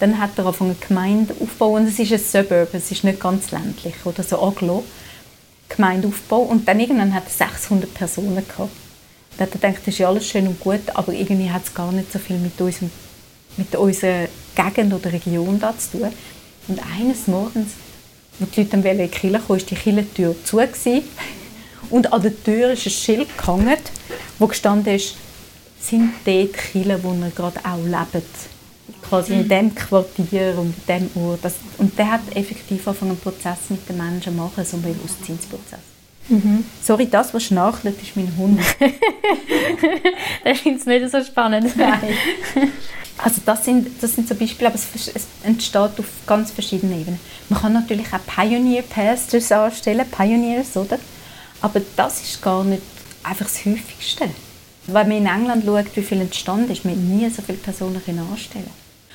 Dann 0.00 0.18
hat 0.18 0.30
er 0.36 0.46
angefangen, 0.46 0.76
eine 0.78 0.86
Gemeinde 0.86 1.34
aufzubauen. 1.40 1.86
Es 1.86 1.98
ist 1.98 2.12
ein 2.12 2.18
Suburb, 2.18 2.72
es 2.72 2.90
ist 2.90 3.04
nicht 3.04 3.20
ganz 3.20 3.50
ländlich 3.50 3.94
oder 4.04 4.22
so 4.22 4.42
Aglo. 4.42 4.82
Gemeindeaufbau. 5.68 6.40
Und 6.40 6.66
dann 6.66 6.80
irgendwann 6.80 7.14
hat 7.14 7.24
er 7.26 7.48
600 7.48 7.92
Personen 7.92 8.36
gehabt. 8.48 8.70
Dann 9.36 9.46
hat 9.46 9.54
er 9.54 9.60
gedacht, 9.60 9.82
das 9.86 9.88
ist 9.88 9.98
ja 9.98 10.08
alles 10.08 10.26
schön 10.26 10.46
und 10.46 10.58
gut, 10.58 10.80
aber 10.94 11.12
irgendwie 11.12 11.50
hat 11.50 11.64
es 11.64 11.74
gar 11.74 11.92
nicht 11.92 12.10
so 12.12 12.18
viel 12.18 12.38
mit, 12.38 12.60
unserem, 12.60 12.90
mit 13.56 13.74
unserer 13.76 14.26
Gegend 14.54 14.92
oder 14.92 15.12
Region 15.12 15.60
da 15.60 15.74
zu 15.76 15.98
tun. 15.98 16.08
Und 16.68 16.80
eines 16.98 17.26
Morgens, 17.26 17.72
als 18.40 18.50
die 18.50 18.60
Leute 18.60 18.70
dann 18.70 18.84
in 18.84 18.98
die 18.98 19.08
Kirche 19.08 19.38
kamen, 19.38 19.48
war 19.48 19.56
die 19.58 19.74
Kirchentür 19.74 20.34
zu. 20.44 20.56
Gewesen. 20.56 21.02
Und 21.90 22.12
an 22.12 22.22
der 22.22 22.42
Tür 22.42 22.72
ist 22.72 22.86
ein 22.86 22.90
Schild 22.90 23.36
gehangen, 23.36 23.76
wo 24.38 24.46
gestanden 24.46 24.94
ist, 24.94 25.16
sind 25.80 26.12
dort 26.24 26.52
Kirchen, 26.54 27.02
wo 27.02 27.12
ihr 27.12 27.30
gerade 27.34 27.58
auch 27.64 27.84
lebt. 27.84 28.26
Quasi 29.02 29.32
in 29.34 29.48
diesem 29.48 29.74
Quartier 29.74 30.54
und 30.56 30.74
in 30.86 31.08
diesem 31.10 31.22
Ort. 31.22 31.40
Das, 31.42 31.54
und 31.78 31.98
der 31.98 32.12
hat 32.12 32.20
effektiv 32.34 32.86
angefangen, 32.86 33.12
einen 33.12 33.20
Prozess 33.20 33.58
mit 33.70 33.88
den 33.88 33.96
Menschen 33.96 34.22
zu 34.22 34.30
machen, 34.32 34.64
so 34.64 34.76
einen 34.76 34.84
Bewusstseinsprozess. 34.84 35.80
Mhm. 36.28 36.64
Sorry, 36.82 37.08
das, 37.10 37.34
was 37.34 37.42
schnarchelt, 37.44 38.00
ist 38.00 38.16
mein 38.16 38.32
Hund. 38.36 38.60
der 40.44 40.54
findet 40.54 40.80
es 40.82 40.86
nicht 40.86 41.10
so 41.10 41.24
spannend. 41.24 41.76
Nein. 41.76 42.14
Also 43.22 43.42
das 43.44 43.64
sind, 43.64 43.88
das 44.00 44.14
sind 44.14 44.28
so 44.28 44.34
Beispiele, 44.34 44.68
aber 44.68 44.76
es, 44.76 44.86
es 45.14 45.26
entsteht 45.42 45.76
auf 45.76 46.06
ganz 46.26 46.52
verschiedenen 46.52 47.00
Ebenen. 47.00 47.20
Man 47.48 47.60
kann 47.60 47.72
natürlich 47.72 48.06
auch 48.12 48.24
Pioneer 48.26 48.82
Pastors 48.82 49.52
anstellen, 49.52 50.06
Pioneers, 50.10 50.76
oder? 50.76 50.98
Aber 51.60 51.80
das 51.96 52.22
ist 52.22 52.42
gar 52.42 52.64
nicht 52.64 52.82
einfach 53.22 53.46
das 53.46 53.64
Häufigste. 53.64 54.28
Wenn 54.86 55.08
man 55.08 55.16
in 55.18 55.26
England 55.26 55.64
schaut, 55.64 55.96
wie 55.96 56.02
viel 56.02 56.20
entstanden 56.20 56.70
ist, 56.70 56.84
man 56.84 56.94
nie 56.94 57.28
so 57.30 57.42
viele 57.42 57.58
Personen 57.58 58.00
anstellen 58.32 58.70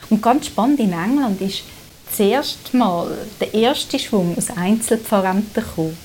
Und 0.10 0.22
ganz 0.22 0.48
spannend 0.48 0.80
in 0.80 0.94
England 0.94 1.42
ist 1.42 1.64
zuerst 2.16 2.74
mal 2.74 3.12
der 3.40 3.54
erste 3.54 3.98
Schwung 3.98 4.38
aus 4.38 4.50
Einzelpfarrämtern 4.56 5.64
gekommen, 5.64 5.98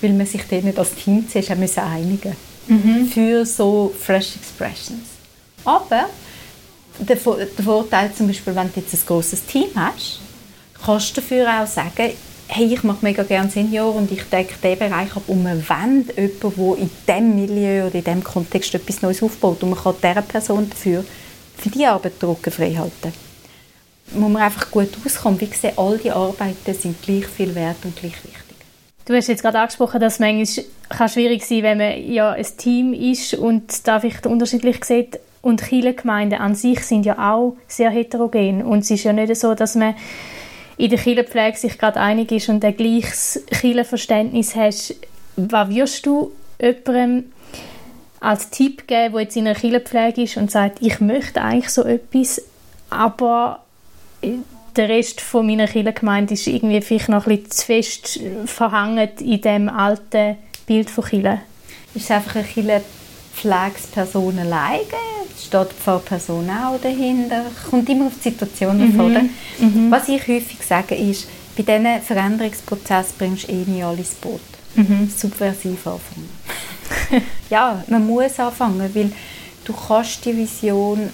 weil 0.00 0.12
man 0.12 0.26
sich 0.26 0.42
dort 0.48 0.64
nicht 0.64 0.78
als 0.78 0.94
Team 0.94 1.28
zuerst 1.28 1.56
müssen 1.56 1.80
einigen 1.80 2.36
mhm. 2.68 3.08
für 3.08 3.44
so 3.46 3.94
Fresh 3.98 4.36
Expressions. 4.36 5.08
Aber 5.64 6.08
der, 6.98 7.16
Vorteil 7.16 8.12
zum 8.14 8.28
Beispiel, 8.28 8.54
wenn 8.54 8.72
du 8.72 8.80
jetzt 8.80 8.94
ein 8.94 9.06
großes 9.06 9.46
Team 9.46 9.68
hast, 9.74 10.20
kannst 10.84 11.16
du 11.16 11.20
dafür 11.20 11.62
auch 11.62 11.66
sagen, 11.66 12.12
hey, 12.48 12.72
ich 12.72 12.82
mache 12.82 12.98
mega 13.02 13.22
gerne 13.22 13.50
Senior 13.50 13.94
und 13.94 14.10
ich 14.10 14.22
decke 14.24 14.54
diesen 14.62 14.78
Bereich 14.78 15.14
ab 15.16 15.22
und 15.26 15.42
man 15.42 15.64
wendet 15.68 16.16
jemanden, 16.16 16.40
der 16.56 16.78
in 16.78 16.90
diesem 17.06 17.34
Milieu 17.34 17.86
oder 17.86 17.94
in 17.94 18.04
diesem 18.04 18.24
Kontext 18.24 18.74
etwas 18.74 19.02
Neues 19.02 19.22
aufbaut 19.22 19.62
und 19.62 19.70
man 19.70 19.78
kann 19.78 19.94
dieser 20.02 20.22
Person 20.22 20.70
dafür 20.70 21.04
für 21.56 21.70
die 21.70 21.86
Arbeit 21.86 22.22
Drucken 22.22 22.52
frei 22.52 22.74
halten. 22.74 23.12
Muss 24.12 24.30
man 24.30 24.42
einfach 24.42 24.70
gut 24.70 24.90
auskommen. 25.04 25.40
Wie 25.40 25.48
gesagt, 25.48 25.78
all 25.78 25.98
die 25.98 26.12
Arbeiten 26.12 26.74
sind 26.74 27.02
gleich 27.02 27.26
viel 27.26 27.54
wert 27.54 27.78
und 27.84 27.96
gleich 27.96 28.14
wichtig. 28.22 28.56
Du 29.04 29.14
hast 29.14 29.28
jetzt 29.28 29.42
gerade 29.42 29.58
angesprochen, 29.58 30.00
dass 30.00 30.14
es 30.14 30.18
manchmal 30.20 31.08
schwierig 31.08 31.44
sein 31.44 31.62
kann, 31.62 31.78
wenn 31.78 31.78
man 31.78 32.12
ja 32.12 32.32
ein 32.32 32.46
Team 32.56 32.92
ist 32.92 33.34
und 33.34 33.86
da 33.86 34.00
vielleicht 34.00 34.26
unterschiedlich 34.26 34.84
sieht. 34.84 35.18
Und 35.42 35.62
Kirchengemeinden 35.62 36.40
an 36.40 36.56
sich 36.56 36.80
sind 36.80 37.06
ja 37.06 37.32
auch 37.32 37.56
sehr 37.68 37.90
heterogen. 37.90 38.64
Und 38.64 38.80
es 38.80 38.90
ist 38.90 39.04
ja 39.04 39.12
nicht 39.12 39.34
so, 39.36 39.54
dass 39.54 39.76
man 39.76 39.94
in 40.78 40.90
der 40.90 40.98
Kirchenpflege 40.98 41.56
sich 41.56 41.78
gerade 41.78 42.00
einig 42.00 42.32
ist 42.32 42.48
und 42.48 42.64
ein 42.64 42.76
gleiches 42.76 43.44
Kirchenverständnis 43.50 44.54
hast, 44.54 44.94
was 45.36 45.68
wirst 45.70 46.06
du 46.06 46.32
jemandem 46.60 47.32
als 48.20 48.50
Tipp 48.50 48.86
geben, 48.86 49.12
der 49.12 49.22
jetzt 49.22 49.36
in 49.36 49.46
einer 49.46 49.58
Kirchenpflege 49.58 50.22
ist 50.22 50.36
und 50.36 50.50
sagt, 50.50 50.78
ich 50.80 51.00
möchte 51.00 51.40
eigentlich 51.42 51.70
so 51.70 51.82
etwas, 51.84 52.42
aber 52.90 53.62
der 54.76 54.88
Rest 54.88 55.20
von 55.20 55.46
meiner 55.46 55.66
Kirchengemeinde 55.66 56.34
ist 56.34 56.46
irgendwie 56.46 56.80
vielleicht 56.82 57.08
noch 57.08 57.26
ein 57.26 57.38
bisschen 57.38 57.50
zu 57.50 57.66
fest 57.66 58.20
verhangen 58.44 59.08
in 59.20 59.40
dem 59.40 59.68
alten 59.68 60.36
Bild 60.66 60.90
von 60.90 61.04
Kirche? 61.04 61.40
Ist 61.94 62.04
es 62.04 62.10
einfach 62.10 62.36
eine 62.36 62.44
Kirchenpflegsperson 62.44 64.38
alleine 64.38 65.15
steht 65.38 65.70
die 65.70 65.82
Pfarrperson 65.82 66.48
auch 66.50 66.80
dahinter. 66.80 67.44
Kommt 67.70 67.88
immer 67.88 68.06
auf 68.06 68.14
die 68.18 68.30
Situation 68.30 68.78
mhm. 68.78 68.96
davon. 68.96 69.30
Mhm. 69.58 69.90
Was 69.90 70.08
ich 70.08 70.26
häufig 70.26 70.58
sage 70.66 70.94
ist, 70.94 71.26
bei 71.56 71.62
diesen 71.62 72.02
Veränderungsprozess 72.02 73.12
bringst 73.12 73.48
du 73.48 73.52
eh 73.52 73.64
nie 73.66 73.82
alles 73.82 74.10
ins 74.10 74.14
Boot. 74.16 74.40
Mhm. 74.74 75.10
Subversiv 75.14 75.86
anfangen. 75.86 76.28
ja, 77.50 77.82
man 77.88 78.06
muss 78.06 78.38
anfangen, 78.38 78.90
weil 78.94 79.12
du 79.64 79.72
kannst 79.72 80.24
die 80.24 80.36
Vision 80.36 81.10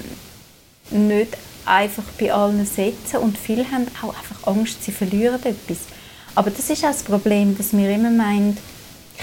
nicht 0.90 1.36
einfach 1.64 2.02
bei 2.18 2.32
allen 2.32 2.66
setzen 2.66 3.18
und 3.18 3.38
viele 3.38 3.70
haben 3.70 3.86
auch 4.02 4.08
einfach 4.08 4.46
Angst, 4.46 4.82
sie 4.82 4.90
verlieren 4.90 5.40
etwas. 5.44 5.78
Aber 6.34 6.50
das 6.50 6.70
ist 6.70 6.84
auch 6.84 6.88
das 6.88 7.02
Problem, 7.02 7.56
dass 7.56 7.72
wir 7.72 7.88
immer 7.90 8.10
meinen, 8.10 8.58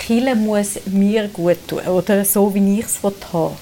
Chile 0.06 0.36
muss 0.36 0.80
mir 0.86 1.28
gut 1.28 1.58
tun 1.68 1.80
oder 1.80 2.24
so, 2.24 2.54
wie 2.54 2.80
ich 2.80 2.86
es 2.86 3.00
haben 3.04 3.58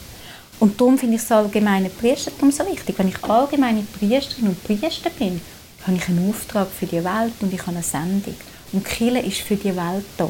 und 0.60 0.80
darum 0.80 0.98
finde 0.98 1.16
ich 1.16 1.22
das 1.22 1.32
allgemeine 1.32 1.90
Priestertum 1.90 2.52
so 2.52 2.66
wichtig. 2.66 2.98
Wenn 2.98 3.10
ich 3.10 3.24
allgemeine 3.24 3.84
Priesterin 3.84 4.48
und 4.48 4.64
Priester 4.64 5.10
bin, 5.12 5.40
habe 5.86 5.98
ich 5.98 6.08
einen 6.08 6.30
Auftrag 6.30 6.68
für 6.68 6.88
die 6.88 7.04
Welt 7.04 7.34
und 7.42 7.54
ich 7.54 7.62
habe 7.62 7.72
eine 7.72 7.84
Sendung. 7.84 8.36
Und 8.74 8.84
Kirche 8.84 9.20
ist 9.20 9.40
für 9.40 9.56
die 9.56 9.76
Welt 9.76 10.06
da. 10.18 10.30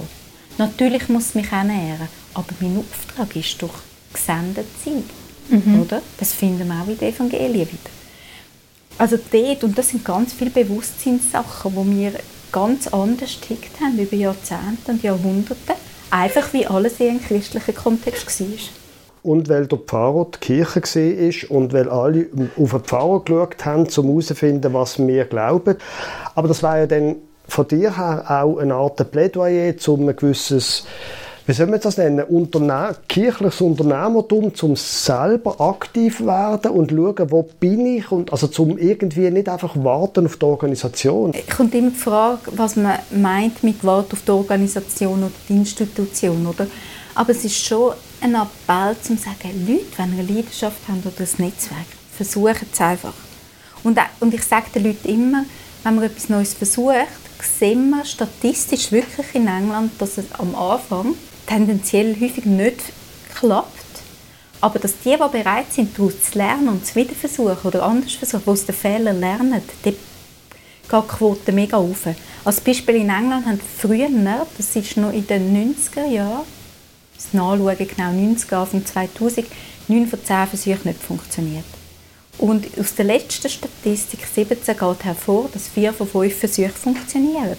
Natürlich 0.58 1.08
muss 1.08 1.28
es 1.28 1.36
mich 1.36 1.52
ernähren, 1.52 2.10
aber 2.34 2.50
mein 2.60 2.78
Auftrag 2.78 3.36
ist 3.36 3.62
doch 3.62 3.74
gesendet 4.12 4.68
sein. 4.84 5.04
Mhm. 5.50 5.82
Oder? 5.82 6.02
Das 6.18 6.34
finden 6.34 6.68
wir 6.68 6.82
auch 6.82 6.88
in 6.88 6.98
den 6.98 7.14
Evangelien 7.14 7.68
wieder. 7.68 7.92
Also 8.98 9.18
dort, 9.32 9.64
und 9.64 9.78
das 9.78 9.90
sind 9.90 10.04
ganz 10.04 10.34
viele 10.34 10.50
Bewusstseinssachen, 10.50 11.76
wo 11.76 11.86
wir 11.86 12.14
ganz 12.52 12.88
anders 12.88 13.40
getickt 13.40 13.80
haben 13.80 13.98
über 13.98 14.16
Jahrzehnte 14.16 14.92
und 14.92 15.04
Jahrhunderte, 15.04 15.76
einfach 16.10 16.52
wie 16.54 16.66
alles 16.66 17.00
in 17.00 17.10
einem 17.10 17.24
christlichen 17.24 17.76
Kontext 17.76 18.40
war 18.42 18.48
und 19.24 19.50
weil 19.50 19.68
der 19.68 19.78
Pfarrer 19.78 20.28
die 20.36 20.40
Kirche 20.40 20.82
war 20.82 21.58
und 21.58 21.74
weil 21.74 21.90
alle 21.90 22.28
auf 22.58 22.72
den 22.72 22.80
Pfarrer 22.82 23.24
geschaut 23.24 23.66
haben, 23.66 23.88
um 23.98 24.08
herauszufinden, 24.08 24.74
was 24.74 25.00
wir 25.00 25.26
glauben. 25.26 25.76
Aber 26.36 26.48
das 26.48 26.64
war 26.64 26.80
ja 26.80 26.88
dann 26.88 27.16
von 27.48 27.68
dir 27.68 27.98
her 27.98 28.26
auch 28.28 28.58
eine 28.58 28.76
Art 28.76 29.12
Plädoyer, 29.12 29.74
um 29.88 30.10
ein 30.10 30.16
gewisses 30.16 30.86
wie 31.48 31.54
soll 31.54 31.68
man 31.68 31.80
das 31.80 31.96
nennen, 31.96 32.26
Unterne 32.26 32.94
kirchliches 33.08 33.62
Unternehmertum, 33.62 34.52
um 34.62 34.76
selber 34.76 35.62
aktiv 35.62 36.20
werden 36.20 36.72
und 36.72 36.92
schauen, 36.92 37.32
wo 37.32 37.44
bin 37.44 37.86
ich 37.86 38.12
und 38.12 38.34
also 38.34 38.48
zum 38.48 38.78
irgendwie 38.78 39.32
nicht 39.32 39.48
einfach 39.48 39.74
warten 39.78 40.26
auf 40.26 40.36
die 40.36 40.46
Organisation. 40.46 41.32
Es 41.34 41.56
kommt 41.56 41.74
immer 41.74 41.92
die 41.92 41.96
Frage, 41.96 42.52
was 42.52 42.76
man 42.76 43.00
meint 43.12 43.64
mit 43.64 43.82
Warten 43.86 44.12
auf 44.12 44.24
die 44.24 44.32
Organisation 44.32 45.20
oder 45.20 45.32
die 45.48 45.54
Institution, 45.54 46.46
oder? 46.48 46.68
Aber 47.18 47.32
es 47.32 47.44
ist 47.44 47.66
schon 47.66 47.94
ein 48.22 48.36
Appell, 48.36 48.96
um 49.10 49.18
zu 49.18 49.24
sagen, 49.24 49.66
Leute, 49.68 49.86
wenn 49.98 50.14
ihr 50.14 50.20
eine 50.20 50.34
Leidenschaft 50.34 50.78
habt 50.88 51.04
oder 51.04 51.26
ein 51.26 51.44
Netzwerk, 51.44 51.88
versucht 52.16 52.68
es 52.72 52.80
einfach. 52.80 53.16
Und, 53.84 53.98
und 54.20 54.36
ich 54.36 54.44
sage 54.44 54.68
den 54.76 54.84
Leuten 54.84 55.10
immer, 55.10 55.46
wenn 55.84 55.96
man 55.96 56.04
etwas 56.04 56.30
Neues 56.30 56.54
versucht, 56.54 57.08
sehen 57.42 57.90
wir 57.90 58.06
statistisch 58.06 58.92
wirklich 58.92 59.34
in 59.34 59.48
England, 59.48 59.94
dass 59.98 60.20
es 60.20 60.32
am 60.34 60.54
Anfang 60.54 61.16
tendenziell 61.48 62.16
häufig 62.22 62.46
nicht 62.46 62.82
klappt. 63.34 63.74
Aber 64.62 64.78
dass 64.78 64.94
die, 65.04 65.16
die 65.16 65.18
bereit 65.18 65.74
sind, 65.74 65.98
daraus 65.98 66.22
zu 66.22 66.38
lernen 66.38 66.70
und 66.70 66.84
es 66.84 66.96
wieder 66.96 67.16
versuchen 67.16 67.58
oder 67.64 67.82
anders 67.82 68.14
versuchen, 68.14 68.44
die 68.46 68.50
aus 68.52 68.66
den 68.66 68.76
Fehlern 68.76 69.20
lernen, 69.20 69.64
die 69.84 69.90
geht 69.90 70.00
die 70.84 71.08
Quote 71.08 71.52
mega 71.52 71.78
auf. 71.78 72.10
Als 72.46 72.62
Beispiel 72.62 72.98
in 72.98 73.10
England 73.10 73.48
haben 73.48 73.60
früher, 73.80 74.08
das 74.56 74.76
ist 74.76 74.98
noch 74.98 75.12
in 75.12 75.26
den 75.26 75.76
90er 75.76 76.06
Jahren, 76.06 76.57
das 77.18 77.34
Nachschauen, 77.34 77.78
genau 77.78 78.12
90 78.12 78.54
Anfang 78.54 78.86
2000, 78.86 79.48
9 79.88 80.08
von 80.08 80.24
10 80.24 80.48
Versuchen 80.48 80.82
nicht 80.86 81.02
funktioniert. 81.02 81.66
Und 82.38 82.66
aus 82.80 82.96
der 82.96 83.06
letzten 83.06 83.50
Statistik 83.50 84.20
17 84.34 84.78
geht 84.78 85.04
hervor, 85.04 85.50
dass 85.52 85.68
4 85.68 85.94
von 85.94 86.08
5 86.08 86.38
Versuchen 86.38 86.72
funktionieren. 86.72 87.58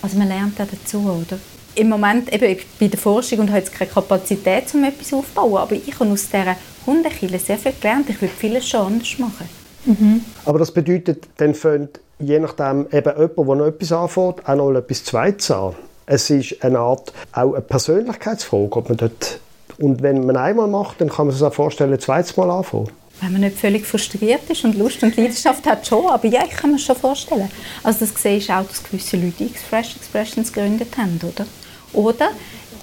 Also 0.00 0.16
man 0.16 0.28
lernt 0.28 0.58
da 0.58 0.66
dazu, 0.66 0.98
oder? 0.98 1.38
im 1.74 1.88
Moment 1.88 2.32
eben 2.32 2.44
ich 2.44 2.66
bin 2.66 2.66
bei 2.80 2.88
der 2.88 2.98
Forschung 2.98 3.40
und 3.40 3.48
habe 3.48 3.58
jetzt 3.58 3.72
keine 3.72 3.90
Kapazität, 3.90 4.64
um 4.74 4.84
etwas 4.84 5.12
aufzubauen, 5.12 5.56
aber 5.56 5.74
ich 5.74 5.98
habe 5.98 6.10
aus 6.10 6.26
dieser 6.26 6.56
Hundekille 6.86 7.38
sehr 7.38 7.58
viel 7.58 7.72
gelernt. 7.80 8.10
Ich 8.10 8.20
würde 8.20 8.34
vieles 8.36 8.68
schon 8.68 8.80
anders 8.80 9.18
machen. 9.18 9.48
Mhm. 9.84 10.24
Aber 10.44 10.58
das 10.58 10.70
bedeutet, 10.70 11.28
dann 11.36 11.54
fängt 11.54 12.00
je 12.18 12.38
nachdem 12.38 12.86
eben 12.92 13.12
jemand, 13.16 13.36
der 13.36 13.54
noch 13.56 13.66
etwas 13.66 13.92
anfängt, 13.92 14.48
auch 14.48 14.56
noch 14.56 14.72
etwas 14.72 15.04
Zweites 15.04 15.50
an. 15.50 15.74
Es 16.06 16.30
ist 16.30 16.62
eine 16.64 16.78
Art, 16.78 17.12
auch 17.32 17.54
eine 17.54 17.60
Persönlichkeitsfrage, 17.60 18.76
ob 18.76 18.88
man 18.88 18.98
dort, 18.98 19.38
und 19.78 20.02
wenn 20.02 20.26
man 20.26 20.36
einmal 20.36 20.68
macht, 20.68 21.00
dann 21.00 21.08
kann 21.08 21.26
man 21.26 21.34
sich 21.34 21.44
auch 21.44 21.54
vorstellen, 21.54 21.92
ein 21.92 22.00
zweites 22.00 22.36
Mal 22.36 22.50
anfangen. 22.50 22.90
Wenn 23.20 23.32
man 23.32 23.42
nicht 23.42 23.56
völlig 23.56 23.86
frustriert 23.86 24.50
ist 24.50 24.64
und 24.64 24.76
Lust 24.76 25.02
und 25.02 25.16
Leidenschaft 25.16 25.64
hat, 25.66 25.86
schon. 25.86 26.06
Aber 26.06 26.26
ja, 26.26 26.42
ich 26.44 26.56
kann 26.56 26.72
mir 26.72 26.78
schon 26.78 26.96
vorstellen. 26.96 27.48
Also 27.84 28.00
das 28.00 28.20
sehe 28.20 28.38
ich 28.38 28.52
auch, 28.52 28.66
dass 28.66 28.82
gewisse 28.82 29.16
Leute 29.16 29.44
X-Fresh 29.44 29.96
Expressions 29.96 30.52
gegründet 30.52 30.96
haben, 30.96 31.20
oder? 31.22 31.46
Oder, 31.92 32.30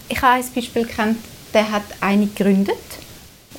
ich 0.07 0.21
habe 0.21 0.35
ein 0.35 0.45
Beispiel 0.55 0.85
kennt, 0.85 1.17
der 1.53 1.69
hat 1.69 1.83
eine 1.99 2.27
gegründet 2.27 2.77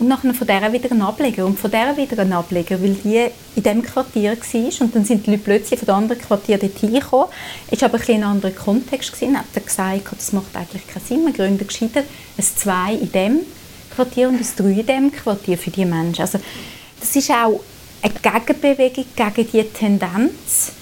und 0.00 0.08
nachher 0.08 0.34
von 0.34 0.46
der 0.46 0.72
wieder 0.72 0.90
einen 0.90 1.02
Ableger 1.02 1.44
und 1.44 1.58
von 1.58 1.70
der 1.70 1.96
wieder 1.96 2.18
einen 2.18 2.32
Ableger, 2.32 2.82
weil 2.82 2.94
die 2.94 3.26
in 3.54 3.62
diesem 3.62 3.82
Quartier 3.82 4.32
war 4.32 4.80
und 4.80 4.94
dann 4.94 5.04
sind 5.04 5.26
die 5.26 5.32
Leute 5.32 5.42
plötzlich 5.44 5.78
von 5.78 5.86
den 5.86 5.94
anderen 5.94 6.20
Quartieren 6.20 6.60
dorthin 6.60 6.94
gekommen. 6.94 7.28
Es 7.70 7.82
war 7.82 7.90
aber 7.90 7.98
ein, 7.98 8.14
ein 8.14 8.24
anderer 8.24 8.52
Kontext. 8.52 9.12
Gewesen. 9.12 9.34
Dann 9.34 9.42
hat 9.42 9.46
er 9.54 9.60
gesagt, 9.60 10.06
das 10.16 10.32
macht 10.32 10.56
eigentlich 10.56 10.86
keinen 10.86 11.04
Sinn, 11.04 11.26
wir 11.26 11.32
gründen 11.32 11.66
gescheiter 11.66 12.00
ein 12.00 12.44
Zwei 12.44 12.94
in 12.94 13.12
diesem 13.12 13.40
Quartier 13.94 14.28
und 14.28 14.36
ein 14.36 14.46
Drei 14.56 14.70
in 14.70 14.86
diesem 14.86 15.12
Quartier 15.12 15.58
für 15.58 15.70
die 15.70 15.84
Menschen. 15.84 16.22
Also 16.22 16.40
das 16.98 17.14
ist 17.14 17.30
auch 17.30 17.60
eine 18.02 18.14
Gegenbewegung 18.14 19.04
gegen 19.14 19.50
die 19.52 19.64
Tendenz, 19.64 20.72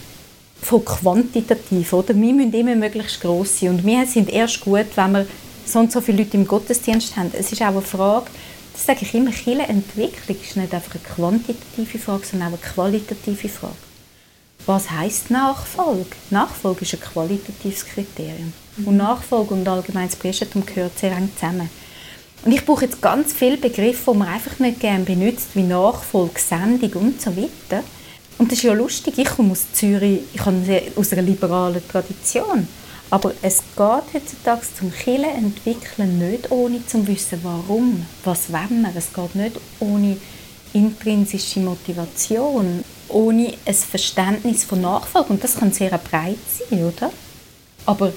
von 0.61 0.85
quantitativ. 0.85 1.93
Oder? 1.93 2.15
Wir 2.15 2.35
müssen 2.35 2.53
immer 2.53 2.75
möglichst 2.75 3.21
gross 3.21 3.61
sein. 3.61 3.71
Und 3.71 3.87
wir 3.87 4.07
sind 4.07 4.31
erst 4.31 4.61
gut, 4.61 4.87
wenn 4.97 5.13
wir 5.13 5.27
so 5.65 5.79
und 5.81 5.93
so 5.93 6.01
viele 6.01 6.19
Leute 6.19 6.37
im 6.37 6.47
Gottesdienst 6.47 7.17
haben. 7.17 7.31
Es 7.33 7.53
ist 7.53 7.63
auch 7.63 7.69
eine 7.69 7.83
Frage, 7.83 8.27
das 8.79 8.87
sage 8.87 9.01
ich 9.03 9.13
immer, 9.13 9.69
Entwicklung 9.69 10.37
ist 10.41 10.57
nicht 10.57 10.73
einfach 10.73 10.95
eine 10.95 11.03
quantitative 11.03 11.99
Frage, 11.99 12.25
sondern 12.25 12.55
auch 12.55 12.59
eine 12.63 12.73
qualitative 12.73 13.49
Frage. 13.49 13.75
Was 14.67 14.89
heißt 14.89 15.33
Nachfolge? 15.33 16.15
Nachfolge 16.31 16.83
ist 16.83 16.95
ein 16.95 17.01
qualitatives 17.01 17.85
Kriterium. 17.85 18.53
Und 18.85 18.97
Nachfolge 18.97 19.55
und 19.55 19.67
allgemeines 19.67 20.15
Priestertum 20.15 20.65
gehören 20.65 20.93
sehr 20.95 21.11
eng 21.11 21.29
zusammen. 21.35 21.69
Und 22.45 22.53
ich 22.53 22.65
brauche 22.65 22.85
jetzt 22.85 23.03
ganz 23.03 23.33
viele 23.33 23.57
Begriffe, 23.57 24.13
die 24.13 24.19
man 24.19 24.29
einfach 24.29 24.61
nicht 24.61 24.79
gerne 24.79 25.05
benutzt, 25.05 25.49
wie 25.55 25.65
Nachfolge, 25.65 26.39
Sendung 26.39 26.93
und 27.03 27.21
so 27.21 27.37
weiter. 27.37 27.83
Und 28.39 28.53
das 28.53 28.59
ist 28.59 28.65
ja 28.65 28.75
lustig, 28.75 29.19
ich 29.19 29.29
komme 29.29 29.51
aus 29.53 29.73
Zürich, 29.73 30.21
ich 30.33 30.41
komme 30.41 30.83
aus 30.95 31.13
einer 31.13 31.23
liberalen 31.23 31.83
Tradition. 31.89 32.69
Aber 33.11 33.33
es 33.41 33.63
geht 33.77 34.15
heutzutage 34.15 34.67
zum 34.79 34.93
Killen 34.93 35.25
entwickeln 35.25 36.19
nicht 36.19 36.51
ohne 36.51 36.85
zu 36.87 37.07
wissen, 37.07 37.41
warum, 37.43 38.07
was 38.25 38.53
wollen 38.53 38.83
wir. 38.83 38.93
Es 38.95 39.13
geht 39.13 39.35
nicht 39.35 39.57
ohne 39.81 40.17
intrinsische 40.75 41.61
Motivation, 41.61 42.85
ohne 43.09 43.55
ein 43.65 43.75
Verständnis 43.75 44.65
von 44.65 44.83
Nachfolge. 44.83 45.33
Und 45.33 45.43
das 45.43 45.57
kann 45.57 45.73
sehr 45.73 45.97
breit 45.97 46.37
sein, 46.59 46.85
oder? 46.85 47.11
Aber 47.87 48.13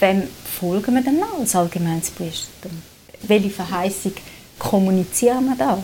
wem 0.00 0.22
folgen 0.58 0.94
wir 0.94 1.02
denn 1.02 1.22
als 1.38 1.54
allgemeines 1.54 2.10
Priestertum? 2.10 2.82
Welche 3.22 3.50
Verheißung 3.50 4.12
kommunizieren 4.58 5.44
wir 5.46 5.56
da? 5.56 5.82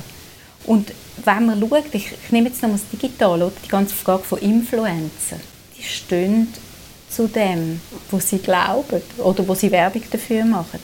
Und 0.65 0.93
wenn 1.23 1.47
man 1.47 1.61
schaut, 1.61 1.85
ich, 1.93 2.13
ich 2.13 2.33
nehme 2.33 2.49
jetzt 2.49 2.63
noch 2.63 2.73
das 2.73 2.89
Digitale, 2.91 3.53
die 3.63 3.69
ganze 3.69 3.95
Frage 3.95 4.23
von 4.23 4.39
Influencer, 4.39 5.37
die 5.77 5.83
stehen 5.83 6.49
zu 7.15 7.29
dem, 7.29 7.81
was 8.11 8.31
sie 8.31 8.39
glauben 8.39 9.03
oder 9.19 9.47
wo 9.47 9.55
sie 9.55 9.71
Werbung 9.71 10.03
dafür 10.11 10.45
machen. 10.45 10.81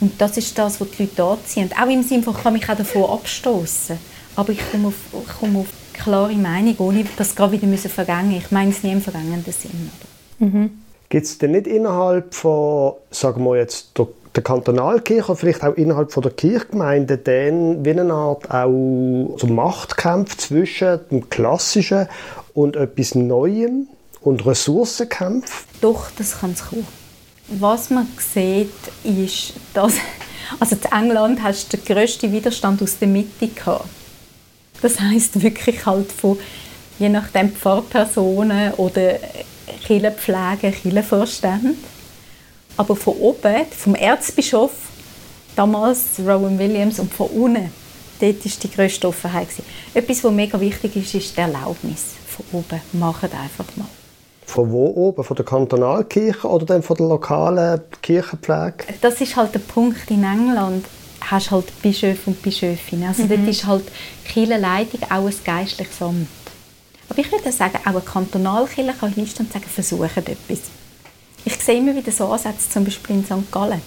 Und 0.00 0.20
das 0.20 0.36
ist 0.36 0.56
das, 0.56 0.80
was 0.80 0.90
die 0.92 1.02
Leute 1.02 1.24
anziehen. 1.24 1.70
Auch 1.80 1.88
im 1.88 2.02
Sinne 2.02 2.22
von, 2.22 2.34
ich 2.36 2.42
kann 2.42 2.52
mich 2.52 2.68
auch 2.68 2.76
davon 2.76 3.10
abstoßen. 3.10 3.98
Aber 4.36 4.52
ich 4.52 4.60
komme 4.70 4.88
auf, 4.88 4.94
ich 5.12 5.40
komme 5.40 5.60
auf 5.60 5.66
klare 5.92 6.34
Meinung, 6.34 6.76
ohne 6.78 7.04
das 7.16 7.34
gerade 7.34 7.52
wieder 7.52 7.66
müssen 7.66 7.90
vergängen 7.90 8.36
Ich 8.36 8.50
meine 8.50 8.70
es 8.70 8.82
nie 8.82 8.92
im 8.92 9.02
vergangenen 9.02 9.44
Sinn. 9.44 9.90
Mhm. 10.38 10.70
Gibt 11.08 11.26
es 11.26 11.38
denn 11.38 11.52
nicht 11.52 11.66
innerhalb 11.66 12.34
von, 12.34 12.94
sagen 13.10 13.42
wir 13.44 13.56
jetzt, 13.56 13.98
der, 13.98 14.08
der 14.36 14.42
Kantonalkirche, 14.42 15.34
vielleicht 15.34 15.64
auch 15.64 15.74
innerhalb 15.74 16.12
von 16.12 16.22
der 16.22 16.32
Kirchgemeinde, 16.32 17.18
dann 17.18 17.84
wie 17.84 17.90
eine 17.90 18.12
Art 18.12 18.50
auch 18.50 19.36
so 19.36 19.46
Machtkampf 19.48 20.36
zwischen 20.36 21.00
dem 21.10 21.28
Klassischen 21.30 22.06
und 22.54 22.76
etwas 22.76 23.14
Neuem? 23.14 23.88
Und 24.28 24.44
Ressourcenkämpfe? 24.46 25.64
Doch, 25.80 26.10
das 26.16 26.40
kann 26.40 26.52
es 26.52 26.66
kommen. 26.68 26.86
Was 27.48 27.90
man 27.90 28.06
sieht, 28.18 28.70
ist, 29.04 29.54
dass 29.72 29.94
also 30.60 30.76
in 30.76 30.92
England 30.92 31.42
hast 31.42 31.72
du 31.72 31.76
den 31.76 31.84
grössten 31.84 32.32
Widerstand 32.32 32.82
aus 32.82 32.98
der 32.98 33.08
Mitte 33.08 33.48
gehabt. 33.48 33.88
Das 34.82 35.00
heißt 35.00 35.42
wirklich 35.42 35.84
halt 35.86 36.12
von 36.12 36.38
je 36.98 37.08
nachdem 37.08 37.52
Pfarrpersonen 37.52 38.74
oder 38.74 39.18
Kirchenpflege, 39.84 40.72
Kirchenvorstände. 40.72 41.74
Aber 42.76 42.96
von 42.96 43.14
oben, 43.14 43.66
vom 43.76 43.94
Erzbischof, 43.94 44.72
damals 45.56 46.18
Rowan 46.20 46.58
Williams, 46.58 46.98
und 46.98 47.12
von 47.12 47.28
unten, 47.28 47.72
dort 48.20 48.44
war 48.44 48.52
die 48.62 48.70
grösste 48.70 49.08
Offenheit. 49.08 49.48
Etwas, 49.94 50.22
was 50.22 50.32
mega 50.32 50.60
wichtig 50.60 50.96
ist, 50.96 51.14
ist 51.14 51.36
die 51.36 51.40
Erlaubnis 51.40 52.04
von 52.26 52.44
oben. 52.60 52.80
Macht 52.92 53.24
einfach 53.24 53.66
mal. 53.76 53.88
Von 54.48 54.72
wo 54.72 54.86
oben? 54.86 55.22
Von 55.22 55.36
der 55.36 55.44
Kantonalkirche 55.44 56.48
oder 56.48 56.64
dann 56.64 56.82
von 56.82 56.96
der 56.96 57.06
lokalen 57.06 57.82
Kirchenpflege? 58.00 58.94
Das 59.02 59.20
ist 59.20 59.36
halt 59.36 59.54
der 59.54 59.58
Punkt 59.58 60.10
in 60.10 60.24
England. 60.24 60.86
Du 61.20 61.26
hast 61.30 61.50
halt 61.50 61.82
Bischöfe 61.82 62.30
und 62.30 62.40
Bischöfinnen. 62.40 63.08
Also 63.08 63.24
mhm. 63.24 63.28
dort 63.28 63.48
ist 63.48 63.66
halt 63.66 63.84
Kirchenleitung 64.24 65.02
auch 65.02 65.26
ein 65.26 65.34
geistliches 65.44 66.00
Amt. 66.00 66.28
Aber 67.10 67.18
ich 67.18 67.30
würde 67.30 67.52
sagen, 67.52 67.78
auch 67.84 67.90
eine 67.90 68.00
Kantonalkirche 68.00 68.94
kann 68.98 69.12
hinstehen 69.12 69.46
und 69.46 69.52
sagen, 69.52 69.66
versuchen 69.66 70.26
etwas. 70.26 70.60
Ich 71.44 71.56
sehe 71.56 71.78
immer 71.78 71.94
wieder 71.94 72.10
so 72.10 72.28
Ansätze, 72.28 72.70
zum 72.70 72.84
Beispiel 72.84 73.16
in 73.16 73.24
St. 73.26 73.52
Gallen, 73.52 73.82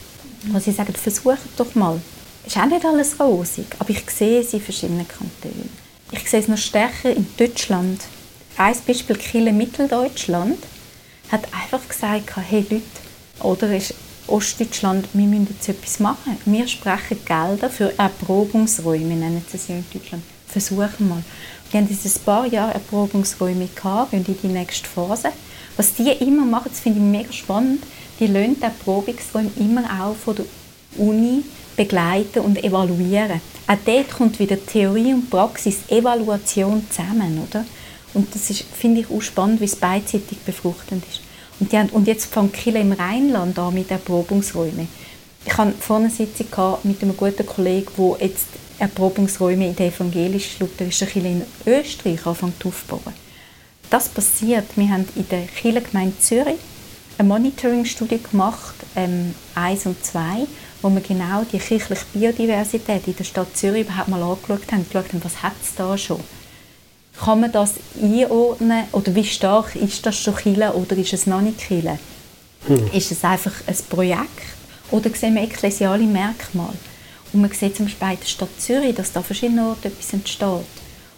wo 0.52 0.60
sie 0.60 0.72
sagen, 0.72 0.94
versuchen 0.94 1.38
doch 1.58 1.74
mal. 1.74 2.00
Es 2.46 2.56
ist 2.56 2.62
auch 2.62 2.68
nicht 2.68 2.86
alles 2.86 3.20
rosig, 3.20 3.66
aber 3.80 3.90
ich 3.90 4.08
sehe 4.12 4.42
es 4.42 4.54
in 4.54 4.62
verschiedenen 4.62 5.08
Kantonen. 5.08 5.70
Ich 6.12 6.30
sehe 6.30 6.40
es 6.40 6.48
noch 6.48 6.58
stärker 6.58 7.12
in 7.16 7.26
Deutschland 7.36 8.02
ein 8.58 8.76
Beispiel 8.86 9.16
Kille 9.16 9.54
Mitteldeutschland 9.54 10.58
hat 11.32 11.48
einfach 11.54 11.88
gesagt, 11.88 12.36
hey 12.50 12.66
Leute, 12.70 12.84
oder 13.42 13.76
ist 13.76 13.94
Ostdeutschland, 14.28 15.08
wir 15.14 15.26
müssen 15.26 15.48
jetzt 15.52 15.68
etwas 15.70 16.00
machen. 16.00 16.38
Wir 16.46 16.68
sprechen 16.68 17.18
Gelder 17.26 17.70
für 17.70 17.98
Erprobungsräume, 17.98 19.16
nennen 19.16 19.44
sie 19.50 19.58
es 19.58 19.70
in 19.70 19.84
Deutschland. 19.92 20.24
Versuchen 20.48 21.10
mal. 21.10 21.24
Die 21.72 21.78
haben 21.78 21.88
dieses 21.88 22.20
paar 22.20 22.46
Jahre 22.46 22.74
Erprobungsräume 22.74 23.68
gehabt, 23.74 24.12
gehen 24.12 24.26
in 24.26 24.38
die 24.42 24.48
nächste 24.48 24.88
Phase. 24.88 25.30
Was 25.78 25.94
die 25.94 26.12
immer 26.12 26.46
machen, 26.46 26.70
das 26.70 26.82
finde 26.82 27.00
ich 27.00 27.06
mega 27.06 27.32
spannend, 27.32 27.84
die 28.20 28.28
lassen 28.28 28.58
die 28.58 28.64
Erprobungsräume 28.64 29.52
immer 29.58 29.84
auch 29.86 30.16
von 30.16 30.36
der 30.36 30.46
Uni 30.98 31.44
begleiten 31.76 32.40
und 32.40 32.64
evaluieren. 32.64 33.42
Auch 33.68 33.78
dort 33.86 34.12
kommt 34.12 34.40
wieder 34.40 34.64
Theorie 34.64 35.14
und 35.14 35.30
Praxis, 35.30 35.80
Evaluation 35.88 36.86
zusammen, 36.90 37.48
oder? 37.48 37.66
Und 38.14 38.34
das 38.36 38.64
finde 38.78 39.02
ich, 39.02 39.10
auch 39.10 39.22
spannend, 39.22 39.62
wie 39.62 39.66
es 39.66 39.76
beidseitig 39.76 40.40
befruchtend 40.46 41.04
ist. 41.10 41.22
Und, 41.60 41.72
die 41.72 41.78
haben, 41.78 41.90
und 41.90 42.08
jetzt 42.08 42.26
fängt 42.26 42.54
Kille 42.54 42.80
im 42.80 42.92
Rheinland 42.92 43.58
an 43.60 43.74
mit 43.74 43.92
Erprobungsräumen. 43.92 44.88
Ich 45.46 45.58
hatte 45.58 45.74
vorne 45.80 46.06
eine 46.06 46.14
Sitzung 46.14 46.78
mit 46.84 47.02
einem 47.02 47.16
guten 47.16 47.46
Kollegen, 47.46 47.92
der 47.98 48.28
jetzt 48.28 48.48
Erprobungsräume 48.80 49.68
in 49.68 49.76
der 49.76 49.88
evangelisch-lutherischen 49.88 51.08
Kirche 51.08 51.28
in 51.28 51.44
Österreich 51.66 52.26
anfängt 52.26 52.66
aufzubauen. 52.66 53.14
Das 53.90 54.10
passiert. 54.10 54.66
Wir 54.76 54.90
haben 54.90 55.08
in 55.16 55.28
der 55.30 55.44
Kirchengemeinde 55.44 56.18
Zürich 56.20 56.58
eine 57.18 57.28
Monitoring-Studie 57.28 58.20
gemacht, 58.32 58.76
ähm, 58.96 59.36
1 59.54 59.86
und 59.86 60.04
2, 60.04 60.48
wo 60.82 60.90
wir 60.90 61.02
genau 61.02 61.44
die 61.52 61.60
kirchliche 61.60 62.06
Biodiversität 62.14 63.08
in 63.08 63.16
der 63.16 63.24
Stadt 63.24 63.56
Zürich 63.56 63.86
überhaupt 63.86 64.08
mal 64.08 64.24
angeschaut 64.24 64.72
haben, 64.72 64.86
geschaut 64.88 65.14
haben, 65.14 65.24
was 65.24 65.44
hat 65.44 65.54
es 65.62 65.76
da 65.76 65.98
schon 65.98 66.20
kann 67.24 67.42
man 67.42 67.52
das 67.52 67.76
einordnen 68.02 68.86
oder 68.92 69.14
wie 69.14 69.24
stark 69.24 69.76
ist 69.76 70.06
das 70.06 70.18
schon 70.18 70.36
Chile 70.36 70.74
oder 70.74 70.98
ist 70.98 71.14
es 71.14 71.28
noch 71.28 71.42
nicht 71.42 71.60
Chile? 71.60 72.00
Hm. 72.68 72.90
Ist 72.94 73.12
es 73.12 73.24
einfach 73.24 73.54
ein 73.68 73.78
Projekt 73.90 74.42
oder 74.90 75.10
sehen 75.12 75.36
wir 75.36 75.44
ekklesiale 75.44 76.04
Merkmale? 76.04 76.74
Und 77.34 77.42
man 77.42 77.52
sieht 77.52 77.78
zum 77.78 77.86
Beispiel 77.86 78.08
bei 78.08 78.16
der 78.16 78.26
Stadt 78.26 78.50
Zürich, 78.60 78.96
dass 78.96 79.14
da 79.14 79.22
verschiedene 79.22 79.68
Orte 79.68 79.88
etwas 79.88 80.14
entsteht. 80.14 80.66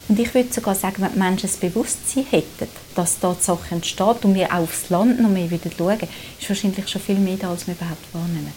Und 0.10 0.20
ich 0.20 0.34
würde 0.34 0.54
sogar 0.54 0.76
sagen, 0.76 1.02
wenn 1.02 1.14
die 1.14 1.20
Menschen 1.20 1.48
das 1.48 1.58
Bewusstsein 1.58 2.26
hätten, 2.30 2.68
dass 2.94 3.20
dort 3.20 3.42
Sachen 3.42 3.78
entstehen 3.78 4.16
und 4.24 4.36
wir 4.36 4.54
auch 4.54 4.60
aufs 4.60 4.90
Land 4.90 5.22
noch 5.22 5.30
mehr 5.30 5.50
wieder 5.50 5.70
schauen, 5.76 6.00
ist 6.40 6.50
wahrscheinlich 6.50 6.88
schon 6.90 7.02
viel 7.02 7.18
mehr 7.18 7.38
da, 7.38 7.50
als 7.50 7.66
wir 7.66 7.74
überhaupt 7.74 8.14
wahrnehmen. 8.14 8.54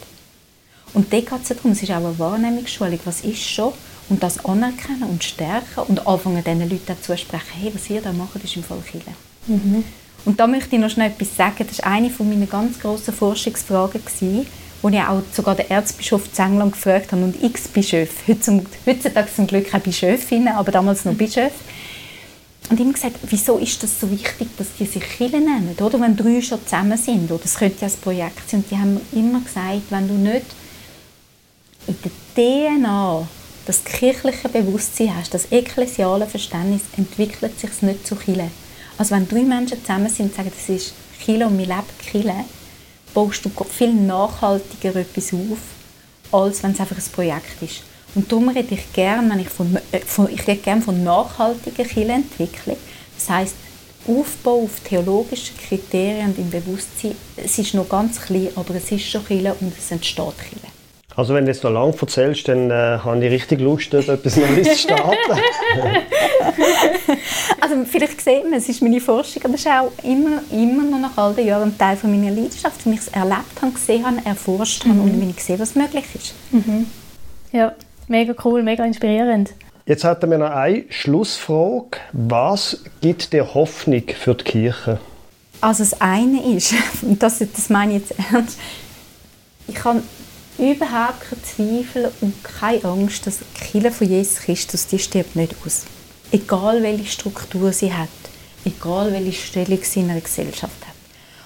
Und 0.93 1.13
dort 1.13 1.27
geht 1.27 1.43
es 1.43 1.49
darum, 1.49 1.71
es 1.71 1.83
ist 1.83 1.91
auch 1.91 1.97
eine 1.97 2.19
Wahrnehmungsschulung, 2.19 2.99
was 3.05 3.21
ist 3.21 3.43
schon 3.43 3.73
und 4.09 4.23
das 4.23 4.45
anerkennen 4.45 5.05
und 5.05 5.25
stärken 5.25 5.81
und 5.89 6.07
anfangen, 6.07 6.43
diesen 6.45 6.69
Leuten 6.69 6.93
auch 6.93 7.01
zusprechen, 7.01 7.53
hey, 7.61 7.73
was 7.75 7.91
ihr 7.91 8.01
da 8.01 8.13
macht, 8.13 8.43
ist 8.43 8.57
im 8.57 8.63
Fall 8.63 8.79
Kirche. 8.89 9.11
Mhm. 9.47 9.85
Und 10.25 10.41
da 10.41 10.47
möchte 10.47 10.75
ich 10.75 10.83
noch 10.83 10.91
schnell 10.91 11.11
etwas 11.11 11.37
sagen. 11.37 11.65
Das 11.69 11.79
war 11.79 11.93
eine 11.93 12.11
meiner 12.19 12.47
ganz 12.47 12.81
grossen 12.81 13.15
Forschungsfragen, 13.15 14.05
gewesen, 14.05 14.47
wo 14.83 14.89
ich 14.89 15.01
auch 15.01 15.23
sogar 15.33 15.55
den 15.55 15.71
Erzbischof 15.71 16.33
zu 16.33 16.43
England 16.43 16.73
gefragt 16.73 17.13
habe 17.13 17.23
und 17.23 17.43
x 17.43 17.69
Bischöfe. 17.69 18.37
Heutzutage 18.87 19.29
zum 19.35 19.47
Glück 19.47 19.73
auch 19.75 19.81
Bischöfinnen, 19.81 20.55
aber 20.55 20.73
damals 20.73 21.05
noch 21.05 21.15
Bischöfe. 21.15 21.55
Und 22.69 22.81
ihm 22.81 22.93
gesagt, 22.93 23.17
wieso 23.29 23.59
ist 23.59 23.81
das 23.83 24.01
so 24.01 24.11
wichtig, 24.11 24.49
dass 24.59 24.67
die 24.79 24.87
sich 24.87 25.03
Kirche 25.03 25.39
nennen, 25.39 25.77
oder? 25.79 26.01
Wenn 26.01 26.17
drei 26.17 26.43
schon 26.43 26.59
zusammen 26.65 26.99
sind, 26.99 27.31
oder? 27.31 27.43
Das 27.43 27.55
könnte 27.55 27.83
ja 27.83 27.87
ein 27.87 28.01
Projekt 28.01 28.51
sein. 28.51 28.61
Und 28.61 28.71
die 28.71 28.77
haben 28.77 29.01
immer 29.13 29.41
gesagt, 29.41 29.83
wenn 29.91 30.09
du 30.09 30.15
nicht 30.15 30.47
in 31.87 31.97
der 32.03 32.67
DNA 32.69 33.29
das 33.67 33.85
kirchliche 33.85 34.49
Bewusstsein 34.49 35.15
hast, 35.17 35.35
das 35.35 35.51
ekklesiale 35.51 36.27
Verständnis, 36.27 36.83
entwickelt 36.97 37.59
sich 37.59 37.83
nicht 37.83 38.07
zu 38.07 38.15
Kirche. 38.15 38.51
Also 38.97 39.15
wenn 39.15 39.29
drei 39.29 39.43
Menschen 39.43 39.81
zusammen 39.81 40.09
sind 40.09 40.27
und 40.27 40.37
sagen, 40.37 40.53
das 40.55 40.75
ist 40.75 40.95
Kirche 41.21 41.47
und 41.47 41.59
wir 41.59 41.67
leben 41.67 41.83
Kirche, 41.99 42.45
baust 43.13 43.45
du 43.45 43.51
viel 43.65 43.93
nachhaltiger 43.93 44.95
etwas 44.97 45.33
auf, 45.33 45.59
als 46.33 46.63
wenn 46.63 46.73
es 46.73 46.81
einfach 46.81 46.97
ein 46.97 47.13
Projekt 47.13 47.61
ist. 47.61 47.83
Und 48.15 48.31
darum 48.31 48.49
rede 48.49 48.75
ich 48.75 48.93
gerne, 48.93 49.29
wenn 49.31 49.41
ich 49.41 49.49
von, 49.49 49.77
äh, 49.93 49.99
von, 50.01 50.33
ich 50.33 50.47
rede 50.47 50.63
gerne 50.63 50.81
von 50.81 51.03
nachhaltiger 51.03 51.85
Kirchenentwicklung. 51.85 52.77
Das 53.17 53.29
heißt 53.29 53.55
Aufbau 54.07 54.63
auf 54.63 54.81
theologischen 54.85 55.57
Kriterien 55.59 56.29
und 56.29 56.39
im 56.39 56.51
Bewusstsein. 56.51 57.17
Es 57.37 57.59
ist 57.59 57.75
noch 57.75 57.89
ganz 57.89 58.21
klein, 58.21 58.49
aber 58.55 58.77
es 58.77 58.91
ist 58.93 59.07
schon 59.07 59.27
Kirche 59.27 59.55
und 59.61 59.73
es 59.77 59.91
entsteht 59.91 60.39
Kirche. 60.39 60.76
Also 61.17 61.33
wenn 61.33 61.47
du 61.47 61.51
jetzt 61.51 61.65
noch 61.65 61.71
lange 61.71 61.95
erzählst, 61.99 62.47
dann 62.47 62.71
äh, 62.71 62.99
habe 63.03 63.25
ich 63.25 63.33
richtig 63.33 63.61
Lust, 63.61 63.95
etwas 63.95 64.37
Neues 64.37 64.69
zu 64.69 64.77
starten. 64.77 65.17
also 67.61 67.85
vielleicht 67.87 68.21
sieht 68.21 68.45
man, 68.45 68.53
es 68.53 68.69
ist 68.69 68.83
meine 68.83 69.01
Forschung, 69.01 69.43
aber 69.45 69.55
es 69.55 69.61
ist 69.61 69.67
auch 69.67 69.91
immer, 70.05 70.43
immer 70.53 70.83
noch 70.83 70.99
nach 70.99 71.17
all 71.17 71.33
den 71.33 71.47
Jahren 71.47 71.71
ein 71.71 71.79
Teil 71.79 71.97
von 71.97 72.11
meiner 72.11 72.31
Leidenschaft, 72.31 72.85
wenn 72.85 72.93
ich 72.93 73.01
es 73.01 73.09
erlebt 73.09 73.63
habe, 73.63 73.73
gesehen 73.73 74.05
habe, 74.05 74.19
erforscht 74.27 74.85
habe 74.85 74.93
mhm. 74.93 75.01
und 75.01 75.21
wenn 75.23 75.31
ich 75.31 75.43
sehe, 75.43 75.59
was 75.59 75.75
möglich 75.75 76.05
ist. 76.15 76.35
Mhm. 76.51 76.87
Ja, 77.51 77.73
mega 78.09 78.35
cool, 78.45 78.63
mega 78.63 78.85
inspirierend. 78.85 79.55
Jetzt 79.87 80.05
hatten 80.05 80.31
wir 80.31 80.37
noch 80.37 80.51
eine 80.51 80.85
Schlussfrage. 80.91 81.99
Was 82.13 82.85
gibt 83.01 83.33
dir 83.33 83.55
Hoffnung 83.55 84.03
für 84.21 84.35
die 84.35 84.45
Kirche? 84.45 84.99
Also 85.63 85.83
das 85.83 85.99
eine 85.99 86.45
ist, 86.55 86.75
und 87.03 87.23
das, 87.23 87.39
das 87.39 87.71
meine 87.71 87.97
ich 87.97 88.01
jetzt 88.01 88.15
ernst, 88.31 88.59
ich 89.67 89.75
kann 89.75 90.03
überhaupt 90.59 91.21
keine 91.21 91.43
Zweifel 91.43 92.13
und 92.21 92.43
keine 92.43 92.85
Angst, 92.85 93.27
dass 93.27 93.39
die 93.39 93.65
Kirche 93.65 93.91
von 93.91 94.09
Jesus 94.09 94.37
Christus, 94.37 94.87
die 94.87 94.99
stirbt 94.99 95.37
nicht 95.37 95.55
aus. 95.65 95.85
Egal 96.33 96.83
welche 96.83 97.07
Struktur 97.07 97.73
sie 97.73 97.93
hat, 97.93 98.09
egal 98.65 99.13
welche 99.13 99.33
Stellung 99.33 99.79
sie 99.83 100.01
in 100.01 100.11
einer 100.11 100.21
Gesellschaft 100.21 100.87
hat. 100.87 100.95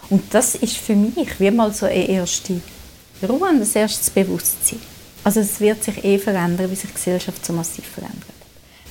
Und 0.09 0.23
das 0.35 0.55
ist 0.57 0.77
für 0.77 0.97
mich 0.97 1.39
wie 1.39 1.51
mal 1.51 1.73
so 1.73 1.87
eine 1.87 2.09
erste 2.09 2.61
Ruhe 3.23 3.49
und 3.49 3.63
ein 3.63 3.69
erstes 3.75 4.11
Bewusstsein. 4.11 4.81
Also 5.23 5.41
es 5.41 5.61
wird 5.61 5.85
sich 5.85 6.03
eh 6.05 6.19
verändern, 6.19 6.71
wie 6.71 6.77
sich 6.77 6.91
die 6.91 6.95
Gesellschaft 6.95 7.45
so 7.45 7.53
massiv 7.53 7.85
verändert. 7.87 8.25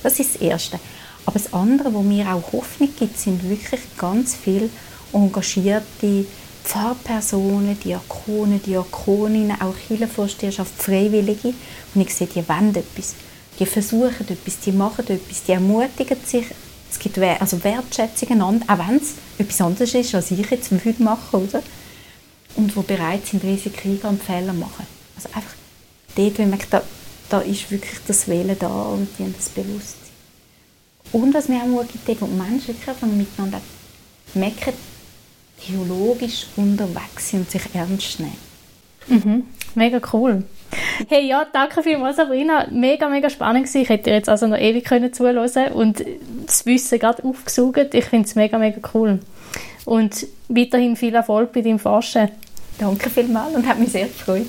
Das 0.02 0.18
ist 0.18 0.34
das 0.34 0.40
Erste. 0.42 0.78
Aber 1.26 1.38
das 1.38 1.52
andere, 1.52 1.92
wo 1.92 2.02
mir 2.02 2.32
auch 2.32 2.52
Hoffnung 2.52 2.88
gibt, 2.98 3.18
sind 3.18 3.48
wirklich 3.48 3.80
ganz 3.98 4.34
viele 4.34 4.70
engagierte 5.12 6.24
Pfarrpersonen, 6.64 7.78
Diakone, 7.78 8.58
Diakoninnen, 8.58 9.60
auch 9.60 9.74
Kirchenvorsteherschaft, 9.86 10.72
Freiwillige. 10.76 11.54
Und 11.94 12.00
ich 12.00 12.14
sehe, 12.14 12.26
die 12.26 12.46
wollen 12.48 12.74
etwas. 12.74 13.14
Die 13.58 13.66
versuchen 13.66 14.28
etwas, 14.28 14.60
die 14.60 14.72
machen 14.72 15.06
etwas, 15.08 15.42
die 15.44 15.52
ermutigen 15.52 16.16
sich. 16.24 16.46
Es 16.90 16.98
gibt 16.98 17.18
also 17.18 17.62
Wertschätzung 17.62 18.42
auch 18.42 18.78
wenn 18.78 18.96
es 18.96 19.14
etwas 19.38 19.60
anderes 19.60 19.94
ist, 19.94 20.14
als 20.14 20.30
ich 20.30 20.50
jetzt 20.50 20.70
heute 20.72 21.02
mache. 21.02 21.36
Oder? 21.36 21.62
Und 22.56 22.74
die 22.74 22.80
bereit 22.82 23.26
sind, 23.26 23.44
Risiken 23.44 23.92
eingehen 23.92 24.10
und 24.10 24.22
Fehler 24.22 24.52
machen. 24.52 24.86
Also 25.16 25.28
einfach 25.34 25.54
dort, 26.16 26.38
wenn 26.38 26.50
man 26.50 26.58
da, 26.70 26.82
da 27.28 27.40
ist 27.40 27.70
wirklich 27.70 28.00
das 28.06 28.26
Wählen 28.28 28.56
da 28.58 28.68
und 28.68 29.08
die 29.18 29.22
haben 29.22 29.34
das 29.36 29.48
Bewusstsein. 29.50 30.00
Und 31.12 31.34
was 31.34 31.48
mir 31.48 31.62
auch 31.62 31.66
Mut 31.66 31.86
gibt, 31.92 32.22
und 32.22 32.36
Menschen 32.36 32.76
wirklich 32.76 33.16
miteinander 33.16 33.60
merken, 34.34 34.74
theologisch 35.66 36.46
unterwegs 36.56 37.30
sind 37.30 37.40
und 37.40 37.50
sich 37.50 37.62
ernst 37.74 38.20
nehmen. 38.20 38.36
Mhm. 39.08 39.46
Mega 39.74 40.00
cool. 40.12 40.44
Hey, 41.08 41.26
ja, 41.26 41.46
danke 41.52 41.82
vielmals, 41.82 42.16
Sabrina. 42.16 42.68
Mega, 42.70 43.08
mega 43.08 43.30
spannend 43.30 43.64
gewesen. 43.64 43.82
Ich 43.82 43.88
hätte 43.88 44.10
jetzt 44.10 44.28
also 44.28 44.46
noch 44.46 44.58
ewig 44.58 44.84
können 44.84 45.12
zuhören 45.12 45.72
und 45.72 46.04
das 46.46 46.66
Wissen 46.66 46.98
gerade 46.98 47.24
aufgesaugt. 47.24 47.94
Ich 47.94 48.04
finde 48.04 48.28
es 48.28 48.34
mega, 48.34 48.58
mega 48.58 48.80
cool. 48.94 49.20
Und 49.84 50.26
weiterhin 50.48 50.96
viel 50.96 51.14
Erfolg 51.14 51.52
bei 51.52 51.62
deinem 51.62 51.78
Forschen. 51.78 52.30
Danke 52.78 53.10
vielmals 53.10 53.54
und 53.54 53.66
hat 53.66 53.78
mich 53.78 53.92
sehr 53.92 54.06
gefreut. 54.06 54.46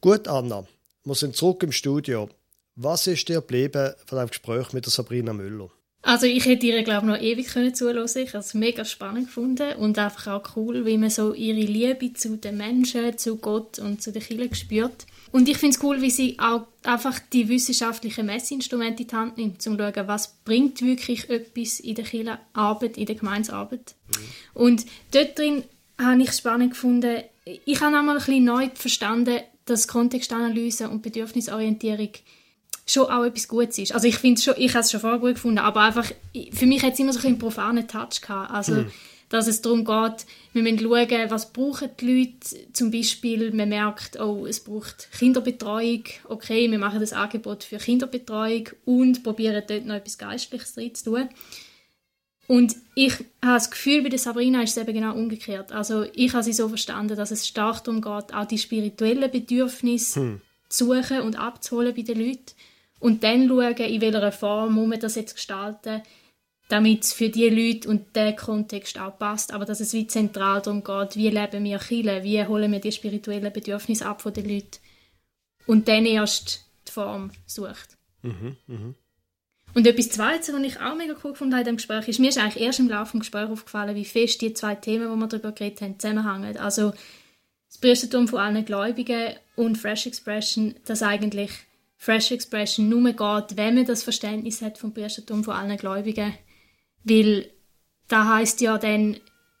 Gut, 0.00 0.28
Anna. 0.28 0.64
Wir 1.04 1.14
sind 1.14 1.36
zurück 1.36 1.62
im 1.62 1.72
Studio. 1.72 2.28
Was 2.76 3.06
ist 3.06 3.28
dir 3.28 3.36
geblieben 3.36 3.92
von 4.06 4.16
deinem 4.16 4.28
Gespräch 4.28 4.72
mit 4.72 4.86
der 4.86 4.92
Sabrina 4.92 5.32
Müller? 5.32 5.70
Also 6.02 6.24
ich 6.26 6.46
hätte 6.46 6.66
ihr 6.66 6.82
glaube 6.82 7.06
noch 7.06 7.20
ewig 7.20 7.48
können 7.48 7.74
zuhören. 7.74 8.08
Ich 8.14 8.28
habe 8.28 8.38
es 8.38 8.54
mega 8.54 8.84
spannend 8.84 9.26
gefunden 9.26 9.74
und 9.74 9.98
einfach 9.98 10.28
auch 10.28 10.56
cool, 10.56 10.86
wie 10.86 10.96
man 10.96 11.10
so 11.10 11.34
ihre 11.34 11.60
Liebe 11.60 12.14
zu 12.14 12.38
den 12.38 12.56
Menschen, 12.56 13.18
zu 13.18 13.36
Gott 13.36 13.78
und 13.78 14.00
zu 14.00 14.10
den 14.10 14.22
Kindern 14.22 14.54
spürt. 14.54 15.06
Und 15.30 15.48
ich 15.48 15.58
finde 15.58 15.76
es 15.76 15.82
cool, 15.84 16.00
wie 16.00 16.10
sie 16.10 16.38
auch 16.38 16.66
einfach 16.82 17.18
die 17.32 17.48
wissenschaftlichen 17.48 18.26
Messinstrumente 18.26 19.02
in 19.02 19.08
die 19.08 19.14
Hand 19.14 19.36
nimmt, 19.36 19.54
um 19.54 19.60
zu 19.60 19.76
schauen, 19.76 20.08
was 20.08 20.38
bringt 20.44 20.82
wirklich 20.82 21.28
etwas 21.28 21.80
in 21.80 21.94
der 21.94 22.04
Kirchenarbeit, 22.04 22.96
in 22.96 23.06
der 23.06 23.14
Gemeinsarbeit. 23.14 23.94
Mhm. 24.08 24.24
Und 24.54 24.86
dort 25.12 25.38
drin 25.38 25.64
habe 26.00 26.22
ich 26.22 26.30
es 26.30 26.38
spannend 26.38 26.70
gefunden. 26.70 27.22
Ich 27.44 27.80
habe 27.80 27.96
einmal 27.96 28.16
ein 28.16 28.24
bisschen 28.24 28.44
neu 28.44 28.70
verstanden, 28.74 29.40
dass 29.66 29.86
Kontextanalyse 29.86 30.88
und 30.88 31.02
Bedürfnisorientierung 31.02 32.10
schon 32.92 33.10
auch 33.10 33.24
etwas 33.24 33.48
Gutes 33.48 33.78
ist. 33.78 33.92
Also 33.92 34.06
ich 34.08 34.16
finde 34.16 34.40
schon, 34.40 34.54
ich 34.56 34.72
habe 34.72 34.80
es 34.80 34.90
schon 34.90 35.00
vorher 35.00 35.18
gut 35.18 35.34
gefunden, 35.34 35.58
aber 35.58 35.82
einfach, 35.82 36.10
für 36.52 36.66
mich 36.66 36.82
hat 36.82 36.94
es 36.94 36.98
immer 36.98 37.12
so 37.12 37.26
einen 37.26 37.38
profanen 37.38 37.86
Touch 37.86 38.20
gehabt. 38.20 38.50
Also, 38.50 38.72
mhm. 38.74 38.90
dass 39.28 39.46
es 39.46 39.62
darum 39.62 39.84
geht, 39.84 40.26
wir 40.52 40.62
müssen 40.62 40.80
schauen, 40.80 41.30
was 41.30 41.52
brauchen 41.52 41.90
die 42.00 42.18
Leute. 42.18 42.72
Zum 42.72 42.90
Beispiel, 42.90 43.52
man 43.52 43.68
merkt, 43.68 44.18
oh, 44.18 44.46
es 44.46 44.60
braucht 44.60 45.08
Kinderbetreuung. 45.12 46.04
Okay, 46.28 46.70
wir 46.70 46.78
machen 46.78 47.00
das 47.00 47.12
Angebot 47.12 47.64
für 47.64 47.78
Kinderbetreuung 47.78 48.70
und 48.84 49.22
probieren 49.22 49.62
dort 49.66 49.86
noch 49.86 49.94
etwas 49.94 50.18
Geistliches 50.18 50.74
drin 50.74 50.94
zu 50.94 51.04
tun. 51.04 51.28
Und 52.50 52.74
ich 52.96 53.12
habe 53.12 53.28
das 53.40 53.70
Gefühl, 53.70 54.02
bei 54.02 54.08
der 54.08 54.18
Sabrina 54.18 54.62
ist 54.62 54.76
es 54.76 54.82
eben 54.82 54.92
genau 54.92 55.14
umgekehrt. 55.14 55.70
Also 55.70 56.04
ich 56.14 56.32
habe 56.32 56.42
sie 56.42 56.52
so 56.52 56.68
verstanden, 56.68 57.16
dass 57.16 57.30
es 57.30 57.46
stark 57.46 57.84
darum 57.84 58.00
geht, 58.00 58.34
auch 58.34 58.44
die 58.44 58.58
spirituellen 58.58 59.30
Bedürfnisse 59.30 60.20
hm. 60.20 60.40
zu 60.68 60.86
suchen 60.86 61.20
und 61.20 61.38
abzuholen 61.38 61.94
bei 61.94 62.02
den 62.02 62.18
Leuten 62.18 62.52
und 63.00 63.24
dann 63.24 63.48
schauen, 63.48 63.76
in 63.76 64.00
welcher 64.00 64.32
Form 64.32 64.74
muss 64.74 64.88
man 64.88 65.00
das 65.00 65.16
jetzt 65.16 65.34
gestalten, 65.34 66.02
damit 66.68 67.02
es 67.02 67.12
für 67.12 67.28
die 67.28 67.48
Leute 67.48 67.88
und 67.88 68.14
den 68.14 68.36
Kontext 68.36 68.98
auch 68.98 69.18
passt, 69.18 69.52
aber 69.52 69.64
dass 69.64 69.80
es 69.80 69.92
wie 69.92 70.06
zentral 70.06 70.62
darum 70.62 70.84
geht, 70.84 71.16
wie 71.16 71.30
leben 71.30 71.64
wir 71.64 71.78
Chile, 71.80 72.22
wie 72.22 72.44
holen 72.46 72.70
wir 72.70 72.80
die 72.80 72.92
spirituellen 72.92 73.52
Bedürfnisse 73.52 74.06
ab 74.06 74.22
von 74.22 74.32
den 74.32 74.48
Leuten 74.48 74.78
und 75.66 75.88
dann 75.88 76.06
erst 76.06 76.64
die 76.86 76.92
Form 76.92 77.32
sucht. 77.46 77.96
Mhm, 78.22 78.56
mh. 78.66 78.94
Und 79.72 79.86
etwas 79.86 80.10
Zweites, 80.10 80.52
was 80.52 80.62
ich 80.62 80.80
auch 80.80 80.96
mega 80.96 81.14
cool 81.22 81.32
habe 81.34 81.44
in 81.44 81.50
diesem 81.50 81.76
Gespräch, 81.76 82.08
ist, 82.08 82.18
mir 82.18 82.28
ist 82.28 82.38
eigentlich 82.38 82.62
erst 82.62 82.80
im 82.80 82.88
Laufe 82.88 83.12
des 83.12 83.20
Gesprächs 83.20 83.50
aufgefallen, 83.50 83.94
wie 83.94 84.04
fest 84.04 84.40
die 84.40 84.52
zwei 84.52 84.74
Themen, 84.74 85.12
die 85.12 85.16
wir 85.16 85.26
darüber 85.28 85.52
geredet 85.52 85.80
haben, 85.80 85.98
zusammenhängen. 85.98 86.56
Also 86.56 86.92
das 87.68 87.78
Priestertum 87.78 88.26
von 88.26 88.40
allen 88.40 88.64
Gläubigen 88.64 89.34
und 89.54 89.78
Fresh 89.78 90.06
Expression, 90.06 90.74
das 90.86 91.04
eigentlich 91.04 91.52
Fresh 92.02 92.30
Expression 92.30 92.88
nur 92.88 93.12
geht, 93.12 93.58
wenn 93.58 93.74
man 93.74 93.84
das 93.84 94.02
Verständnis 94.02 94.62
hat 94.62 94.78
vom 94.78 94.94
Priestertum 94.94 95.44
von 95.44 95.52
allen 95.52 95.76
Gläubigen. 95.76 96.32
Weil 97.04 97.50
da 98.08 98.36
heißt 98.36 98.62
ja 98.62 98.78
dann, 98.78 99.18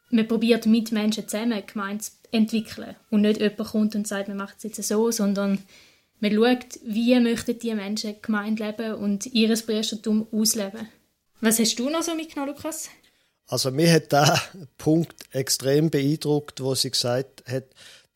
man 0.08 0.26
probiert 0.26 0.64
mit 0.64 0.90
Menschen 0.90 1.28
zusammen 1.28 1.62
Gemeinde 1.66 2.02
zu 2.02 2.12
entwickeln. 2.32 2.96
Und 3.10 3.20
nicht 3.20 3.42
jemand 3.42 3.68
kommt 3.68 3.94
und 3.94 4.08
sagt, 4.08 4.28
man 4.28 4.38
macht 4.38 4.56
es 4.56 4.62
jetzt 4.62 4.82
so, 4.82 5.10
sondern 5.10 5.58
man 6.20 6.32
schaut, 6.32 6.80
wie 6.82 7.20
möchten 7.20 7.58
die 7.58 7.74
Menschen 7.74 8.16
Gemeinde 8.22 8.64
leben 8.64 8.94
und 8.94 9.26
ihr 9.26 9.54
Priestertum 9.54 10.26
ausleben. 10.32 10.88
Was 11.42 11.58
hast 11.58 11.78
du 11.78 11.90
noch 11.90 12.02
so 12.02 12.14
mitgenommen, 12.14 12.54
Lukas? 12.54 12.88
Also 13.48 13.70
mir 13.70 13.92
hat 13.92 14.12
der 14.12 14.40
Punkt 14.78 15.26
extrem 15.32 15.90
beeindruckt, 15.90 16.62
wo 16.62 16.74
sie 16.74 16.90
gesagt 16.90 17.44
hat, 17.46 17.64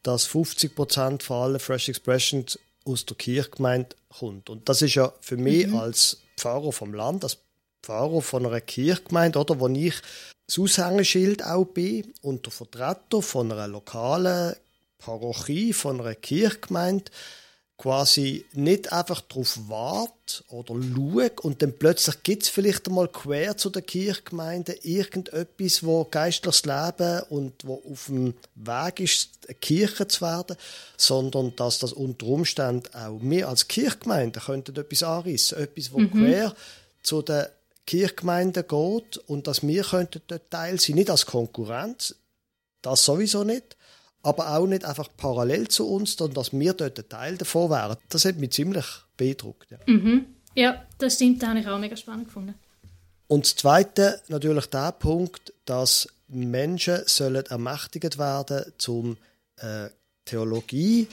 dass 0.02 0.24
50 0.24 0.74
Prozent 0.74 1.22
von 1.22 1.42
allen 1.42 1.60
Fresh 1.60 1.90
Expressions 1.90 2.58
aus 2.84 3.06
der 3.06 3.16
Kirchgemeinde 3.16 3.96
kommt. 4.18 4.50
Und 4.50 4.68
das 4.68 4.82
ist 4.82 4.94
ja 4.94 5.12
für 5.20 5.36
mich 5.36 5.66
mhm. 5.66 5.76
als 5.76 6.18
Pfarrer 6.36 6.72
vom 6.72 6.94
Land, 6.94 7.24
als 7.24 7.38
Pfarrer 7.82 8.22
von 8.22 8.46
einer 8.46 8.60
Kirchgemeinde, 8.60 9.38
oder, 9.38 9.60
wo 9.60 9.68
ich 9.68 9.94
das 10.46 10.58
Aushängeschild 10.58 11.44
auch 11.44 11.64
bin 11.64 12.12
und 12.22 12.44
der 12.44 12.52
Vertreter 12.52 13.22
von 13.22 13.50
einer 13.50 13.68
lokalen 13.68 14.56
Parochie, 14.98 15.72
von 15.72 16.00
einer 16.00 16.14
Kirchgemeinde, 16.14 17.10
quasi 17.76 18.44
nicht 18.52 18.92
einfach 18.92 19.20
darauf 19.20 19.58
wart 19.68 20.44
oder 20.48 20.74
schaut 20.74 21.40
und 21.40 21.60
dann 21.60 21.72
plötzlich 21.72 22.22
gibt 22.22 22.44
es 22.44 22.48
vielleicht 22.48 22.86
einmal 22.86 23.08
quer 23.08 23.56
zu 23.56 23.68
der 23.68 23.82
Kirchgemeinde 23.82 24.78
irgendetwas, 24.82 25.84
wo 25.84 26.04
geistliches 26.04 26.64
Leben 26.64 27.22
und 27.30 27.52
wo 27.64 27.82
auf 27.90 28.06
dem 28.06 28.34
Weg 28.54 29.00
ist, 29.00 29.30
eine 29.48 29.56
Kirche 29.56 30.06
zu 30.06 30.20
werden, 30.20 30.56
sondern 30.96 31.54
dass 31.56 31.80
das 31.80 31.92
unter 31.92 32.26
Umständen 32.26 32.94
auch 32.94 33.18
wir 33.20 33.48
als 33.48 33.66
Kirchgemeinde 33.66 34.40
könnten 34.40 34.76
etwas 34.76 35.02
anreissen, 35.02 35.58
etwas, 35.58 35.92
wo 35.92 35.98
mhm. 35.98 36.10
quer 36.12 36.54
zu 37.02 37.22
der 37.22 37.50
Kirchgemeinde 37.86 38.62
geht 38.62 39.18
und 39.26 39.46
dass 39.46 39.66
wir 39.66 39.82
könnten 39.82 40.22
dort 40.28 40.50
Teil 40.50 40.78
sein, 40.80 40.94
nicht 40.94 41.10
als 41.10 41.26
Konkurrenz, 41.26 42.14
das 42.82 43.04
sowieso 43.04 43.44
nicht, 43.44 43.76
aber 44.24 44.56
auch 44.56 44.66
nicht 44.66 44.84
einfach 44.84 45.08
parallel 45.16 45.68
zu 45.68 45.88
uns, 45.88 46.16
sondern 46.16 46.34
dass 46.34 46.52
wir 46.52 46.72
dort 46.72 46.98
ein 46.98 47.08
Teil 47.08 47.36
davon 47.36 47.70
wären. 47.70 47.96
Das 48.08 48.24
hat 48.24 48.36
mich 48.36 48.52
ziemlich 48.52 48.86
beeindruckt. 49.16 49.70
Ja, 49.70 49.78
mhm. 49.86 50.26
ja 50.54 50.82
das 50.98 51.14
stimmt, 51.14 51.42
das 51.42 51.50
habe 51.50 51.60
ich 51.60 51.68
auch 51.68 51.78
mega 51.78 51.96
spannend 51.96 52.26
gefunden. 52.26 52.54
Und 53.26 53.44
das 53.44 53.56
Zweite, 53.56 54.20
natürlich 54.28 54.66
der 54.66 54.92
Punkt, 54.92 55.52
dass 55.64 56.08
Menschen 56.28 57.02
sollen 57.06 57.44
ermächtigt 57.46 58.18
werden, 58.18 58.72
zum 58.78 59.16
äh, 59.56 59.88
Theologie 60.24 61.06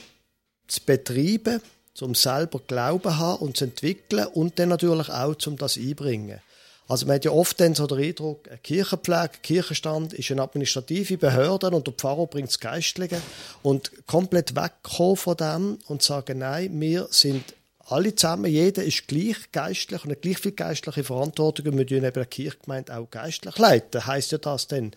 zu 0.66 0.80
betreiben, 0.84 1.60
zum 1.94 2.14
selber 2.14 2.60
Glauben 2.66 3.18
haben 3.18 3.42
und 3.42 3.56
zu 3.56 3.64
entwickeln 3.64 4.26
und 4.26 4.58
dann 4.58 4.70
natürlich 4.70 5.10
auch 5.10 5.34
zum 5.34 5.56
das 5.56 5.76
einbringen. 5.76 6.40
Also 6.88 7.06
man 7.06 7.16
hat 7.16 7.24
ja 7.24 7.30
oft 7.30 7.60
dann 7.60 7.74
so 7.74 7.86
den 7.86 7.98
Eindruck, 7.98 8.48
eine 8.48 8.58
Kirchenpflege, 8.58 9.38
Kirchenstand 9.42 10.12
ist 10.12 10.30
eine 10.30 10.42
administrative 10.42 11.16
Behörde 11.16 11.70
und 11.70 11.86
der 11.86 11.94
Pfarrer 11.94 12.26
bringt 12.26 12.48
das 12.48 12.60
Geistliche 12.60 13.20
und 13.62 14.06
komplett 14.06 14.56
wegkommen 14.56 15.16
von 15.16 15.36
dem 15.36 15.78
und 15.86 16.02
sagen, 16.02 16.38
nein, 16.38 16.78
wir 16.80 17.08
sind 17.10 17.54
alle 17.78 18.14
zusammen, 18.14 18.50
jeder 18.50 18.84
ist 18.84 19.06
gleich 19.06 19.52
geistlich 19.52 20.04
und 20.04 20.10
hat 20.10 20.22
gleich 20.22 20.38
viel 20.38 20.52
geistliche 20.52 21.04
Verantwortung 21.04 21.66
und 21.66 21.78
wir 21.78 21.86
tun 21.86 22.04
eben 22.04 22.12
der 22.12 22.26
Kirchgemeinde 22.26 22.96
auch 22.96 23.10
geistlich 23.10 23.58
leiten. 23.58 24.06
Heißt 24.06 24.32
ja 24.32 24.38
das 24.38 24.66
denn 24.66 24.92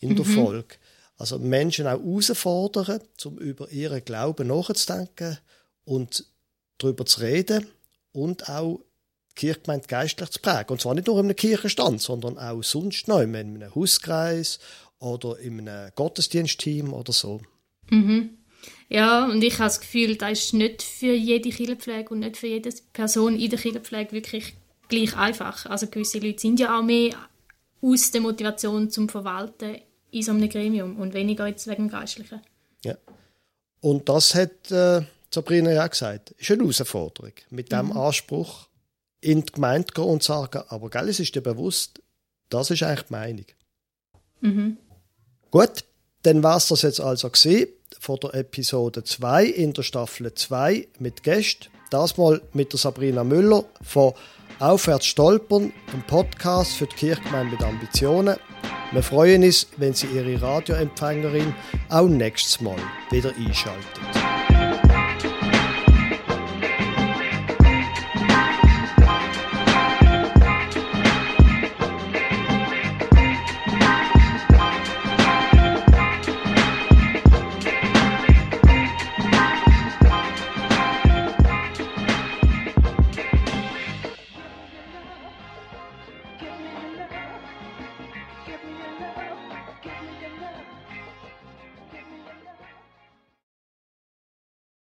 in 0.00 0.16
der 0.16 0.26
mhm. 0.26 0.34
Folge. 0.34 0.74
Also 1.18 1.38
Menschen 1.38 1.86
auch 1.86 2.00
herausfordern, 2.00 3.00
um 3.24 3.38
über 3.38 3.70
ihren 3.70 4.04
Glauben 4.04 4.48
nachzudenken 4.48 5.38
und 5.84 6.24
darüber 6.78 7.06
zu 7.06 7.20
reden 7.20 7.66
und 8.12 8.48
auch 8.48 8.80
die 9.36 9.46
Kirchgemeinde 9.46 9.86
geistlich 9.86 10.30
zu 10.30 10.40
prägen. 10.40 10.70
Und 10.70 10.80
zwar 10.80 10.94
nicht 10.94 11.06
nur 11.06 11.18
in 11.18 11.26
einem 11.26 11.36
Kirchenstand, 11.36 12.00
sondern 12.00 12.38
auch 12.38 12.62
sonst 12.62 13.08
noch, 13.08 13.20
in 13.20 13.34
einem 13.34 13.74
Hauskreis 13.74 14.58
oder 14.98 15.38
in 15.38 15.68
einem 15.68 15.90
Gottesdienstteam 15.94 16.92
oder 16.92 17.12
so. 17.12 17.40
Mhm. 17.90 18.38
Ja, 18.88 19.24
und 19.24 19.42
ich 19.42 19.54
habe 19.54 19.64
das 19.64 19.80
Gefühl, 19.80 20.16
das 20.16 20.32
ist 20.32 20.54
nicht 20.54 20.82
für 20.82 21.12
jede 21.12 21.50
Kirchenpflege 21.50 22.10
und 22.10 22.20
nicht 22.20 22.36
für 22.36 22.46
jede 22.46 22.70
Person 22.92 23.38
in 23.38 23.50
der 23.50 23.58
Kirchenpflege 23.58 24.12
wirklich 24.12 24.54
gleich 24.88 25.16
einfach. 25.16 25.66
Also 25.66 25.86
gewisse 25.86 26.18
Leute 26.18 26.40
sind 26.40 26.60
ja 26.60 26.78
auch 26.78 26.82
mehr 26.82 27.14
aus 27.80 28.10
der 28.10 28.20
Motivation 28.20 28.90
zum 28.90 29.08
Verwalten 29.08 29.78
in 30.10 30.22
so 30.22 30.32
einem 30.32 30.48
Gremium 30.48 30.96
und 30.96 31.14
weniger 31.14 31.46
jetzt 31.46 31.66
wegen 31.66 31.88
dem 31.88 31.90
Geistlichen. 31.90 32.40
Ja. 32.84 32.96
Und 33.80 34.08
das 34.08 34.34
hat 34.34 34.70
äh, 34.70 35.02
Sabrina 35.30 35.72
ja 35.72 35.86
gesagt, 35.86 36.32
ist 36.32 36.50
eine 36.50 36.62
Herausforderung. 36.62 37.32
Mit 37.50 37.72
dem 37.72 37.86
mhm. 37.86 37.96
Anspruch 37.96 38.68
in 39.22 39.44
die 39.46 39.52
Gemeinde 39.52 39.92
gehen 39.94 40.04
und 40.04 40.22
sagen, 40.22 40.62
aber 40.68 40.90
gell, 40.90 41.08
es 41.08 41.20
ist 41.20 41.34
dir 41.34 41.40
bewusst, 41.40 42.02
das 42.50 42.70
ist 42.70 42.82
eigentlich 42.82 43.06
die 43.06 43.12
Meinung. 43.12 43.46
Mhm. 44.40 44.76
Gut, 45.50 45.84
dann 46.22 46.42
war 46.42 46.58
es 46.58 46.68
das 46.68 46.82
jetzt 46.82 47.00
also 47.00 47.30
gesehen 47.30 47.68
von 47.98 48.18
der 48.20 48.34
Episode 48.34 49.04
2 49.04 49.44
in 49.46 49.72
der 49.72 49.82
Staffel 49.82 50.34
2 50.34 50.88
mit 50.98 51.22
Gästen. 51.22 51.68
Das 51.90 52.16
mal 52.16 52.40
mit 52.52 52.72
der 52.72 52.78
Sabrina 52.78 53.22
Müller 53.22 53.64
von 53.82 54.12
Aufwärts 54.58 55.06
stolpern, 55.06 55.72
dem 55.92 56.02
Podcast 56.06 56.72
für 56.72 56.86
die 56.86 56.96
Kirchgemeinde 56.96 57.52
mit 57.52 57.62
Ambitionen. 57.62 58.36
Wir 58.92 59.02
freuen 59.02 59.42
uns, 59.42 59.66
wenn 59.76 59.94
Sie 59.94 60.06
Ihre 60.06 60.40
Radioempfängerin 60.40 61.54
auch 61.88 62.08
nächstes 62.08 62.60
Mal 62.60 62.78
wieder 63.10 63.34
einschalten. 63.36 64.41